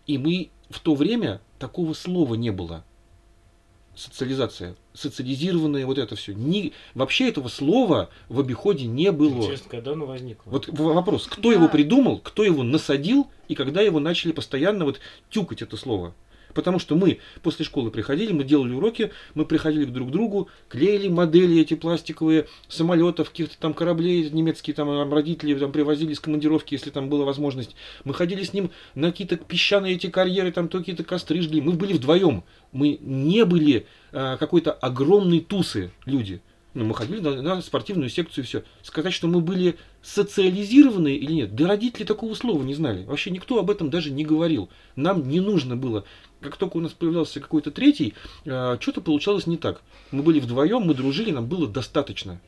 и 0.06 0.18
мы 0.18 0.50
в 0.68 0.80
то 0.80 0.94
время 0.94 1.40
такого 1.58 1.94
слова 1.94 2.34
не 2.34 2.50
было. 2.50 2.84
Социализация, 3.96 4.74
социализированное 4.92 5.86
вот 5.86 5.98
это 5.98 6.16
все. 6.16 6.34
Ни, 6.34 6.72
вообще 6.94 7.28
этого 7.28 7.48
слова 7.48 8.10
в 8.28 8.40
обиходе 8.40 8.86
не 8.86 9.12
было. 9.12 9.42
Интересно, 9.42 9.70
когда 9.70 9.92
оно 9.92 10.06
возникло? 10.06 10.50
Вот 10.50 10.68
вопрос, 10.68 11.26
кто 11.26 11.50
Да. 11.50 11.54
его 11.56 11.68
придумал, 11.68 12.18
кто 12.18 12.42
его 12.44 12.62
насадил, 12.62 13.28
и 13.48 13.54
когда 13.54 13.82
его 13.82 14.00
начали 14.00 14.32
постоянно 14.32 14.84
вот 14.84 15.00
тюкать 15.30 15.62
это 15.62 15.76
слово. 15.76 16.12
Потому 16.54 16.78
что 16.78 16.94
мы 16.94 17.18
после 17.42 17.64
школы 17.64 17.90
приходили, 17.90 18.32
мы 18.32 18.44
делали 18.44 18.72
уроки, 18.72 19.10
мы 19.34 19.44
приходили 19.44 19.84
друг 19.84 20.08
к 20.08 20.12
другу, 20.12 20.48
клеили 20.68 21.08
модели 21.08 21.60
эти 21.60 21.74
пластиковые 21.74 22.46
самолетов, 22.68 23.30
каких-то 23.30 23.58
там 23.58 23.74
кораблей 23.74 24.30
немецкие, 24.30 24.74
там 24.74 24.88
нам 24.88 25.12
родители 25.12 25.54
там 25.58 25.72
привозили 25.72 26.12
из 26.12 26.20
командировки, 26.20 26.74
если 26.74 26.90
там 26.90 27.08
была 27.08 27.24
возможность. 27.24 27.74
Мы 28.04 28.14
ходили 28.14 28.44
с 28.44 28.52
ним 28.52 28.70
на 28.94 29.10
какие-то 29.10 29.36
песчаные 29.36 29.96
эти 29.96 30.08
карьеры, 30.08 30.52
там 30.52 30.68
то 30.68 30.78
какие-то 30.78 31.04
костры 31.04 31.42
жгли. 31.42 31.60
Мы 31.60 31.72
были 31.72 31.92
вдвоем. 31.92 32.44
Мы 32.72 32.98
не 33.00 33.44
были 33.44 33.86
а, 34.12 34.36
какой-то 34.36 34.72
огромной 34.72 35.40
тусы 35.40 35.90
люди. 36.06 36.40
Ну, 36.74 36.84
мы 36.84 36.94
ходили 36.94 37.20
на, 37.20 37.40
на 37.40 37.62
спортивную 37.62 38.10
секцию 38.10 38.44
и 38.44 38.46
все. 38.46 38.64
Сказать, 38.82 39.12
что 39.12 39.28
мы 39.28 39.40
были 39.40 39.76
социализированы 40.04 41.16
или 41.16 41.32
нет, 41.32 41.54
да 41.54 41.66
родители 41.66 42.04
такого 42.04 42.34
слова 42.34 42.62
не 42.62 42.74
знали. 42.74 43.04
Вообще 43.04 43.30
никто 43.30 43.58
об 43.58 43.70
этом 43.70 43.88
даже 43.88 44.10
не 44.10 44.24
говорил. 44.24 44.68
Нам 44.96 45.26
не 45.26 45.40
нужно 45.40 45.76
было. 45.76 46.04
Как 46.40 46.58
только 46.58 46.76
у 46.76 46.80
нас 46.80 46.92
появлялся 46.92 47.40
какой-то 47.40 47.70
третий, 47.70 48.12
а, 48.46 48.76
что-то 48.78 49.00
получалось 49.00 49.46
не 49.46 49.56
так. 49.56 49.80
Мы 50.10 50.22
были 50.22 50.40
вдвоем, 50.40 50.82
мы 50.82 50.94
дружили, 50.94 51.30
нам 51.30 51.46
было 51.46 51.66
достаточно. 51.66 52.38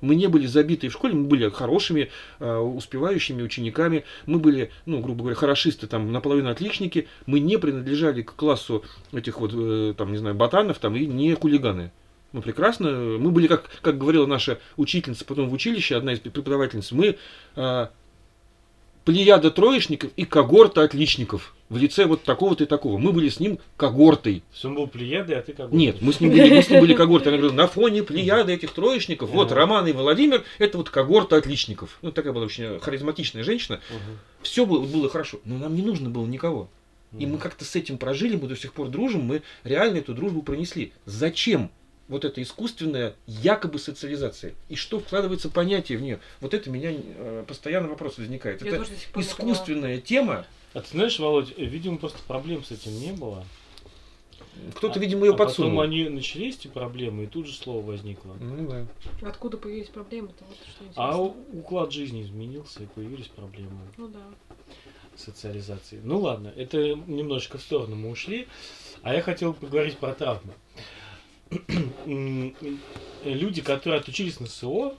Мы 0.00 0.14
не 0.14 0.26
были 0.26 0.46
забиты 0.46 0.88
в 0.88 0.92
школе, 0.92 1.14
мы 1.14 1.24
были 1.24 1.50
хорошими, 1.50 2.10
а, 2.40 2.60
успевающими 2.60 3.42
учениками, 3.42 4.04
мы 4.24 4.38
были, 4.38 4.70
ну, 4.86 5.00
грубо 5.00 5.20
говоря, 5.20 5.36
хорошисты, 5.36 5.86
там, 5.86 6.12
наполовину 6.12 6.48
отличники, 6.48 7.08
мы 7.26 7.40
не 7.40 7.58
принадлежали 7.58 8.22
к 8.22 8.34
классу 8.34 8.84
этих 9.12 9.38
вот, 9.38 9.52
э, 9.54 9.94
там, 9.96 10.12
не 10.12 10.18
знаю, 10.18 10.34
ботанов, 10.34 10.78
там, 10.78 10.96
и 10.96 11.04
не 11.04 11.34
хулиганы. 11.34 11.92
Мы 12.34 12.42
прекрасно, 12.42 12.90
мы 12.90 13.30
были, 13.30 13.46
как, 13.46 13.70
как 13.80 13.96
говорила 13.96 14.26
наша 14.26 14.58
учительница 14.76 15.24
потом 15.24 15.48
в 15.48 15.52
училище, 15.52 15.94
одна 15.94 16.14
из 16.14 16.18
преподавательниц, 16.18 16.90
мы 16.90 17.16
а, 17.54 17.92
плеяда 19.04 19.52
троечников 19.52 20.10
и 20.16 20.24
когорта 20.24 20.82
отличников 20.82 21.54
в 21.68 21.76
лице 21.76 22.06
вот 22.06 22.24
такого-то 22.24 22.64
и 22.64 22.66
такого. 22.66 22.98
Мы 22.98 23.12
были 23.12 23.28
с 23.28 23.38
ним 23.38 23.60
когортой. 23.76 24.42
Все, 24.50 24.68
был 24.68 24.88
плеядой, 24.88 25.38
а 25.38 25.42
ты 25.42 25.52
как 25.52 25.70
Нет, 25.70 25.98
мы 26.00 26.12
с 26.12 26.18
ним 26.18 26.32
были, 26.32 26.52
мы 26.52 26.60
с 26.60 26.68
ним 26.68 26.80
были 26.80 26.94
когортой. 26.94 27.30
Она 27.30 27.38
говорила, 27.38 27.56
на 27.56 27.68
фоне 27.68 28.02
плеяды 28.02 28.52
этих 28.52 28.72
троечников, 28.72 29.30
вот. 29.30 29.52
Роман 29.52 29.86
и 29.86 29.92
Владимир, 29.92 30.42
это 30.58 30.76
вот 30.76 30.90
когорта 30.90 31.36
отличников. 31.36 31.98
Ну, 32.02 32.10
такая 32.10 32.32
была 32.32 32.46
очень 32.46 32.80
харизматичная 32.80 33.44
женщина. 33.44 33.78
Все 34.42 34.66
было, 34.66 34.84
было 34.84 35.08
хорошо, 35.08 35.38
но 35.44 35.56
нам 35.56 35.76
не 35.76 35.82
нужно 35.82 36.10
было 36.10 36.26
никого. 36.26 36.68
И 37.16 37.26
мы 37.26 37.38
как-то 37.38 37.64
с 37.64 37.76
этим 37.76 37.96
прожили, 37.96 38.34
мы 38.34 38.48
до 38.48 38.56
сих 38.56 38.72
пор 38.72 38.88
дружим, 38.88 39.20
мы 39.20 39.42
реально 39.62 39.98
эту 39.98 40.14
дружбу 40.14 40.42
пронесли. 40.42 40.92
Зачем 41.06 41.70
вот 42.08 42.24
эта 42.24 42.42
искусственная 42.42 43.14
якобы 43.26 43.78
социализация? 43.78 44.54
И 44.68 44.76
что 44.76 45.00
вкладывается 45.00 45.48
понятие 45.48 45.98
в 45.98 46.02
нее? 46.02 46.20
Вот 46.40 46.54
это 46.54 46.70
меня 46.70 46.90
э, 46.92 47.44
постоянно 47.46 47.88
вопрос 47.88 48.18
возникает. 48.18 48.62
Я 48.62 48.76
это 48.76 48.86
искусственная 49.16 50.00
тема. 50.00 50.46
А 50.74 50.80
ты 50.80 50.88
знаешь, 50.90 51.18
Володь, 51.18 51.52
э, 51.56 51.64
видимо, 51.64 51.98
просто 51.98 52.18
проблем 52.26 52.64
с 52.64 52.70
этим 52.72 52.98
не 52.98 53.12
было. 53.12 53.44
Кто-то, 54.76 54.98
А- 55.00 55.02
видимо, 55.02 55.24
ее 55.26 55.32
а 55.32 55.32
Потом 55.32 55.46
подсунул. 55.46 55.80
они 55.80 56.08
начались, 56.08 56.56
эти 56.56 56.68
проблемы, 56.68 57.24
и 57.24 57.26
тут 57.26 57.46
же 57.46 57.54
слово 57.54 57.84
возникло. 57.84 58.34
Ну 58.40 58.68
да. 58.68 58.86
Откуда 59.28 59.56
появились 59.56 59.88
проблемы-то? 59.88 60.44
Вот 60.44 60.56
что 60.56 60.84
интересно. 60.84 60.92
А 60.96 61.18
уклад 61.18 61.92
жизни 61.92 62.22
изменился, 62.22 62.84
и 62.84 62.86
появились 62.86 63.26
проблемы 63.26 63.80
Ну 63.96 64.08
да. 64.08 64.20
социализации. 65.16 66.00
Ну 66.02 66.20
ладно, 66.20 66.52
это 66.56 66.78
немножечко 66.94 67.58
в 67.58 67.62
сторону 67.62 67.96
мы 67.96 68.10
ушли. 68.10 68.46
А 69.02 69.12
я 69.14 69.22
хотел 69.22 69.54
поговорить 69.54 69.98
про 69.98 70.14
травмы. 70.14 70.52
Люди, 73.24 73.62
которые 73.62 74.00
отучились 74.00 74.40
на 74.40 74.46
СО, 74.46 74.94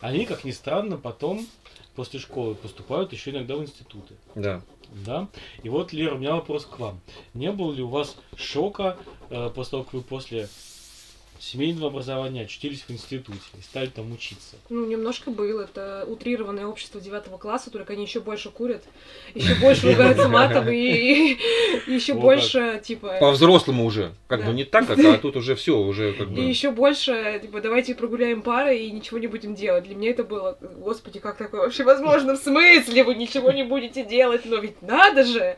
они, 0.00 0.26
как 0.26 0.44
ни 0.44 0.50
странно, 0.50 0.96
потом 0.96 1.46
после 1.94 2.20
школы 2.20 2.54
поступают 2.54 3.12
еще 3.12 3.30
иногда 3.30 3.56
в 3.56 3.62
институты. 3.62 4.14
Да. 4.34 4.62
Да? 5.06 5.28
И 5.62 5.68
вот, 5.68 5.92
Лера, 5.92 6.14
у 6.14 6.18
меня 6.18 6.34
вопрос 6.34 6.66
к 6.66 6.78
вам. 6.78 7.00
Не 7.32 7.50
было 7.52 7.72
ли 7.72 7.82
у 7.82 7.88
вас 7.88 8.16
шока 8.36 8.98
э, 9.30 9.50
после 9.54 9.70
того, 9.72 9.84
как 9.84 9.94
вы 9.94 10.02
после 10.02 10.48
семейного 11.38 11.88
образования 11.88 12.42
очутились 12.42 12.82
в 12.82 12.90
институте 12.90 13.38
и 13.58 13.62
стали 13.62 13.86
там 13.86 14.12
учиться? 14.12 14.56
Ну, 14.68 14.86
немножко 14.86 15.30
было. 15.30 15.62
Это 15.62 16.04
утрированное 16.06 16.66
общество 16.66 17.00
девятого 17.00 17.38
класса, 17.38 17.70
только 17.70 17.92
они 17.92 18.04
еще 18.04 18.20
больше 18.20 18.50
курят, 18.50 18.82
еще 19.34 19.54
больше 19.56 19.90
ругаются 19.90 20.28
матом 20.28 20.68
и 20.68 21.38
еще 21.86 22.14
больше, 22.14 22.80
типа... 22.84 23.18
По-взрослому 23.20 23.84
уже. 23.84 24.14
Как 24.28 24.44
бы 24.44 24.52
не 24.52 24.64
так, 24.64 24.86
как, 24.86 24.98
а 24.98 25.18
тут 25.18 25.36
уже 25.36 25.54
все, 25.54 25.78
уже 25.78 26.12
как 26.12 26.28
И 26.28 26.30
бы. 26.30 26.40
еще 26.40 26.70
больше, 26.70 27.40
типа, 27.42 27.60
давайте 27.60 27.94
прогуляем 27.94 28.42
пары 28.42 28.78
и 28.78 28.90
ничего 28.90 29.18
не 29.18 29.26
будем 29.26 29.54
делать. 29.54 29.84
Для 29.84 29.94
меня 29.94 30.10
это 30.10 30.24
было, 30.24 30.58
господи, 30.60 31.18
как 31.18 31.36
такое 31.36 31.62
вообще 31.62 31.84
возможно? 31.84 32.34
В 32.34 32.38
смысле 32.38 33.04
вы 33.04 33.14
ничего 33.14 33.52
не 33.52 33.64
будете 33.64 34.04
делать? 34.04 34.42
Но 34.44 34.56
ведь 34.56 34.80
надо 34.82 35.24
же! 35.24 35.56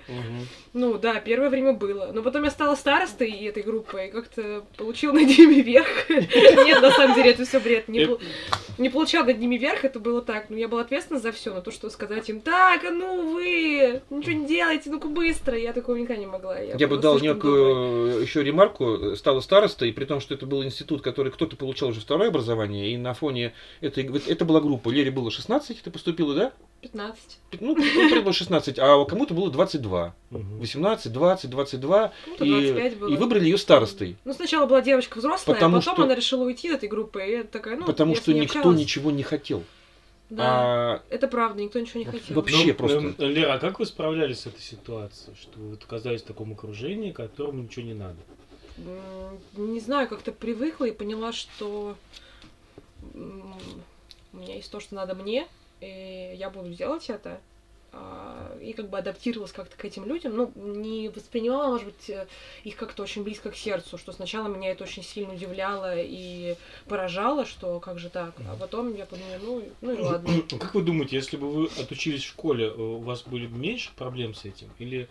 Ну 0.77 0.99
да, 0.99 1.21
первое 1.21 1.51
время 1.51 1.73
было. 1.73 2.11
Но 2.13 2.23
потом 2.23 2.45
я 2.45 2.51
стала 2.51 2.75
старостой 2.75 3.31
этой 3.31 3.63
группы 3.63 4.07
и 4.07 4.11
как-то 4.11 4.65
получил 4.77 5.13
над 5.13 5.27
ними 5.27 5.63
верх. 5.63 5.89
Нет, 6.09 6.81
на 6.83 6.91
самом 6.91 7.15
деле, 7.15 7.31
это 7.31 7.45
все 7.45 7.61
бред. 7.61 7.89
Не, 7.89 8.07
Э, 8.07 8.17
не 8.79 8.89
получал 8.89 9.25
над 9.25 9.39
ними 9.39 9.57
верх, 9.57 9.85
это 9.85 9.99
было 10.01 10.23
так. 10.23 10.51
Но 10.51 10.57
я 10.57 10.69
была 10.69 10.83
ответственна 10.83 11.21
за 11.21 11.33
все, 11.33 11.55
на 11.55 11.61
то, 11.61 11.71
что 11.71 11.91
сказать 11.91 12.29
им, 12.29 12.41
так, 12.41 12.85
а 12.85 12.91
ну 12.91 13.33
вы, 13.33 14.03
ничего 14.11 14.33
не 14.33 14.47
делайте, 14.47 14.91
ну-ка 14.91 15.09
быстро. 15.09 15.57
Я 15.57 15.73
такого 15.73 15.97
никогда 15.97 16.21
не 16.21 16.27
могла. 16.27 16.59
Я 16.59 16.89
бы 16.89 16.99
дал 16.99 17.19
некую 17.19 18.21
еще 18.21 18.43
ремарку. 18.43 19.17
Стала 19.17 19.41
старостой, 19.41 19.93
при 19.93 20.05
том, 20.05 20.21
что 20.21 20.35
это 20.35 20.47
был 20.47 20.65
институт, 20.65 21.03
который 21.03 21.33
кто-то 21.33 21.57
получал 21.57 21.91
уже 21.91 22.01
второе 22.01 22.29
образование, 22.29 22.93
и 22.93 22.97
на 22.97 23.15
фоне 23.15 23.55
этой... 23.81 24.05
Это 24.27 24.45
была 24.45 24.61
группа. 24.61 24.91
Лере 24.91 25.11
было 25.11 25.31
16, 25.31 25.83
ты 25.83 25.91
поступила, 25.91 26.35
да? 26.35 26.53
15. 26.83 27.39
Ну, 27.61 27.75
ну, 27.75 28.23
было 28.23 28.33
16, 28.33 28.79
а 28.79 29.05
кому-то 29.05 29.35
было 29.35 29.51
22. 29.51 30.15
Мгм. 30.31 30.61
18, 30.67 31.13
20, 31.13 31.51
22. 31.51 32.13
Ну-то 32.27 32.45
И, 32.45 32.51
25 32.51 32.99
было. 32.99 33.09
и 33.09 33.17
выбрали 33.17 33.45
ее 33.45 33.59
старостой. 33.59 34.17
Ну, 34.25 34.33
сначала 34.35 34.67
была 34.67 34.83
девочка 34.83 35.19
взрослая, 35.19 35.55
Потому 35.55 35.77
а 35.77 35.81
потом 35.81 35.95
что- 35.95 36.03
она 36.05 36.15
решила 36.15 36.45
уйти 36.45 36.69
от 36.69 36.77
этой 36.77 36.89
группы. 36.89 37.23
И 37.25 37.43
такая, 37.45 37.77
ну, 37.77 37.87
потому 37.87 38.15
что 38.15 38.33
ней 38.33 38.41
никто 38.41 38.59
общалась. 38.59 38.79
ничего 38.79 39.11
не 39.11 39.23
хотел. 39.23 39.63
Да, 40.29 40.43
А 40.45 41.03
это 41.09 41.29
правда, 41.29 41.63
никто 41.63 41.79
ничего 41.79 42.01
не 42.01 42.07
хотел. 42.07 42.35
вообще- 42.35 42.67
Ну, 42.67 42.75
просто. 42.75 42.97
эм, 42.99 43.15
Лера, 43.31 43.55
а 43.55 43.59
как 43.61 43.79
вы 43.79 43.87
справлялись 43.87 44.41
с 44.41 44.47
этой 44.47 44.61
ситуацией, 44.61 45.37
что 45.41 45.59
вы 45.61 45.75
оказались 45.75 46.23
в 46.23 46.27
таком 46.27 46.51
окружении, 46.53 47.13
которому 47.13 47.63
ничего 47.63 47.87
не 47.87 47.95
надо? 47.95 48.17
Не 49.57 49.79
знаю, 49.81 50.09
как-то 50.09 50.33
привыкла 50.33 50.87
и 50.87 50.91
поняла, 50.91 51.33
что 51.33 51.97
у 53.15 54.37
меня 54.37 54.57
есть 54.57 54.71
то, 54.71 54.81
что 54.81 54.95
надо 54.97 55.15
мне, 55.15 55.47
и 55.81 56.35
я 56.37 56.51
буду 56.51 56.71
делать 56.71 57.09
это. 57.09 57.41
А, 57.99 58.59
И 58.61 58.73
как 58.73 58.91
бы 58.91 58.99
адаптировалась 58.99 59.53
как-то 59.53 59.77
к 59.77 59.85
этим 59.85 60.05
людям. 60.05 60.37
Ну, 60.37 60.53
не 60.55 61.09
воспринимала, 61.09 61.69
может 61.69 61.87
быть, 61.87 62.11
э, 62.11 62.27
их 62.65 62.77
как-то 62.77 63.03
очень 63.03 63.23
близко 63.23 63.51
к 63.51 63.57
сердцу, 63.57 63.97
что 63.97 64.13
сначала 64.13 64.49
меня 64.49 64.71
это 64.71 64.85
очень 64.85 65.03
сильно 65.03 65.33
удивляло 65.33 65.95
и 65.97 66.57
поражало, 66.87 67.47
что 67.47 67.81
как 67.81 67.99
же 67.99 68.11
так. 68.11 68.35
А 68.49 68.57
потом 68.57 68.95
я 68.95 69.07
подумала, 69.07 69.39
ну, 69.43 69.63
ну 69.81 69.93
и 69.93 69.99
ладно. 69.99 70.31
Как 70.59 70.75
вы 70.75 70.83
думаете, 70.83 71.17
если 71.17 71.37
бы 71.37 71.51
вы 71.51 71.69
отучились 71.81 72.23
в 72.23 72.29
школе, 72.29 72.67
э, 72.67 72.75
у 72.75 73.01
вас 73.01 73.23
были 73.23 73.47
бы 73.47 73.57
меньше 73.57 73.91
проблем 73.97 74.35
с 74.35 74.45
этим? 74.45 74.71
Или 74.79 75.09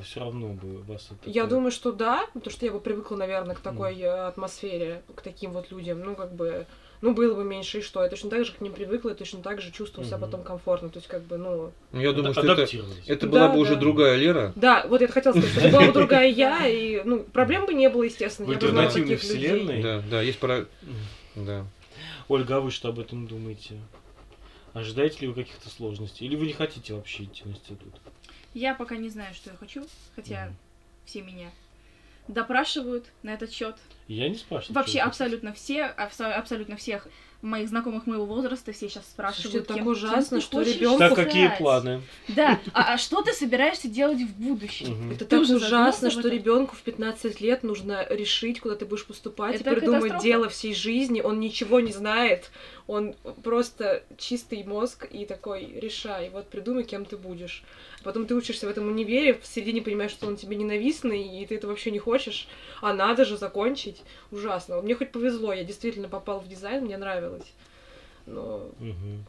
все 0.00 0.20
равно 0.20 0.48
бы 0.48 0.82
вас 0.82 1.08
это... 1.10 1.28
Я 1.28 1.46
думаю, 1.46 1.70
что 1.70 1.92
да, 1.92 2.26
потому 2.32 2.50
что 2.50 2.64
я 2.64 2.72
бы 2.72 2.80
привыкла, 2.80 3.16
наверное, 3.16 3.54
к 3.54 3.60
такой 3.60 3.98
э, 4.00 4.08
атмосфере, 4.08 5.02
к 5.14 5.20
таким 5.20 5.52
вот 5.52 5.70
людям. 5.70 6.00
Ну, 6.00 6.14
как 6.14 6.34
бы, 6.34 6.66
Ну, 7.02 7.14
было 7.14 7.34
бы 7.34 7.42
меньше, 7.42 7.80
и 7.80 7.82
что? 7.82 8.02
Я 8.02 8.08
точно 8.08 8.30
так 8.30 8.44
же 8.44 8.52
к 8.52 8.60
ним 8.60 8.72
привыкла, 8.72 9.10
и 9.10 9.14
точно 9.14 9.42
так 9.42 9.60
же 9.60 9.72
чувствовала 9.72 10.08
себя 10.08 10.18
потом 10.18 10.44
комфортно. 10.44 10.88
То 10.88 10.98
есть, 10.98 11.08
как 11.08 11.24
бы, 11.24 11.36
ну... 11.36 11.72
Ну, 11.90 12.00
я 12.00 12.12
думаю, 12.12 12.32
что 12.32 12.52
это, 12.52 12.66
это 13.08 13.26
была 13.26 13.48
Да, 13.48 13.52
бы 13.52 13.58
уже 13.58 13.74
да. 13.74 13.80
другая 13.80 14.16
Лера. 14.16 14.52
Да, 14.54 14.86
вот 14.86 15.00
я 15.00 15.08
хотела 15.08 15.32
сказать, 15.32 15.50
что 15.50 15.60
это 15.60 15.70
была 15.76 15.86
бы 15.88 15.92
другая 15.92 16.28
я, 16.28 16.68
и, 16.68 17.02
ну, 17.04 17.24
проблем 17.24 17.66
бы 17.66 17.74
не 17.74 17.88
было, 17.88 18.04
естественно. 18.04 18.46
В 18.46 18.52
я 18.52 18.58
бы 18.58 18.68
знала 18.68 18.86
альтернативной 18.86 19.16
вселенной. 19.16 19.82
Да, 19.82 20.02
да, 20.08 20.22
есть 20.22 20.38
пора... 20.38 20.58
Мгм. 20.82 21.44
Да. 21.44 21.66
Ольга, 22.28 22.58
а 22.58 22.60
вы 22.60 22.70
что 22.70 22.90
об 22.90 23.00
этом 23.00 23.26
думаете? 23.26 23.80
Ожидаете 24.72 25.22
ли 25.22 25.26
вы 25.26 25.34
каких-то 25.34 25.68
сложностей? 25.70 26.24
Или 26.24 26.36
вы 26.36 26.46
не 26.46 26.52
хотите 26.52 26.94
вообще 26.94 27.24
идти 27.24 27.42
в 27.42 27.48
институт? 27.48 27.94
Я 28.54 28.74
пока 28.74 28.96
не 28.96 29.08
знаю, 29.08 29.34
что 29.34 29.50
я 29.50 29.56
хочу, 29.56 29.84
хотя 30.14 30.52
все 31.04 31.20
меня 31.22 31.50
допрашивают 32.28 33.06
на 33.22 33.30
этот 33.34 33.52
счет. 33.52 33.76
Я 34.08 34.28
не 34.28 34.36
спрашиваю. 34.36 34.74
Вообще 34.74 34.98
абсолютно 35.00 35.52
все, 35.52 35.82
абсо- 35.96 36.32
абсолютно 36.32 36.76
всех 36.76 37.06
моих 37.40 37.68
знакомых 37.68 38.06
моего 38.06 38.24
возраста 38.24 38.72
все 38.72 38.88
сейчас 38.88 39.04
спрашивают. 39.04 39.42
Слушайте, 39.42 39.66
так 39.66 39.76
кем- 39.78 39.86
ужасно, 39.88 40.40
кем 40.40 40.40
что. 40.40 40.92
Он 40.92 40.98
Так, 40.98 41.14
какие 41.16 41.48
планы? 41.58 42.00
Да, 42.28 42.60
а, 42.72 42.94
а 42.94 42.98
что 42.98 43.20
ты 43.22 43.32
собираешься 43.32 43.88
делать 43.88 44.20
в 44.20 44.36
будущем? 44.40 45.10
Это 45.10 45.20
Ты 45.20 45.24
так 45.24 45.40
уже 45.40 45.56
ужасно, 45.56 46.10
что 46.10 46.28
ребенку 46.28 46.76
в 46.76 46.82
15 46.82 47.40
лет 47.40 47.64
нужно 47.64 48.06
решить, 48.08 48.60
куда 48.60 48.76
ты 48.76 48.84
будешь 48.86 49.04
поступать, 49.04 49.56
Это 49.56 49.70
и 49.70 49.74
придумать 49.74 50.02
катастрофа. 50.02 50.24
дело 50.24 50.48
всей 50.48 50.74
жизни. 50.74 51.20
Он 51.20 51.40
ничего 51.40 51.80
не 51.80 51.92
знает, 51.92 52.50
он 52.86 53.14
просто 53.42 54.02
чистый 54.18 54.64
мозг 54.64 55.06
и 55.10 55.24
такой, 55.24 55.66
решай, 55.80 56.30
вот 56.30 56.48
придумай, 56.48 56.84
кем 56.84 57.04
ты 57.04 57.16
будешь. 57.16 57.62
Потом 58.02 58.26
ты 58.26 58.34
учишься 58.34 58.66
в 58.66 58.70
этом 58.70 58.88
универе, 58.88 59.34
в 59.34 59.46
середине 59.46 59.82
понимаешь, 59.82 60.10
что 60.10 60.26
он 60.26 60.36
тебе 60.36 60.56
ненавистный, 60.56 61.22
и 61.22 61.46
ты 61.46 61.56
это 61.56 61.66
вообще 61.66 61.90
не 61.90 61.98
хочешь, 61.98 62.48
а 62.80 62.92
надо 62.92 63.24
же 63.24 63.36
закончить. 63.36 64.02
Ужасно. 64.30 64.80
Мне 64.80 64.94
хоть 64.94 65.12
повезло, 65.12 65.52
я 65.52 65.64
действительно 65.64 66.08
попал 66.08 66.40
в 66.40 66.48
дизайн, 66.48 66.84
мне 66.84 66.96
нравилось. 66.96 67.52
Но 68.26 68.70
Мгм. 68.78 69.24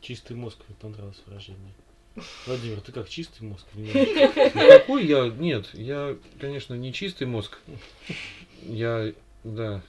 Чистый 0.00 0.36
мозг, 0.36 0.58
мне 0.68 0.76
понравилось 0.80 1.20
выражение. 1.26 1.72
Владимир, 2.46 2.80
ты 2.80 2.92
как 2.92 3.08
чистый 3.08 3.42
мозг? 3.42 3.66
Ну, 3.74 3.92
какой 4.54 5.04
я? 5.04 5.28
Нет, 5.28 5.68
я, 5.74 6.16
конечно, 6.40 6.74
не 6.74 6.92
чистый 6.92 7.26
мозг. 7.26 7.58
Я, 8.62 9.12
да. 9.44 9.82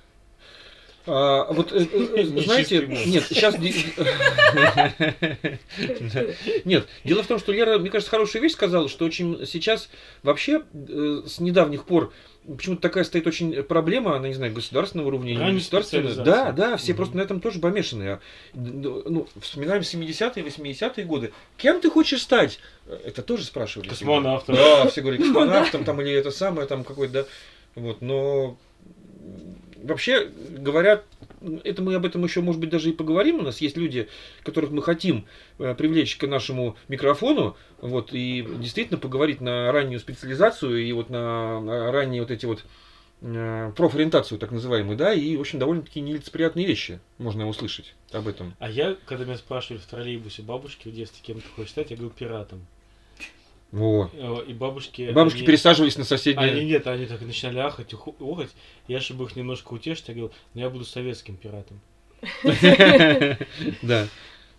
А, 1.08 1.52
вот, 1.52 1.72
э, 1.72 1.86
э, 1.92 2.24
знаете, 2.26 2.86
нет, 2.88 3.24
сейчас... 3.28 3.56
Нет, 6.66 6.88
дело 7.04 7.24
в 7.24 7.28
том, 7.28 7.40
что 7.40 7.52
Лера, 7.52 7.80
мне 7.80 7.90
кажется, 7.90 8.12
хорошую 8.12 8.42
вещь 8.42 8.54
сказала, 8.54 8.90
что 8.90 9.06
очень 9.06 9.46
сейчас 9.46 9.90
вообще 10.24 10.64
э, 10.74 11.22
с 11.26 11.40
недавних 11.40 11.86
пор 11.86 12.12
почему-то 12.48 12.82
такая 12.82 13.04
стоит 13.04 13.28
очень 13.28 13.62
проблема, 13.64 14.16
она, 14.16 14.28
не 14.30 14.34
знаю, 14.34 14.54
государственного 14.54 15.08
уровня, 15.08 15.38
Ранняя 15.38 15.56
государственного. 15.56 16.24
Да, 16.24 16.52
да, 16.52 16.78
все 16.78 16.94
просто 16.94 17.18
на 17.18 17.22
этом 17.22 17.42
тоже 17.42 17.60
помешаны. 17.60 18.04
А, 18.04 18.20
д- 18.54 19.02
Ну, 19.06 19.28
вспоминаем 19.42 19.82
70-е, 19.82 20.44
80-е 20.44 21.06
годы. 21.06 21.34
Кем 21.58 21.82
ты 21.82 21.90
хочешь 21.90 22.22
стать? 22.22 22.60
Это 23.06 23.22
тоже 23.22 23.44
спрашивали. 23.44 23.90
Космонавтом. 23.90 24.56
Да, 24.56 24.88
все 24.88 25.02
говорят, 25.02 25.22
космонавтом 25.22 25.84
там 25.84 26.02
или 26.02 26.14
это 26.14 26.32
самое 26.32 26.68
там 26.68 26.84
какой-то, 26.84 27.14
да. 27.14 27.26
Вот, 27.76 28.02
но 28.02 28.58
вообще 29.88 30.30
говорят, 30.50 31.06
это 31.64 31.82
мы 31.82 31.96
об 31.96 32.06
этом 32.06 32.24
еще, 32.24 32.42
может 32.42 32.60
быть, 32.60 32.70
даже 32.70 32.90
и 32.90 32.94
поговорим. 32.94 33.40
У 33.40 33.44
нас 33.44 33.60
есть 33.62 33.78
люди, 33.78 34.08
которых 34.44 34.72
мы 34.72 34.82
хотим 34.82 35.26
э, 35.60 35.76
привлечь 35.76 36.18
к 36.18 36.28
нашему 36.28 36.76
микрофону, 36.88 37.56
вот, 37.82 38.14
и 38.14 38.46
действительно 38.60 39.00
поговорить 39.00 39.42
на 39.42 39.72
раннюю 39.72 40.00
специализацию 40.00 40.84
и 40.84 40.92
вот 40.92 41.10
на, 41.10 41.92
ранние 41.92 42.22
вот 42.22 42.32
эти 42.32 42.46
вот 42.46 42.66
э, 43.22 43.72
профориентацию, 43.76 44.40
так 44.40 44.52
называемую, 44.52 44.98
да, 44.98 45.14
и, 45.14 45.36
в 45.38 45.42
общем, 45.42 45.60
довольно-таки 45.60 46.02
нелицеприятные 46.02 46.66
вещи 46.66 47.00
можно 47.18 47.48
услышать 47.48 47.96
об 48.12 48.28
этом. 48.28 48.54
А 48.60 48.70
я, 48.70 48.96
когда 49.06 49.26
меня 49.26 49.38
спрашивали 49.38 49.80
в 49.80 49.86
троллейбусе 49.86 50.42
бабушки 50.42 50.88
в 50.88 50.94
детстве, 50.94 51.22
кем 51.24 51.42
ты 51.42 51.48
хочешь 51.56 51.72
стать, 51.72 51.92
я 51.92 51.98
говорю 51.98 52.14
пиратом. 52.14 52.66
Во. 53.72 54.10
Э, 54.14 54.44
И 54.48 54.54
бабушки... 54.54 55.12
Бабушки 55.12 55.40
они- 55.40 55.48
пересаживались 55.48 55.98
на 55.98 56.04
соседние... 56.06 56.52
Они 56.52 56.66
нет, 56.66 56.88
они 56.88 57.06
так 57.06 57.22
начинали 57.22 57.60
ахать, 57.60 57.94
охать. 57.94 58.50
Я, 58.88 59.00
чтобы 59.02 59.26
их 59.26 59.36
немножко 59.36 59.74
утешить, 59.74 60.08
я 60.08 60.14
говорил, 60.14 60.34
ну 60.54 60.62
я 60.62 60.70
буду 60.70 60.86
советским 60.86 61.36
пиратом. 61.36 61.82
Да. 63.82 64.08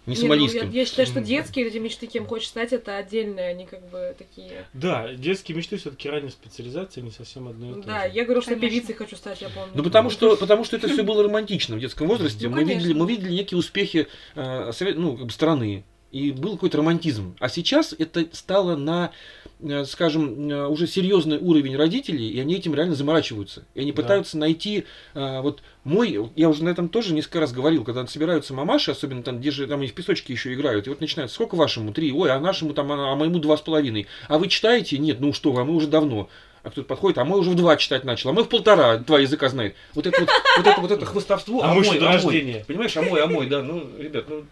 Не 0.07 0.15
ну, 0.15 0.21
я, 0.21 0.21
сомалийским. 0.23 0.71
я 0.71 0.87
считаю, 0.87 1.07
что 1.07 1.21
детские 1.21 1.67
эти 1.67 1.77
мечты, 1.77 2.07
кем 2.07 2.27
хочешь 2.27 2.49
стать, 2.49 2.73
это 2.73 2.97
отдельные, 2.97 3.49
они 3.49 3.67
как 3.67 3.87
бы 3.91 4.15
такие... 4.17 4.65
Да, 4.73 5.13
детские 5.13 5.55
мечты 5.55 5.77
все-таки 5.77 6.09
ранняя 6.09 6.31
специализация, 6.31 7.03
не 7.03 7.11
совсем 7.11 7.47
одно 7.47 7.73
и 7.73 7.75
то 7.83 7.87
Да, 7.87 8.09
же. 8.09 8.15
я 8.15 8.25
говорю, 8.25 8.41
что 8.41 8.57
певицей 8.57 8.95
хочу 8.95 9.17
стать, 9.17 9.43
я 9.43 9.51
помню. 9.51 9.71
Ну 9.75 9.83
потому 9.83 10.09
что, 10.09 10.37
потому 10.39 10.65
что 10.65 10.77
это 10.77 10.89
все 10.89 11.03
было 11.03 11.23
романтично 11.25 11.77
в 11.77 11.81
детском 11.81 12.09
возрасте. 12.09 12.49
Ну, 12.49 12.57
мы, 12.57 12.65
видели, 12.65 12.95
мы 12.95 13.07
видели 13.07 13.33
некие 13.33 13.59
успехи 13.59 14.09
э, 14.35 14.73
совет- 14.73 14.97
ну, 14.97 15.15
как 15.19 15.27
бы 15.27 15.33
страны. 15.33 15.85
И 16.11 16.33
был 16.33 16.53
какой-то 16.53 16.79
романтизм. 16.79 17.37
А 17.39 17.51
сейчас 17.51 17.95
это 17.99 18.25
стало 18.33 18.77
на, 18.77 19.11
э, 19.61 19.85
скажем, 19.85 20.51
э, 20.51 20.67
уже 20.67 20.87
серьезный 20.87 21.37
уровень 21.37 21.77
родителей, 21.77 22.31
и 22.31 22.41
они 22.41 22.55
этим 22.55 22.75
реально 22.75 22.95
заморачиваются. 22.95 23.67
И 23.75 23.81
они 23.81 23.93
Да. 23.93 24.03
пытаются 24.03 24.39
найти 24.39 24.85
э, 25.15 25.41
вот 25.43 25.61
мой, 25.85 26.31
я 26.35 26.49
уже 26.49 26.65
на 26.65 26.71
этом 26.71 26.89
тоже 26.89 27.13
несколько 27.13 27.41
раз 27.41 27.53
говорил, 27.53 27.85
когда 27.85 28.07
собираются 28.07 28.55
мамаши, 28.55 28.91
особенно 28.91 29.23
там, 29.23 29.39
где 29.41 29.51
же 29.51 29.67
там 29.67 29.83
и 29.83 29.87
в 29.87 29.93
песочке 29.93 30.33
еще 30.33 30.55
играют, 30.55 30.87
и 30.87 30.91
вот 30.91 31.01
начинают, 31.03 31.31
сколько 31.31 31.57
вашему? 31.57 31.93
Три, 31.93 32.11
ой, 32.11 32.31
а 32.31 32.41
нашему 32.41 32.73
там, 32.73 32.91
а, 32.91 33.13
а 33.13 33.15
моему 33.15 33.39
два 33.39 33.59
с 33.59 33.61
половиной. 33.61 34.07
А 34.29 34.39
вы 34.39 34.49
читаете? 34.49 34.97
Нет, 34.97 35.21
ну 35.21 35.35
что 35.35 35.53
вы, 35.53 35.61
а 35.61 35.65
мы 35.65 35.75
уже 35.75 35.89
давно. 35.89 36.31
А 36.63 36.71
кто-то 36.71 36.89
подходит, 36.89 37.19
а 37.19 37.25
мы 37.25 37.39
уже 37.39 37.51
в 37.51 37.55
два 37.55 37.77
читать 37.77 38.05
начал, 38.05 38.31
а 38.31 38.33
мы 38.33 38.45
в 38.45 38.49
полтора, 38.49 38.97
два 38.97 39.21
языка 39.21 39.49
знает. 39.49 39.75
Вот 39.95 40.07
это 40.07 40.21
вот, 40.21 40.31
вот 40.57 40.67
это 40.67 40.81
вот 40.81 40.91
это 40.91 41.07
хвостовство, 41.07 41.63
А 41.63 41.71
а 41.71 41.75
мой, 41.75 41.87
а 41.99 42.19
мой. 42.21 42.65
Понимаешь, 42.67 42.97
а 42.97 43.03
мой, 43.03 43.23
а 43.23 43.27
мой, 43.27 43.47
да, 43.47 43.63
ну, 43.63 43.87
ребят, 43.99 44.25
ну, 44.29 44.45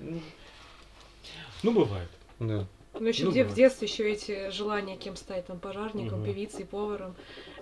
ну, 1.63 1.73
бывает. 1.73 2.09
да. 2.41 2.67
Ну, 2.99 3.09
еще 3.09 3.25
Ну, 3.25 3.31
в, 3.31 3.35
де- 3.35 3.45
да. 3.45 3.51
в 3.51 3.55
детстве 3.55 3.89
еще 3.89 4.11
эти 4.11 4.51
желания, 4.51 4.97
кем 4.97 5.17
стать, 5.17 5.47
там, 5.47 5.59
пожарником, 5.59 6.21
Мгм. 6.21 6.27
певицей, 6.27 6.65
поваром. 6.65 7.15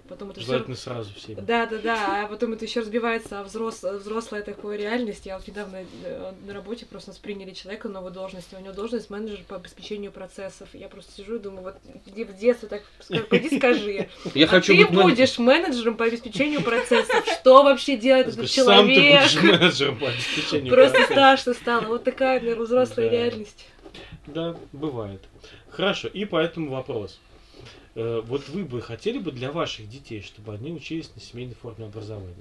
Потом 0.09 0.31
это 0.31 0.41
все... 0.41 0.53
Желательно 0.53 0.77
сразу 0.77 1.15
все. 1.15 1.35
Да, 1.35 1.65
да, 1.65 1.79
да, 1.79 2.25
а 2.25 2.29
потом 2.29 2.53
это 2.53 2.67
еще 2.67 2.81
разбивается 2.81 3.41
о 3.41 3.43
взрос... 3.43 3.83
взрослая 3.83 4.43
такой 4.43 4.77
реальность. 4.77 5.25
Я 5.25 5.39
вот 5.39 5.49
недавно 5.49 5.79
э, 6.05 6.33
на 6.47 6.53
работе 6.53 6.85
просто 6.85 7.11
нас 7.11 7.19
приняли 7.19 7.53
человека 7.53 7.89
новую 7.89 8.13
должность, 8.13 8.53
у 8.53 8.61
него 8.61 8.75
должность 8.75 9.09
менеджер 9.09 9.41
по 9.49 9.57
обеспечению 9.57 10.13
процессов. 10.13 10.69
Я 10.75 10.89
просто 10.89 11.11
сижу 11.17 11.37
и 11.37 11.39
думаю, 11.39 11.63
вот 11.63 11.77
где 12.07 12.27
в 12.27 12.37
детстве 12.37 12.69
так 12.69 12.83
пойди 13.31 13.57
скажи. 13.57 14.11
Я 14.35 14.45
а 14.45 14.49
хочу 14.49 14.77
ты 14.77 14.85
быть 14.87 14.93
будешь 14.93 15.39
менеджером 15.39 15.97
по 15.97 16.05
обеспечению 16.05 16.63
процессов. 16.63 17.25
Что 17.41 17.65
вообще 17.65 17.97
делает 17.97 18.29
этот 18.29 18.51
Сам 18.51 18.87
ты 18.87 18.95
человек? 18.95 19.23
будешь 19.33 19.43
менеджером 19.43 19.99
по 19.99 20.09
обеспечению. 20.11 20.75
Просто 20.75 21.03
страшно 21.05 21.55
стало. 21.55 21.87
Вот 21.87 22.05
такая, 22.05 22.41
наверное, 22.41 22.67
взрослая 22.67 23.09
реальность. 23.09 23.67
Да, 24.27 24.57
бывает. 24.73 25.23
Хорошо, 25.69 26.09
и 26.09 26.25
поэтому 26.25 26.71
вопрос. 26.71 27.21
Э, 27.95 28.21
Вот 28.27 28.49
вы 28.49 28.65
бы 28.65 28.81
хотели 28.81 29.19
бы 29.19 29.33
для 29.33 29.53
ваших 29.53 29.89
детей, 29.89 30.23
чтобы 30.23 30.55
они 30.55 30.73
учились 30.73 31.11
на 31.15 31.21
семейной 31.21 31.55
форме 31.55 31.87
образования? 31.87 32.35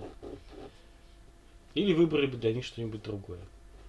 Или 1.75 1.93
выбрали 1.93 2.27
бы 2.27 2.38
для 2.38 2.53
них 2.53 2.63
что-нибудь 2.65 3.01
другое? 3.03 3.39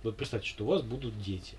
Вот 0.03 0.17
представьте, 0.17 0.49
что 0.49 0.65
у 0.65 0.69
вас 0.69 0.83
будут 0.83 1.21
дети. 1.23 1.55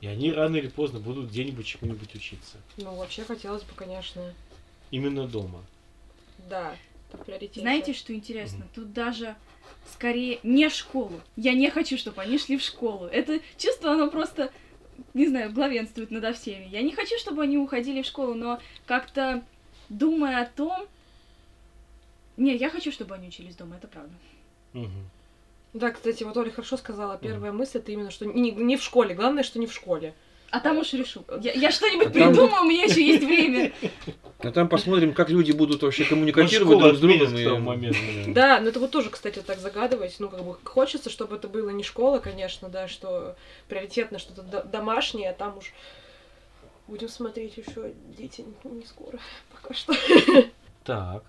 И 0.00 0.06
они 0.06 0.30
рано 0.32 0.56
или 0.56 0.68
поздно 0.68 1.00
будут 1.00 1.30
где-нибудь 1.30 1.66
чему-нибудь 1.66 2.14
учиться. 2.14 2.58
Ну, 2.76 2.94
вообще 2.96 3.24
хотелось 3.24 3.62
бы, 3.62 3.72
конечно, 3.74 4.34
Именно 4.90 5.26
дома. 5.26 5.64
да, 6.50 6.76
это 7.12 7.24
приоритет. 7.24 7.62
Знаете, 7.62 7.92
что 7.94 8.14
интересно? 8.14 8.66
Тут 8.74 8.92
даже 8.92 9.34
скорее 9.92 10.38
не 10.42 10.68
школу. 10.68 11.20
Я 11.36 11.54
не 11.54 11.70
хочу, 11.70 11.96
чтобы 11.96 12.20
они 12.22 12.38
шли 12.38 12.58
в 12.58 12.62
школу. 12.62 13.06
Это 13.06 13.40
чувство, 13.56 13.92
оно 13.92 14.10
просто, 14.10 14.52
не 15.14 15.28
знаю, 15.28 15.52
главенствует 15.52 16.10
надо 16.10 16.32
всеми. 16.32 16.68
Я 16.70 16.82
не 16.82 16.92
хочу, 16.92 17.18
чтобы 17.18 17.42
они 17.42 17.58
уходили 17.58 18.02
в 18.02 18.06
школу, 18.06 18.34
но 18.34 18.60
как-то 18.86 19.42
думая 19.88 20.42
о 20.42 20.46
том... 20.46 20.86
Не, 22.36 22.54
я 22.54 22.68
хочу, 22.70 22.92
чтобы 22.92 23.14
они 23.14 23.28
учились 23.28 23.56
дома, 23.56 23.76
это 23.76 23.88
правда. 23.88 24.12
Мгм. 24.72 25.10
Да, 25.72 25.90
кстати, 25.90 26.22
вот 26.22 26.36
Оля 26.36 26.50
хорошо 26.50 26.76
сказала. 26.76 27.18
Первая 27.18 27.52
мысль 27.52 27.78
это 27.78 27.92
именно, 27.92 28.10
что 28.10 28.26
не, 28.26 28.50
не 28.50 28.76
в 28.76 28.82
школе. 28.82 29.14
Главное, 29.14 29.42
что 29.42 29.58
не 29.58 29.66
в 29.66 29.72
школе. 29.72 30.14
А 30.56 30.60
там 30.60 30.78
уж 30.78 30.90
решу. 30.94 31.22
Я, 31.42 31.52
я 31.52 31.70
что-нибудь 31.70 32.06
А 32.06 32.10
там- 32.10 32.30
придумаю, 32.32 32.62
у 32.62 32.64
меня 32.64 32.84
еще 32.84 33.06
есть 33.06 33.22
время. 33.22 33.72
А 34.38 34.50
там 34.52 34.68
посмотрим, 34.70 35.12
как 35.12 35.28
люди 35.28 35.52
будут 35.52 35.82
вообще 35.82 36.04
Ну, 36.04 36.08
коммуникатировать 36.10 36.78
друг 36.78 36.96
с 36.96 36.98
другом. 36.98 37.36
и- 37.36 37.58
моменту. 37.58 37.98
Да, 38.28 38.58
но 38.60 38.68
это 38.70 38.80
вот 38.80 38.90
тоже, 38.90 39.10
кстати, 39.10 39.40
так 39.40 39.58
загадывать. 39.58 40.16
Ну, 40.18 40.30
как 40.30 40.42
бы 40.42 40.56
хочется, 40.64 41.10
чтобы 41.10 41.36
это 41.36 41.46
было 41.48 41.68
не 41.68 41.82
школа, 41.82 42.20
конечно, 42.20 42.70
да, 42.70 42.88
что 42.88 43.36
приоритетно 43.68 44.18
что-то 44.18 44.42
до- 44.42 44.62
домашнее, 44.62 45.28
а 45.30 45.34
там 45.34 45.58
уж 45.58 45.74
будем 46.88 47.10
смотреть 47.10 47.58
еще 47.58 47.92
дети 48.16 48.42
не, 48.64 48.70
не 48.78 48.86
скоро, 48.86 49.18
пока 49.52 49.74
что. 49.74 49.92
Так. 50.84 51.22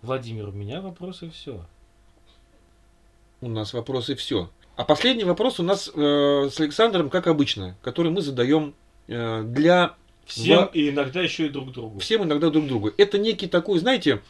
Владимир, 0.00 0.48
у 0.48 0.52
меня 0.52 0.80
вопросы 0.80 1.28
все. 1.30 1.62
У 3.42 3.48
нас 3.50 3.74
вопросы 3.74 4.14
все. 4.14 4.48
А 4.76 4.84
последний 4.84 5.24
вопрос 5.24 5.58
у 5.58 5.62
нас 5.62 5.90
э, 5.94 6.48
с 6.52 6.60
Александром, 6.60 7.08
как 7.08 7.26
обычно, 7.26 7.76
который 7.82 8.10
мы 8.12 8.20
задаем 8.20 8.74
э, 9.08 9.42
для 9.42 9.94
Всем 10.26 10.58
Во- 10.58 10.70
и 10.72 10.90
иногда 10.90 11.22
еще 11.22 11.46
и 11.46 11.48
друг 11.48 11.72
другу. 11.72 12.00
всем 12.00 12.24
иногда 12.24 12.50
друг 12.50 12.66
другу. 12.66 12.90
Это 12.98 13.16
некий 13.16 13.46
такой, 13.46 13.78
знаете, 13.78 14.20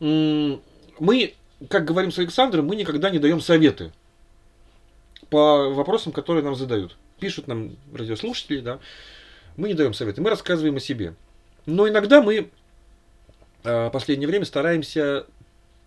мы, 0.00 1.34
как 1.68 1.84
говорим 1.84 2.10
с 2.10 2.18
Александром, 2.18 2.66
мы 2.66 2.74
никогда 2.74 3.10
не 3.10 3.18
даем 3.20 3.40
советы. 3.40 3.92
по 5.30 5.70
вопросам, 5.70 6.12
которые 6.12 6.42
нам 6.42 6.56
задают. 6.56 6.96
Пишут 7.20 7.46
нам 7.46 7.76
радиослушатели, 7.94 8.58
да. 8.60 8.80
Мы 9.56 9.68
не 9.68 9.74
даем 9.74 9.94
советы, 9.94 10.20
мы 10.20 10.30
рассказываем 10.30 10.76
о 10.76 10.80
себе. 10.80 11.14
Но 11.66 11.88
иногда 11.88 12.20
мы 12.20 12.50
э, 13.62 13.86
в 13.86 13.90
последнее 13.90 14.26
время 14.26 14.44
стараемся 14.44 15.26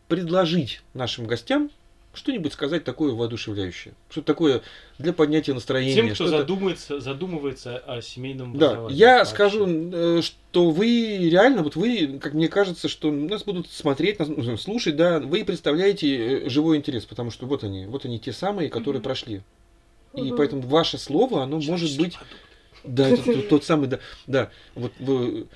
предложить 0.07 0.81
нашим 0.93 1.25
гостям 1.25 1.69
что-нибудь 2.13 2.53
сказать 2.53 2.83
такое 2.83 3.13
воодушевляющее. 3.13 3.93
Что-то 4.09 4.27
такое 4.27 4.61
для 4.99 5.13
поднятия 5.13 5.53
настроения. 5.53 5.95
Тем, 5.95 6.09
кто 6.13 6.27
задумается, 6.27 6.99
задумывается 6.99 7.77
о 7.77 8.01
семейном 8.01 8.53
Да, 8.53 8.67
образовании. 8.67 8.97
я 8.97 9.17
вообще. 9.17 9.33
скажу, 9.33 9.67
э, 9.67 10.21
что 10.21 10.69
вы 10.71 11.29
реально, 11.29 11.63
вот 11.63 11.75
вы, 11.75 12.19
как 12.21 12.33
мне 12.33 12.47
кажется, 12.47 12.87
что 12.87 13.11
нас 13.11 13.43
будут 13.43 13.69
смотреть, 13.69 14.19
нас, 14.19 14.27
ну, 14.27 14.57
слушать, 14.57 14.95
да, 14.95 15.19
вы 15.19 15.43
представляете 15.43 16.45
э, 16.45 16.49
живой 16.49 16.77
интерес, 16.77 17.05
потому 17.05 17.31
что 17.31 17.47
вот 17.47 17.63
они, 17.63 17.85
вот 17.87 18.05
они 18.05 18.19
те 18.19 18.31
самые, 18.31 18.69
которые 18.69 18.99
Мгм. 18.99 19.03
прошли. 19.03 19.41
И 20.15 20.21
Мгм. 20.21 20.35
поэтому 20.37 20.61
ваше 20.63 20.99
слово, 20.99 21.43
оно 21.43 21.55
может 21.55 21.89
Человеческий 21.89 22.03
быть, 22.03 22.13
продукт. 22.13 22.41
да, 22.83 23.07
это 23.07 23.23
тот, 23.23 23.47
тот 23.49 23.63
самый, 23.65 23.87
да, 23.87 23.99
да, 24.27 24.51
вот 24.75 24.91
вы, 24.99 25.47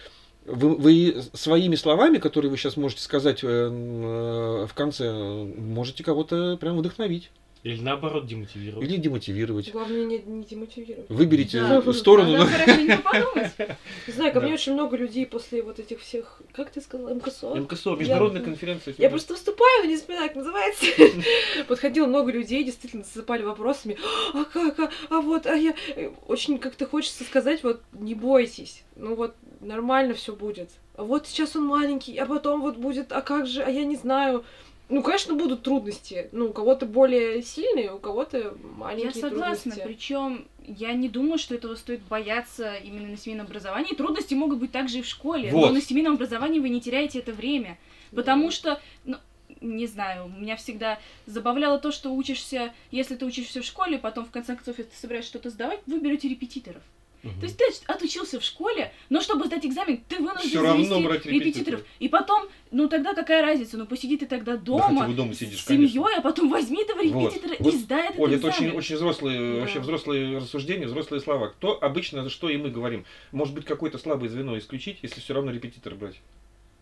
вы, 0.47 0.75
вы 0.75 1.23
своими 1.33 1.75
словами, 1.75 2.17
которые 2.17 2.49
вы 2.49 2.57
сейчас 2.57 2.77
можете 2.77 3.01
сказать 3.01 3.43
э, 3.43 3.47
э, 3.47 4.65
в 4.65 4.73
конце, 4.73 5.11
можете 5.13 6.03
кого-то 6.03 6.57
прям 6.57 6.77
вдохновить 6.77 7.29
Или 7.63 7.81
наоборот 7.81 8.25
демотивировать. 8.27 8.87
или 8.87 8.97
демотивировать. 8.97 9.71
Главное 9.71 10.05
не, 10.05 10.19
не 10.19 10.43
демотивировать. 10.45 11.09
Выберите 11.09 11.59
Да. 11.59 11.93
сторону. 11.93 12.31
Надо 12.31 12.45
да. 12.45 12.57
хорошенько 12.57 12.97
подумать. 13.03 13.51
Не 14.07 14.13
знаю, 14.13 14.33
ко 14.33 14.39
Да. 14.39 14.45
мне 14.45 14.53
очень 14.53 14.73
много 14.73 14.95
людей 14.95 15.25
после 15.25 15.61
вот 15.61 15.79
этих 15.79 15.99
всех, 15.99 16.41
как 16.53 16.69
ты 16.71 16.79
сказала, 16.79 17.13
МКСО? 17.13 17.53
МКСО, 17.55 17.95
международная 17.95 18.41
конференция. 18.41 18.95
Я 18.97 19.09
просто 19.09 19.33
выступаю, 19.33 19.87
не 19.87 19.97
вспоминаю, 19.97 20.29
как 20.29 20.37
называется. 20.37 20.85
Подходило 21.67 22.05
много 22.07 22.31
людей, 22.31 22.63
действительно 22.63 23.03
засыпали 23.03 23.43
вопросами. 23.43 23.97
А 24.33 24.45
как, 24.45 24.79
а, 24.79 24.89
а 25.09 25.21
вот, 25.21 25.45
а 25.45 25.55
я... 25.55 25.75
э, 25.95 26.11
Очень 26.27 26.57
как-то 26.59 26.85
хочется 26.85 27.23
сказать, 27.25 27.63
вот, 27.63 27.81
не 27.91 28.15
бойтесь. 28.15 28.83
Ну 28.95 29.15
вот, 29.15 29.35
нормально 29.59 30.13
все 30.13 30.35
будет. 30.35 30.69
А 30.95 31.03
вот 31.03 31.27
сейчас 31.27 31.55
он 31.55 31.65
маленький, 31.65 32.17
а 32.17 32.25
потом 32.25 32.61
вот 32.61 32.77
будет, 32.77 33.11
а 33.11 33.21
как 33.21 33.47
же, 33.47 33.61
а 33.63 33.69
я 33.69 33.85
не 33.85 33.95
знаю. 33.95 34.43
Ну, 34.89 35.03
конечно, 35.03 35.33
будут 35.35 35.63
трудности. 35.63 36.29
Ну, 36.31 36.47
у 36.47 36.53
кого-то 36.53 36.85
более 36.85 37.41
сильные, 37.43 37.93
у 37.93 37.99
кого-то 37.99 38.37
Я 38.37 38.53
маленькие 38.77 39.11
согласна, 39.21 39.71
трудности. 39.71 39.81
причем 39.85 40.47
я 40.65 40.93
не 40.93 41.09
думаю, 41.09 41.37
что 41.37 41.55
этого 41.55 41.75
стоит 41.75 42.01
бояться 42.03 42.73
именно 42.75 43.09
на 43.09 43.17
семейном 43.17 43.47
образовании. 43.47 43.95
Трудности 43.95 44.33
могут 44.33 44.59
быть 44.59 44.71
также 44.71 44.99
и 44.99 45.01
в 45.01 45.05
школе, 45.07 45.51
Вот. 45.51 45.67
но 45.67 45.73
на 45.73 45.81
семейном 45.81 46.13
образовании 46.13 46.59
вы 46.59 46.69
не 46.69 46.79
теряете 46.79 47.19
это 47.19 47.33
время. 47.33 47.77
Потому 48.15 48.49
что, 48.49 48.79
ну, 49.03 49.17
не 49.59 49.87
знаю, 49.87 50.31
меня 50.37 50.55
всегда 50.55 50.99
забавляло 51.25 51.79
то, 51.79 51.91
что 51.91 52.11
учишься, 52.11 52.73
если 52.89 53.15
ты 53.15 53.25
учишься 53.25 53.61
в 53.61 53.65
школе, 53.65 53.97
потом 53.97 54.25
в 54.25 54.31
конце 54.31 54.55
концов, 54.55 54.77
если 54.77 54.91
ты 54.91 54.97
собираешься 54.97 55.31
что-то 55.31 55.49
сдавать, 55.49 55.81
вы 55.85 55.99
берете 55.99 56.29
репетиторов. 56.29 56.81
Мгм. 57.23 57.39
То 57.39 57.45
есть 57.45 57.57
ты 57.57 57.65
отучился 57.91 58.39
в 58.39 58.43
школе, 58.43 58.93
но 59.09 59.21
чтобы 59.21 59.45
сдать 59.47 59.65
экзамен, 59.65 60.01
ты 60.07 60.17
вынужден 60.17 60.49
Всё 60.49 60.61
равно 60.61 60.83
завести 60.83 61.03
брать 61.03 61.25
репетиторов. 61.25 61.45
репетиторов. 61.55 61.85
И 61.99 62.07
потом, 62.09 62.47
ну 62.71 62.87
тогда 62.87 63.13
какая 63.13 63.41
разница, 63.41 63.77
ну 63.77 63.85
посиди 63.85 64.17
ты 64.17 64.25
тогда 64.27 64.55
дома, 64.55 65.07
бы 65.07 65.13
дома 65.13 65.33
сидишь, 65.33 65.61
с 65.63 65.65
семьей, 65.67 66.15
а 66.17 66.21
потом 66.21 66.49
возьми 66.49 66.81
этого 66.83 67.01
Вот. 67.03 67.33
репетитора 67.33 67.55
Вот, 67.59 67.73
и 67.73 67.77
сдай 67.77 68.09
этот 68.09 68.19
это 68.19 68.35
экзамен. 68.35 68.49
очень, 68.69 68.77
очень 68.77 68.95
взрослые, 68.95 69.53
Да. 69.55 69.59
вообще 69.61 69.79
взрослые 69.79 70.37
рассуждения, 70.37 70.85
взрослые 70.85 71.19
слова. 71.21 71.47
Кто 71.49 71.77
обычно, 71.81 72.23
за 72.23 72.29
что 72.29 72.49
и 72.49 72.57
мы 72.57 72.69
говорим? 72.69 73.05
Может 73.31 73.53
быть, 73.55 73.65
какое-то 73.65 73.97
слабое 73.97 74.29
звено 74.29 74.57
исключить, 74.57 74.99
если 75.01 75.19
все 75.19 75.33
равно 75.33 75.51
репетитор 75.51 75.95
брать? 75.95 76.15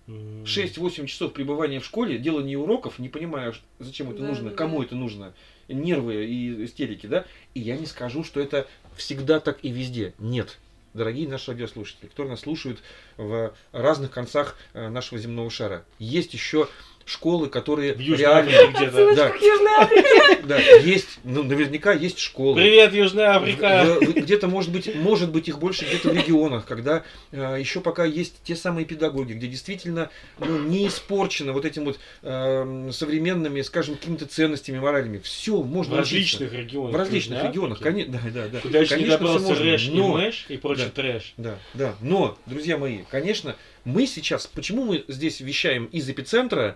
М. 0.08 0.46
6-8 0.46 1.08
часов 1.08 1.34
пребывания 1.34 1.80
в 1.80 1.86
школе, 1.86 2.20
делание 2.20 2.60
уроков, 2.60 3.00
не 3.00 3.10
понимая, 3.10 3.56
зачем 3.80 4.12
это 4.12 4.22
Да, 4.22 4.28
нужно, 4.28 4.50
да, 4.52 4.56
кому 4.56 4.80
да. 4.80 4.86
это 4.86 4.96
нужно, 4.96 5.34
нервы 5.68 6.26
и 6.26 6.66
истерики, 6.66 7.08
да? 7.08 7.26
И 7.56 7.60
я 7.62 7.76
не 7.76 7.88
скажу, 7.88 8.24
что 8.24 8.40
это 8.40 8.68
всегда 8.96 9.40
так 9.40 9.60
и 9.64 9.70
везде. 9.70 10.14
Нет. 10.18 10.58
Дорогие 10.94 11.28
наши 11.28 11.52
радиослушатели, 11.52 12.08
которые 12.08 12.32
нас 12.32 12.42
слушают 12.42 12.82
в 13.18 13.54
разных 13.74 14.12
концах 14.12 14.56
э, 14.74 14.88
нашего 14.88 15.20
земного 15.20 15.50
шара. 15.50 15.84
Есть 16.00 16.34
еще 16.34 16.70
школы, 17.06 17.50
которые 17.50 17.94
В 17.94 18.00
Южной 18.00 18.18
реально... 18.18 18.52
Африке 18.52 18.74
где-то. 18.78 19.16
Да. 19.16 19.30
к 19.30 19.36
Южной 19.42 19.74
Африке. 19.78 20.42
Да, 20.46 20.58
есть, 20.58 21.20
ну, 21.24 21.44
наверняка 21.44 21.94
есть 21.94 22.20
школы. 22.20 22.56
Привет, 22.60 22.94
Южная 22.94 23.36
Африка! 23.36 23.86
В- 23.86 24.06
в- 24.06 24.14
Где-то, 24.16 24.48
может 24.48 24.72
быть, 24.72 24.94
может 24.96 25.32
быть, 25.32 25.48
их 25.48 25.60
больше 25.60 25.86
где-то 25.86 26.10
в 26.10 26.14
регионах, 26.14 26.66
когда 26.66 27.04
еще 27.32 27.80
пока 27.82 28.06
есть 28.06 28.36
те 28.44 28.56
самые 28.56 28.86
педагоги, 28.86 29.34
где 29.34 29.48
действительно 29.48 30.10
ну, 30.40 30.58
не 30.60 30.88
испорчено 30.88 31.54
вот 31.54 31.64
этим 31.66 31.86
вот 31.86 32.00
эм, 32.24 32.92
современными, 32.92 33.62
скажем, 33.62 33.96
какими-то 33.96 34.26
ценностями, 34.26 34.80
моралями. 34.80 35.20
Все, 35.20 35.58
В 35.58 35.68
можно 35.68 35.96
учиться. 36.02 36.14
различных 36.16 36.54
регионах. 36.54 36.94
В 36.94 36.96
различных 36.98 37.38
Южной 37.38 37.52
регионах, 37.52 37.80
конечно, 37.80 38.14
да, 38.14 38.20
да, 38.32 38.48
да. 38.48 38.60
Куда 38.62 38.80
еще 38.80 38.96
не 38.96 39.02
Конечно, 39.06 39.18
всё 39.18 39.26
добрался 39.26 39.48
можно, 39.48 39.66
Рэш 39.72 39.88
и 39.88 39.92
но- 39.92 40.08
Мэш 40.14 40.46
и 40.50 40.58
прочий 40.58 40.84
Да. 40.86 40.90
трэш. 40.90 41.34
Да, 41.38 41.56
да. 41.76 41.96
Но, 42.02 42.38
друзья 42.48 42.78
мои, 42.78 43.00
конечно, 43.12 43.56
мы 43.86 44.08
сейчас, 44.08 44.48
почему 44.48 44.84
мы 44.84 45.06
здесь 45.08 45.40
вещаем 45.40 45.86
из 45.86 46.10
эпицентра? 46.10 46.76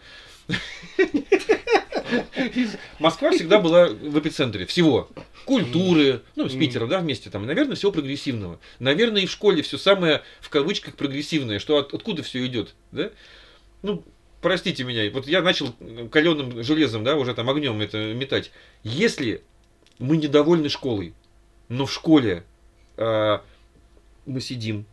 Москва 2.99 3.31
всегда 3.31 3.59
была 3.59 3.87
в 3.87 4.17
эпицентре 4.19 4.65
всего. 4.65 5.09
Культуры, 5.45 6.21
ну, 6.35 6.47
с 6.47 6.53
Мгм. 6.53 6.59
Питером, 6.59 6.89
да, 6.89 6.99
вместе 6.99 7.29
там. 7.29 7.45
Наверное, 7.45 7.75
всего 7.75 7.91
прогрессивного. 7.91 8.59
Наверное, 8.79 9.23
и 9.23 9.25
в 9.25 9.31
школе 9.31 9.61
все 9.63 9.77
самое, 9.77 10.21
в 10.39 10.49
кавычках, 10.49 10.95
прогрессивное. 10.95 11.59
Что 11.59 11.77
от- 11.77 11.93
откуда 11.93 12.23
все 12.23 12.45
идет, 12.45 12.75
да? 12.91 13.11
Ну, 13.81 14.03
простите 14.41 14.83
меня, 14.83 15.09
вот 15.11 15.27
я 15.27 15.41
начал 15.41 15.73
каленым 16.11 16.63
железом, 16.63 17.03
да, 17.03 17.15
уже 17.15 17.33
там 17.33 17.49
огнем 17.49 17.79
это 17.81 18.13
метать. 18.13 18.51
Если 18.83 19.41
мы 19.97 20.17
недовольны 20.17 20.69
школой, 20.69 21.13
но 21.67 21.85
в 21.85 21.91
школе 21.93 22.43
а, 22.97 23.43
мы 24.25 24.41
сидим, 24.41 24.85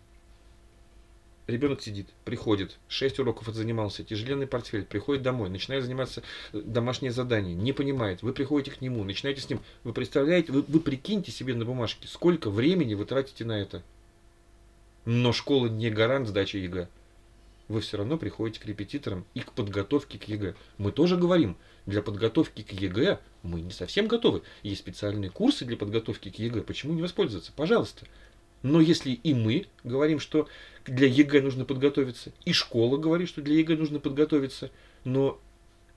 ребенок 1.47 1.83
сидит, 1.83 2.09
приходит, 2.25 2.79
6 2.89 3.21
уроков 3.21 3.49
отзанимался, 3.49 4.05
тяжеленный 4.05 4.47
портфель, 4.47 4.85
приходит 4.85 5.23
домой, 5.23 5.49
начинает 5.49 5.85
заниматься 5.85 6.23
э, 6.53 6.61
домашнее 6.65 7.13
задание, 7.13 7.55
не 7.55 7.73
понимает, 7.73 8.23
вы 8.23 8.33
приходите 8.33 8.77
к 8.77 8.81
нему, 8.81 9.05
начинаете 9.05 9.41
с 9.41 9.49
ним, 9.49 9.61
вы 9.85 9.93
представляете, 9.93 10.53
вы, 10.53 10.63
вы 10.63 10.81
прикиньте 10.81 11.31
себе 11.31 11.55
на 11.55 11.65
бумажке, 11.65 12.09
сколько 12.09 12.51
времени 12.51 12.95
вы 12.95 13.05
тратите 13.05 13.45
на 13.45 13.61
это. 13.61 13.83
Но 15.05 15.33
школа 15.33 15.69
не 15.69 15.91
гарант 15.91 16.29
сдачи 16.29 16.57
ЕГЭ. 16.57 16.89
Вы 17.69 17.81
все 17.81 17.97
равно 17.97 18.17
приходите 18.17 18.61
к 18.61 18.67
репетиторам 18.67 19.25
и 19.35 19.41
к 19.41 19.53
подготовке 19.53 20.19
к 20.19 20.25
ЕГЭ. 20.25 20.55
Мы 20.79 20.93
тоже 20.93 21.17
говорим, 21.17 21.57
для 21.85 22.01
подготовки 22.01 22.63
к 22.63 22.73
ЕГЭ 22.73 23.19
мы 23.43 23.61
не 23.61 23.71
совсем 23.71 24.07
готовы. 24.07 24.43
Есть 24.63 24.81
специальные 24.81 25.31
курсы 25.31 25.65
для 25.65 25.77
подготовки 25.77 26.31
к 26.31 26.39
ЕГЭ. 26.39 26.63
Почему 26.63 26.93
не 26.93 27.03
воспользоваться? 27.03 27.53
Пожалуйста. 27.55 28.07
Но 28.63 28.81
если 28.81 29.13
и 29.13 29.35
мы 29.35 29.67
говорим, 29.85 30.19
что 30.19 30.49
для 30.87 31.07
ЕГЭ 31.07 31.43
нужно 31.43 31.65
подготовиться, 31.65 32.33
и 32.45 32.53
школа 32.53 32.97
говорит, 32.97 33.29
что 33.29 33.43
для 33.43 33.57
ЕГЭ 33.57 33.77
нужно 33.77 34.01
подготовиться, 34.01 34.71
но 35.05 35.41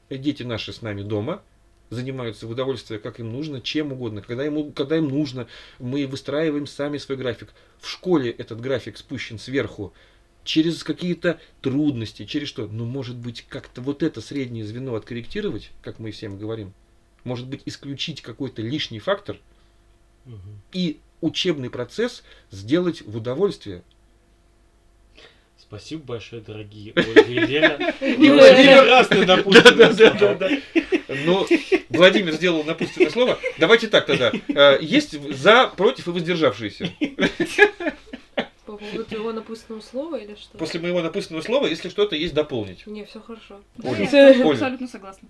дети 0.10 0.44
наши 0.44 0.74
с 0.74 0.82
нами 0.82 1.02
дома 1.02 1.42
занимаются 1.90 2.46
в 2.46 2.52
удовольствие, 2.52 3.00
как 3.00 3.20
им 3.20 3.32
нужно, 3.32 3.62
чем 3.62 3.92
угодно, 3.92 4.22
когда 4.22 4.46
им, 4.46 4.72
когда 4.74 4.98
им 4.98 5.08
нужно, 5.08 5.48
мы 5.80 6.06
выстраиваем 6.06 6.68
сами 6.68 6.98
свой 6.98 7.18
график. 7.18 7.54
В 7.80 7.90
школе 7.90 8.30
этот 8.32 8.62
график 8.62 8.98
спущен 8.98 9.40
сверху, 9.40 9.94
через 10.44 10.84
какие-то 10.84 11.40
трудности, 11.62 12.26
через 12.26 12.48
что? 12.48 12.68
Ну, 12.68 12.86
может 12.86 13.16
быть, 13.18 13.46
как-то 13.48 13.82
вот 13.82 14.04
это 14.04 14.22
среднее 14.22 14.66
звено 14.66 14.96
откорректировать, 14.96 15.72
как 15.82 16.00
мы 16.00 16.12
всем 16.12 16.38
говорим, 16.38 16.74
может 17.24 17.48
быть, 17.48 17.62
исключить 17.66 18.22
какой-то 18.22 18.62
лишний 18.62 19.00
фактор 19.00 19.38
Мгм. 20.26 20.62
и 20.74 21.00
учебный 21.22 21.70
процесс 21.70 22.24
сделать 22.52 23.02
в 23.02 23.18
удовольствие. 23.18 23.84
Спасибо 25.58 26.04
большое, 26.04 26.42
дорогие 26.42 26.94
Ольга 26.96 27.22
и 27.22 27.60
знаю. 27.60 27.78
прекрасные 27.78 29.26
напутственные 29.26 29.94
слова. 29.94 30.50
Но 31.26 31.48
Владимир 31.90 32.34
сделал 32.34 32.64
напутственное 32.64 33.12
слово. 33.12 33.38
Давайте 33.60 33.88
так 33.88 34.08
тогда. 34.08 34.32
Э, 34.48 34.78
Есть 34.82 35.20
за, 35.36 35.68
против 35.68 36.08
и 36.08 36.12
воздержавшиеся. 36.12 36.92
По 38.66 38.78
поводу 38.78 39.06
твоего 39.06 39.32
напутственного 39.32 39.82
слова 39.82 40.16
или 40.16 40.36
что? 40.36 40.58
После 40.58 40.80
моего 40.80 41.02
напутственного 41.02 41.44
слова, 41.44 41.68
если 41.68 41.90
что-то 41.90 42.16
есть, 42.16 42.34
дополнить. 42.34 42.88
Не, 42.88 43.06
все 43.06 43.20
хорошо. 43.20 43.62
Оля. 43.84 44.04
абсолютно 44.52 44.88
согласна. 44.88 45.28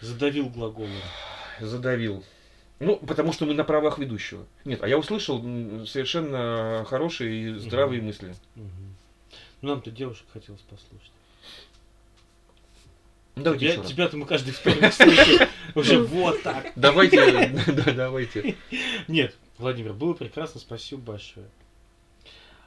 Задавил 0.00 0.48
глаголом. 0.48 0.90
Задавил. 1.60 2.24
Ну, 2.80 2.96
потому 2.96 3.32
что 3.32 3.46
мы 3.46 3.54
на 3.54 3.64
правах 3.64 3.98
ведущего. 3.98 4.46
Нет, 4.64 4.82
а 4.82 4.88
я 4.88 4.98
услышал 4.98 5.40
совершенно 5.86 6.84
хорошие 6.88 7.34
и 7.34 7.54
здравые 7.54 7.98
Мгм. 7.98 8.06
мысли. 8.06 8.34
Мгм. 8.56 8.96
Ну, 9.62 9.68
нам-то 9.68 9.90
девушек 9.90 10.26
хотелось 10.32 10.60
послушать. 10.62 11.12
Давайте 13.36 13.76
раз. 13.76 13.88
Тебя-то 13.88 14.16
мы 14.16 14.26
каждый 14.26 14.52
вторник 14.52 14.92
слышим. 14.92 15.48
Уже 15.74 15.98
вот 15.98 16.42
так. 16.42 16.72
Давайте, 16.76 17.48
да, 17.66 17.92
давайте. 17.92 18.54
Нет, 19.08 19.36
Владимир, 19.58 19.92
было 19.92 20.14
прекрасно, 20.14 20.60
спасибо 20.60 21.02
большое. 21.02 21.48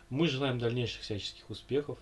Мы 0.10 0.28
желаем 0.28 0.60
дальнейших 0.60 1.02
всяческих 1.02 1.50
успехов. 1.50 1.98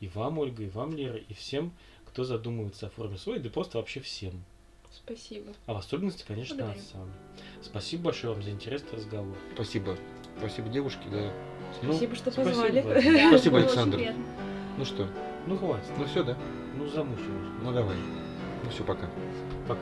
И 0.00 0.08
вам, 0.08 0.38
Ольга, 0.38 0.62
и 0.62 0.68
вам, 0.70 0.96
Лера, 0.96 1.16
и 1.18 1.34
всем, 1.34 1.72
кто 2.06 2.24
задумывается 2.24 2.86
о 2.86 2.90
форме 2.90 3.18
своей, 3.18 3.40
да 3.40 3.50
просто 3.50 3.76
вообще 3.78 4.00
всем. 4.00 4.44
Спасибо. 5.04 5.52
А 5.66 5.74
в 5.74 5.76
особенности, 5.78 6.24
конечно, 6.26 6.56
Благодарю. 6.56 6.80
ансамбль. 6.80 7.10
Спасибо 7.62 8.04
большое 8.04 8.34
вам 8.34 8.42
за 8.42 8.50
интересный 8.50 8.96
разговор. 8.98 9.36
Спасибо. 9.54 9.96
Спасибо, 10.38 10.68
девушки, 10.68 11.06
да. 11.10 11.32
Ну, 11.82 11.92
Спасибо, 11.92 12.14
что 12.16 12.30
спасибо, 12.30 12.50
позвали. 12.50 12.80
Да, 13.22 13.28
Спасибо, 13.28 13.58
Александр. 13.58 14.14
ну 14.78 14.84
что, 14.84 15.06
Ну 15.46 15.56
хватит. 15.58 15.90
ну 15.98 16.04
все, 16.06 16.22
да? 16.22 16.36
Ну 16.76 16.86
замучилась. 16.88 17.28
Ну 17.62 17.72
давай. 17.72 17.96
Ну 18.64 18.70
все, 18.70 18.84
пока. 18.84 19.08
Пока. 19.68 19.80